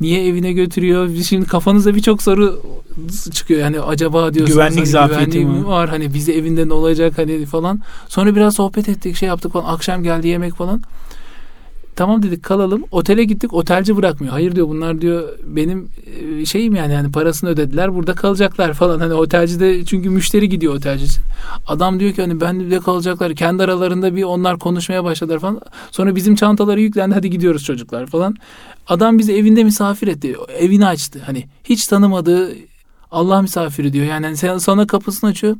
niye 0.00 0.26
evine 0.28 0.52
götürüyor? 0.52 1.10
Şimdi 1.28 1.46
kafanızda 1.46 1.94
birçok 1.94 2.22
soru 2.22 2.62
çıkıyor. 3.32 3.60
Yani 3.60 3.80
acaba 3.80 4.34
diyorsunuz 4.34 4.56
Güvenlik 4.56 4.78
hani 4.78 4.86
zafiyeti 4.86 5.44
mi? 5.44 5.66
var 5.66 5.88
hani 5.88 6.14
bizi 6.14 6.32
evinde 6.32 6.68
ne 6.68 6.72
olacak 6.72 7.18
hani 7.18 7.46
falan. 7.46 7.80
Sonra 8.08 8.36
biraz 8.36 8.54
sohbet 8.54 8.88
ettik 8.88 9.16
şey 9.16 9.26
yaptık 9.28 9.52
falan. 9.52 9.74
Akşam 9.74 10.02
geldi 10.02 10.28
yemek 10.28 10.54
falan. 10.54 10.82
Tamam 11.96 12.22
dedik 12.22 12.42
kalalım. 12.42 12.84
Otele 12.90 13.24
gittik. 13.24 13.54
Otelci 13.54 13.96
bırakmıyor. 13.96 14.32
Hayır 14.32 14.56
diyor 14.56 14.68
bunlar 14.68 15.00
diyor 15.00 15.28
benim 15.44 15.88
e, 16.40 16.46
şeyim 16.46 16.74
yani 16.74 16.94
hani 16.94 17.12
parasını 17.12 17.50
ödediler. 17.50 17.94
Burada 17.94 18.14
kalacaklar 18.14 18.74
falan. 18.74 19.00
Hani 19.00 19.14
otelci 19.14 19.60
de 19.60 19.84
çünkü 19.84 20.10
müşteri 20.10 20.48
gidiyor 20.48 20.74
otelcisi. 20.74 21.20
Adam 21.66 22.00
diyor 22.00 22.12
ki 22.12 22.22
hani 22.22 22.40
ben 22.40 22.70
de 22.70 22.80
kalacaklar. 22.80 23.34
Kendi 23.34 23.62
aralarında 23.62 24.16
bir 24.16 24.22
onlar 24.22 24.58
konuşmaya 24.58 25.04
başladılar 25.04 25.38
falan. 25.38 25.60
Sonra 25.90 26.16
bizim 26.16 26.34
çantaları 26.34 26.80
yüklendi. 26.80 27.14
Hadi 27.14 27.30
gidiyoruz 27.30 27.64
çocuklar 27.64 28.06
falan. 28.06 28.36
Adam 28.88 29.18
bizi 29.18 29.32
evinde 29.32 29.64
misafir 29.64 30.08
etti. 30.08 30.36
Evini 30.58 30.86
açtı. 30.86 31.20
Hani 31.26 31.44
hiç 31.64 31.86
tanımadığı 31.86 32.52
Allah 33.10 33.42
misafiri 33.42 33.92
diyor. 33.92 34.06
Yani 34.06 34.26
hani 34.26 34.60
sana 34.60 34.86
kapısını 34.86 35.30
açıyor. 35.30 35.56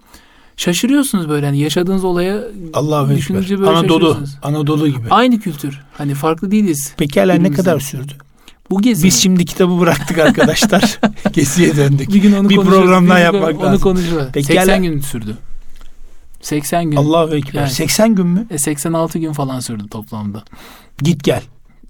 Şaşırıyorsunuz 0.56 1.28
böyle 1.28 1.46
hani 1.46 1.58
yaşadığınız 1.58 2.04
olaya 2.04 2.40
Allahu 2.74 3.14
düşününce 3.16 3.58
böyle 3.58 3.70
Anadolu. 3.70 4.18
Anadolu 4.42 4.88
gibi. 4.88 5.06
Aynı 5.10 5.40
kültür. 5.40 5.80
Hani 5.98 6.14
farklı 6.14 6.50
değiliz. 6.50 6.92
Pekala 6.96 7.34
ne 7.34 7.50
kadar 7.52 7.80
sürdü? 7.80 8.12
Bu 8.70 8.82
gezi 8.82 9.06
Biz 9.06 9.20
şimdi 9.22 9.44
kitabı 9.44 9.80
bıraktık 9.80 10.18
arkadaşlar. 10.18 11.00
Geziye 11.32 11.76
döndük. 11.76 12.08
bir 12.08 12.22
gün 12.22 12.32
onu 12.32 12.48
bir 12.48 12.56
program 12.56 13.08
daha 13.08 13.18
gün 13.18 13.24
yapmak 13.24 13.54
onu 13.60 13.62
lazım. 13.66 13.80
konuşuruz. 13.80 14.24
Peki 14.32 14.46
80 14.46 14.66
hala- 14.66 14.76
gün 14.76 15.00
sürdü. 15.00 15.36
80 16.42 16.84
gün. 16.90 16.96
Allahu 16.96 17.34
Ekber. 17.36 17.60
Yani. 17.60 17.70
80 17.70 18.14
gün 18.14 18.26
mü? 18.26 18.46
E, 18.50 18.58
86 18.58 19.18
gün 19.18 19.32
falan 19.32 19.60
sürdü 19.60 19.88
toplamda. 19.90 20.44
Git 21.02 21.24
gel. 21.24 21.42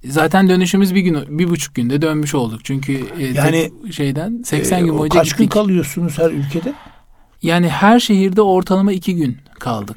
Zaten 0.08 0.48
dönüşümüz 0.48 0.94
bir 0.94 1.00
gün, 1.00 1.38
bir 1.38 1.48
buçuk 1.50 1.74
günde 1.74 2.02
dönmüş 2.02 2.34
olduk. 2.34 2.60
Çünkü 2.64 2.92
e, 3.18 3.26
Yani, 3.26 3.70
şeyden 3.92 4.42
80 4.44 4.78
Ee, 4.82 4.86
gün 4.86 4.98
boyunca 4.98 5.18
Kaç 5.18 5.28
gün 5.32 5.44
gittik. 5.44 5.52
kalıyorsunuz 5.52 6.18
her 6.18 6.30
ülkede? 6.30 6.72
Yani 7.44 7.68
her 7.68 8.00
şehirde 8.00 8.42
ortalama 8.42 8.92
iki 8.92 9.16
gün 9.16 9.38
kaldık. 9.60 9.96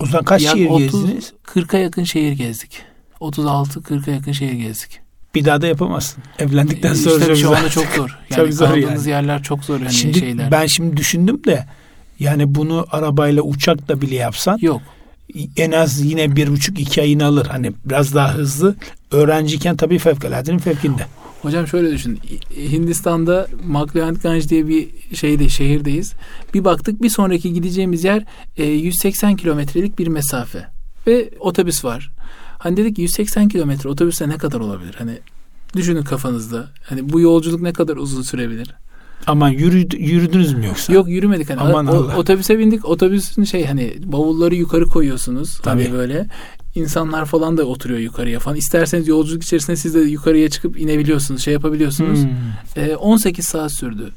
O 0.00 0.06
zaman 0.06 0.24
kaç 0.24 0.42
Ya 0.42 0.50
şehir 0.52 0.70
30 0.70 0.92
gezdiniz? 1.04 1.32
40'a 1.46 1.78
yakın 1.78 2.04
şehir 2.04 2.32
gezdik. 2.32 2.82
36-40'a 3.20 4.14
yakın 4.14 4.32
şehir 4.32 4.52
gezdik. 4.52 5.00
Bir 5.34 5.44
daha 5.44 5.60
da 5.62 5.66
yapamazsın. 5.66 6.22
Evlendikten 6.38 6.92
E, 6.92 6.94
sonra 6.94 7.14
işte 7.14 7.26
çok 7.26 7.36
şu 7.36 7.42
zor. 7.48 7.56
anda 7.56 7.68
çok 7.68 7.86
zor. 7.86 8.08
Çok 8.28 8.38
Yani 8.38 8.52
zor 8.52 8.66
kaldığımız 8.66 9.06
yani. 9.06 9.10
yerler 9.10 9.42
çok 9.42 9.64
zor 9.64 9.80
yani 9.80 9.92
Şimdi 9.92 10.18
şeyler. 10.18 10.50
ben 10.50 10.66
şimdi 10.66 10.96
düşündüm 10.96 11.44
de 11.44 11.66
yani 12.18 12.54
bunu 12.54 12.86
arabayla 12.90 13.42
uçakla 13.42 14.00
bile 14.00 14.14
yapsan 14.14 14.58
Yok. 14.60 14.82
en 15.56 15.72
az 15.72 16.00
yine 16.04 16.36
bir 16.36 16.48
buçuk 16.48 16.80
iki 16.80 17.00
ayını 17.02 17.24
alır. 17.24 17.46
Hani 17.46 17.72
biraz 17.84 18.14
daha 18.14 18.34
hızlı. 18.34 18.76
Öğrenciyken 19.10 19.76
tabii 19.76 19.98
fevkaladenin 19.98 20.58
fevkinde. 20.58 21.06
Hocam 21.44 21.66
şöyle 21.66 21.90
düşün. 21.90 22.18
Hindistan'da 22.56 23.46
Maklayanganj 23.66 24.48
diye 24.48 24.68
bir 24.68 24.88
şeyde 25.14 25.48
şehirdeyiz. 25.48 26.12
Bir 26.54 26.64
baktık 26.64 27.02
bir 27.02 27.08
sonraki 27.08 27.52
gideceğimiz 27.52 28.04
yer 28.04 28.24
e, 28.56 28.64
180 28.64 29.36
kilometrelik 29.36 29.98
bir 29.98 30.06
mesafe. 30.06 30.66
ve 31.06 31.30
otobüs 31.40 31.84
var. 31.84 32.10
Hani 32.58 32.76
dedik 32.76 32.96
ki 32.96 33.02
180 33.02 33.48
kilometre 33.48 33.88
otobüste 33.88 34.28
ne 34.28 34.38
kadar 34.38 34.60
olabilir? 34.60 34.94
Hani 34.98 35.18
düşünün 35.76 36.02
kafanızda. 36.02 36.68
Hani 36.88 37.12
bu 37.12 37.20
yolculuk 37.20 37.60
ne 37.62 37.72
kadar 37.72 37.96
uzun 37.96 38.22
sürebilir? 38.22 38.74
Aman 39.26 39.48
yürüdü, 39.48 39.96
yürüdünüz 39.96 40.52
mü 40.54 40.66
yoksa? 40.66 40.92
Yok 40.92 41.08
yürümedik 41.08 41.50
hani. 41.50 41.60
Aman 41.60 41.86
O- 41.86 41.90
Allah. 41.96 42.16
otobüse 42.16 42.58
bindik. 42.58 42.84
Otobüsün 42.84 43.44
şey 43.44 43.64
hani 43.66 43.94
bavulları 44.04 44.54
yukarı 44.54 44.84
koyuyorsunuz. 44.86 45.58
Tabii. 45.62 45.82
Hani 45.84 45.92
böyle 45.92 46.26
insanlar 46.74 47.24
falan 47.24 47.56
da 47.56 47.64
oturuyor 47.64 48.00
yukarıya 48.00 48.38
falan. 48.38 48.56
İsterseniz 48.56 49.08
yolculuk 49.08 49.42
içerisinde 49.42 49.76
siz 49.76 49.94
de 49.94 50.00
yukarıya 50.00 50.50
çıkıp 50.50 50.80
inebiliyorsunuz. 50.80 51.42
Şey 51.42 51.54
yapabiliyorsunuz. 51.54 52.18
Hmm. 52.22 52.82
Ee, 52.84 52.96
18 52.96 53.46
saat 53.46 53.72
sürdü. 53.72 54.12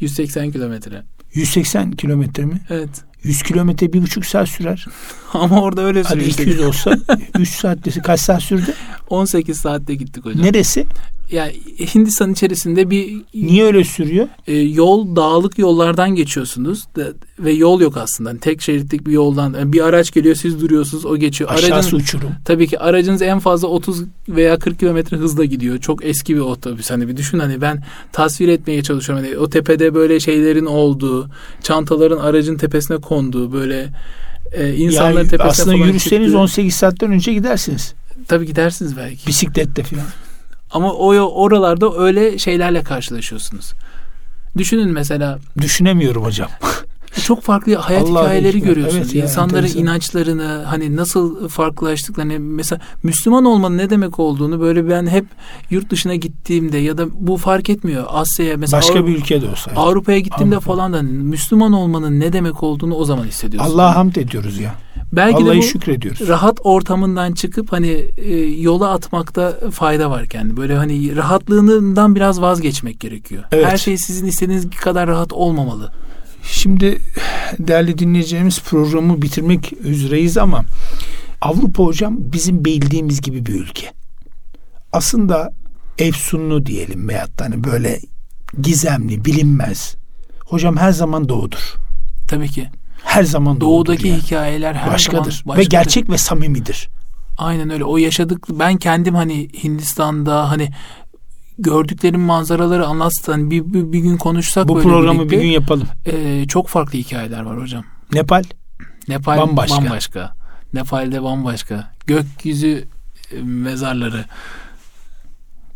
180 0.00 0.52
kilometre. 0.52 1.02
180 1.34 1.90
kilometre 1.90 2.44
mi? 2.44 2.60
Evet. 2.70 3.04
100 3.22 3.42
kilometre 3.42 3.92
bir 3.92 4.02
buçuk 4.02 4.26
saat 4.26 4.48
sürer. 4.48 4.86
Ama 5.32 5.62
orada 5.62 5.82
öyle 5.82 6.02
Hadi 6.02 6.32
sürüyor. 6.32 6.32
200 6.32 6.60
olsa 6.60 6.98
3 7.38 7.48
saat 7.48 7.84
desi 7.84 8.02
kaç 8.02 8.20
saat 8.20 8.42
sürdü? 8.42 8.74
18 9.08 9.60
saatte 9.60 9.94
gittik 9.94 10.24
hocam. 10.24 10.42
Neresi? 10.42 10.86
Yani 11.32 11.52
Hindistan 11.94 12.32
içerisinde 12.32 12.90
bir 12.90 13.22
Niye 13.34 13.64
öyle 13.64 13.84
sürüyor? 13.84 14.28
e, 14.46 14.54
yol 14.56 15.16
dağlık 15.16 15.58
yollardan 15.58 16.14
geçiyorsunuz 16.14 16.84
da- 16.96 17.12
ve 17.38 17.52
yol 17.52 17.80
yok 17.80 17.96
aslında. 17.96 18.30
Hani 18.30 18.40
tek 18.40 18.62
şeritlik 18.62 19.06
bir 19.06 19.12
yoldan 19.12 19.54
yani 19.58 19.72
bir 19.72 19.80
araç 19.80 20.10
geliyor 20.12 20.34
siz 20.34 20.60
duruyorsunuz 20.60 21.04
o 21.06 21.16
geçiyor. 21.16 21.50
Aşağısı 21.50 21.74
Aracın, 21.74 21.96
uçurum. 21.96 22.30
tabii 22.44 22.66
ki 22.66 22.78
aracınız 22.78 23.22
en 23.22 23.38
fazla 23.38 23.68
30 23.68 24.02
veya 24.28 24.58
40 24.58 24.78
kilometre 24.80 25.16
hızla 25.16 25.44
gidiyor. 25.44 25.78
Çok 25.78 26.04
eski 26.04 26.34
bir 26.34 26.40
otobüs. 26.40 26.90
Hani 26.90 27.08
bir 27.08 27.16
düşün 27.16 27.38
hani 27.38 27.60
ben 27.60 27.82
tasvir 28.12 28.48
etmeye 28.48 28.82
çalışıyorum. 28.82 29.24
Hani 29.24 29.38
o 29.38 29.50
tepede 29.50 29.94
böyle 29.94 30.20
şeylerin 30.20 30.66
olduğu, 30.66 31.30
çantaların 31.62 32.18
aracın 32.18 32.56
tepesine 32.56 32.96
konduğu 32.96 33.52
böyle 33.52 33.88
e, 34.52 34.74
insanların 34.74 35.16
Yani 35.16 35.28
tepesine 35.28 35.48
aslında 35.50 35.76
yürüseniz 35.76 36.24
çıktığı- 36.26 36.38
18 36.38 36.74
saatten 36.74 37.10
önce 37.12 37.32
gidersiniz. 37.32 37.94
Tabii 38.28 38.46
gidersiniz 38.46 38.96
belki. 38.96 39.26
Bisikletle 39.26 39.82
falan. 39.82 40.04
Ama 40.70 40.92
o 40.92 41.12
oralarda 41.12 41.98
öyle 41.98 42.38
şeylerle 42.38 42.82
karşılaşıyorsunuz. 42.82 43.72
Düşünün 44.58 44.90
mesela 44.92 45.38
Düşünemiyorum 45.60 46.24
hocam. 46.24 46.48
çok 47.24 47.42
farklı 47.42 47.74
hayat 47.74 48.02
Allah 48.02 48.22
hikayeleri 48.22 48.48
aşkına. 48.56 48.64
görüyorsunuz. 48.72 49.02
Evet 49.06 49.14
ya, 49.14 49.22
İnsanların 49.22 49.56
enteresan. 49.56 49.82
inançlarını 49.82 50.62
hani 50.66 50.96
nasıl 50.96 51.48
farklılaştıklarını 51.48 52.40
mesela 52.40 52.80
Müslüman 53.02 53.44
olmanın 53.44 53.78
ne 53.78 53.90
demek 53.90 54.18
olduğunu 54.18 54.60
böyle 54.60 54.88
ben 54.88 55.06
hep 55.06 55.26
yurt 55.70 55.90
dışına 55.90 56.14
gittiğimde 56.14 56.78
ya 56.78 56.98
da 56.98 57.06
bu 57.12 57.36
fark 57.36 57.70
etmiyor. 57.70 58.04
Asya'ya 58.08 58.56
mesela 58.56 58.78
Başka 58.78 58.94
Avru- 58.98 59.06
bir 59.06 59.16
ülkede 59.16 59.48
olsa. 59.48 59.70
Avrupa'ya 59.76 60.18
gittiğimde 60.18 60.56
Avrupa. 60.56 60.72
falan 60.72 60.92
da 60.92 61.02
Müslüman 61.02 61.72
olmanın 61.72 62.20
ne 62.20 62.32
demek 62.32 62.62
olduğunu 62.62 62.94
o 62.94 63.04
zaman 63.04 63.24
hissediyorsun. 63.24 63.70
Allah'a 63.74 63.96
hamd 63.96 64.16
ediyoruz 64.16 64.58
ya. 64.58 64.74
Belki 65.12 65.36
Allah'a 65.36 65.54
de 65.54 65.58
bu 65.58 65.62
şükrediyoruz. 65.62 66.28
rahat 66.28 66.58
ortamından 66.64 67.32
çıkıp 67.32 67.72
hani 67.72 67.88
e, 68.16 68.36
yola 68.46 68.90
atmakta 68.90 69.58
fayda 69.70 70.10
var 70.10 70.26
kendi. 70.26 70.56
Böyle 70.56 70.76
hani 70.76 71.16
rahatlığından 71.16 72.14
biraz 72.14 72.40
vazgeçmek 72.40 73.00
gerekiyor. 73.00 73.44
Evet. 73.52 73.66
Her 73.66 73.76
şey 73.76 73.98
sizin 73.98 74.26
istediğiniz 74.26 74.70
kadar 74.70 75.08
rahat 75.08 75.32
olmamalı. 75.32 75.92
Şimdi 76.50 76.98
değerli 77.58 77.98
dinleyeceğimiz 77.98 78.60
programı 78.60 79.22
bitirmek 79.22 79.72
üzereyiz 79.80 80.36
ama 80.38 80.64
Avrupa 81.40 81.84
hocam 81.84 82.16
bizim 82.18 82.64
bildiğimiz 82.64 83.20
gibi 83.20 83.46
bir 83.46 83.54
ülke. 83.54 83.92
Aslında 84.92 85.52
efsunlu 85.98 86.66
diyelim 86.66 87.08
veyahut 87.08 87.38
da 87.38 87.44
hani 87.44 87.64
böyle 87.64 88.00
gizemli, 88.62 89.24
bilinmez. 89.24 89.96
Hocam 90.46 90.76
her 90.76 90.92
zaman 90.92 91.28
doğudur. 91.28 91.74
Tabii 92.28 92.48
ki. 92.48 92.68
Her 93.04 93.22
zaman 93.24 93.60
Doğudaki 93.60 94.02
doğudur 94.02 94.14
yani. 94.14 94.22
hikayeler 94.22 94.74
her 94.74 94.92
başkadır. 94.92 95.42
zaman 95.44 95.58
Ve 95.58 95.64
gerçek 95.64 96.10
ve 96.10 96.18
samimidir. 96.18 96.88
Aynen 97.38 97.70
öyle. 97.70 97.84
O 97.84 97.96
yaşadık. 97.96 98.46
Ben 98.50 98.76
kendim 98.76 99.14
hani 99.14 99.48
Hindistan'da 99.64 100.50
hani 100.50 100.70
gördüklerim 101.58 102.20
manzaraları 102.20 102.86
anlatsan 102.86 103.32
hani 103.32 103.50
bir, 103.50 103.64
bir, 103.64 103.92
bir 103.92 103.98
gün 103.98 104.16
konuşsak 104.16 104.68
Bu 104.68 104.76
böyle 104.76 104.88
programı 104.88 105.18
birlikte, 105.18 105.36
bir 105.36 105.42
gün 105.42 105.48
yapalım. 105.48 105.88
e, 106.06 106.46
çok 106.48 106.68
farklı 106.68 106.98
hikayeler 106.98 107.42
var 107.42 107.60
hocam. 107.60 107.84
Nepal 108.12 108.42
Nepal 109.08 109.38
Bambaşka. 109.38 109.76
bambaşka. 109.76 110.32
Nepal'de 110.72 111.22
bambaşka. 111.22 111.90
Gökyüzü 112.06 112.88
mezarları. 113.42 114.24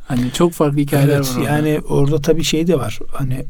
Hani 0.09 0.33
çok 0.33 0.53
farklı 0.53 0.79
hikayeler 0.79 1.17
evet, 1.17 1.31
var 1.31 1.37
orada. 1.37 1.51
yani 1.51 1.81
orada 1.89 2.21
tabii 2.21 2.45
şey 2.45 2.67
de 2.67 2.79
var. 2.79 2.99
Hani 3.15 3.45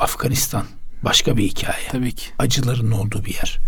Afganistan 0.00 0.64
başka 1.02 1.36
bir 1.36 1.42
hikaye. 1.44 1.88
Tabii 1.92 2.12
ki. 2.12 2.26
acıların 2.38 2.90
olduğu 2.90 3.24
bir 3.24 3.34
yer. 3.34 3.58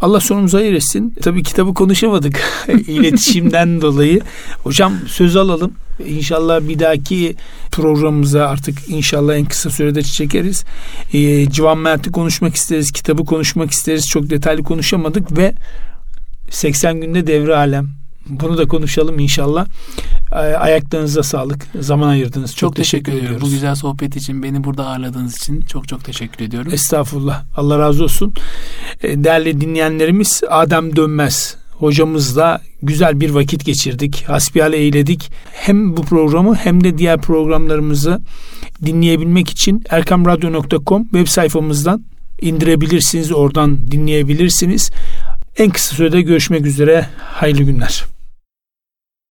Allah 0.00 0.20
sonumuzu 0.20 0.58
hayır 0.58 0.72
etsin. 0.72 1.14
Tabii 1.22 1.42
kitabı 1.42 1.74
konuşamadık 1.74 2.40
iletişimden 2.68 3.80
dolayı. 3.80 4.20
Hocam 4.64 4.94
söz 5.06 5.36
alalım. 5.36 5.72
İnşallah 6.06 6.68
bir 6.68 6.78
dahaki 6.78 7.36
programımıza 7.72 8.46
artık 8.46 8.88
inşallah 8.88 9.36
en 9.36 9.44
kısa 9.44 9.70
sürede 9.70 10.02
çekeriz. 10.02 10.64
Ee, 11.12 11.50
Civan 11.50 11.78
Mert'i 11.78 12.12
konuşmak 12.12 12.54
isteriz. 12.56 12.92
Kitabı 12.92 13.24
konuşmak 13.24 13.70
isteriz. 13.70 14.06
Çok 14.06 14.30
detaylı 14.30 14.62
konuşamadık 14.62 15.38
ve 15.38 15.54
80 16.50 17.00
günde 17.00 17.26
devre 17.26 17.56
alem. 17.56 17.88
Bunu 18.28 18.58
da 18.58 18.68
konuşalım 18.68 19.18
inşallah. 19.18 19.66
Ee, 20.32 20.36
ayaklarınıza 20.36 21.22
sağlık. 21.22 21.66
Zaman 21.80 22.08
ayırdınız. 22.08 22.50
Çok, 22.50 22.58
Çok, 22.58 22.76
teşekkür, 22.76 23.12
ediyorum. 23.12 23.26
ediyoruz. 23.26 23.48
Bu 23.48 23.50
güzel 23.50 23.74
sohbet 23.74 24.16
için 24.16 24.42
beni 24.42 24.64
burada 24.64 24.86
ağırladığınız 24.86 25.36
için 25.36 25.60
çok 25.60 25.88
çok 25.88 26.04
teşekkür 26.04 26.44
ediyorum. 26.44 26.72
Estağfurullah. 26.74 27.44
Allah 27.56 27.78
razı 27.78 28.04
olsun. 28.04 28.34
E, 29.02 29.24
Değerli 29.24 29.60
dinleyenlerimiz 29.60 30.42
Adem 30.50 30.96
Dönmez 30.96 31.56
hocamızla 31.78 32.60
güzel 32.82 33.20
bir 33.20 33.30
vakit 33.30 33.64
geçirdik. 33.64 34.24
Hasbihal 34.28 34.72
eyledik. 34.72 35.30
Hem 35.52 35.96
bu 35.96 36.02
programı 36.02 36.54
hem 36.54 36.84
de 36.84 36.98
diğer 36.98 37.20
programlarımızı 37.20 38.20
dinleyebilmek 38.84 39.50
için 39.50 39.82
erkamradyo.com 39.90 41.04
web 41.04 41.26
sayfamızdan 41.26 42.04
indirebilirsiniz. 42.40 43.32
Oradan 43.32 43.90
dinleyebilirsiniz. 43.90 44.90
En 45.58 45.70
kısa 45.70 45.94
sürede 45.94 46.22
görüşmek 46.22 46.66
üzere. 46.66 47.06
Hayırlı 47.18 47.62
günler. 47.62 48.15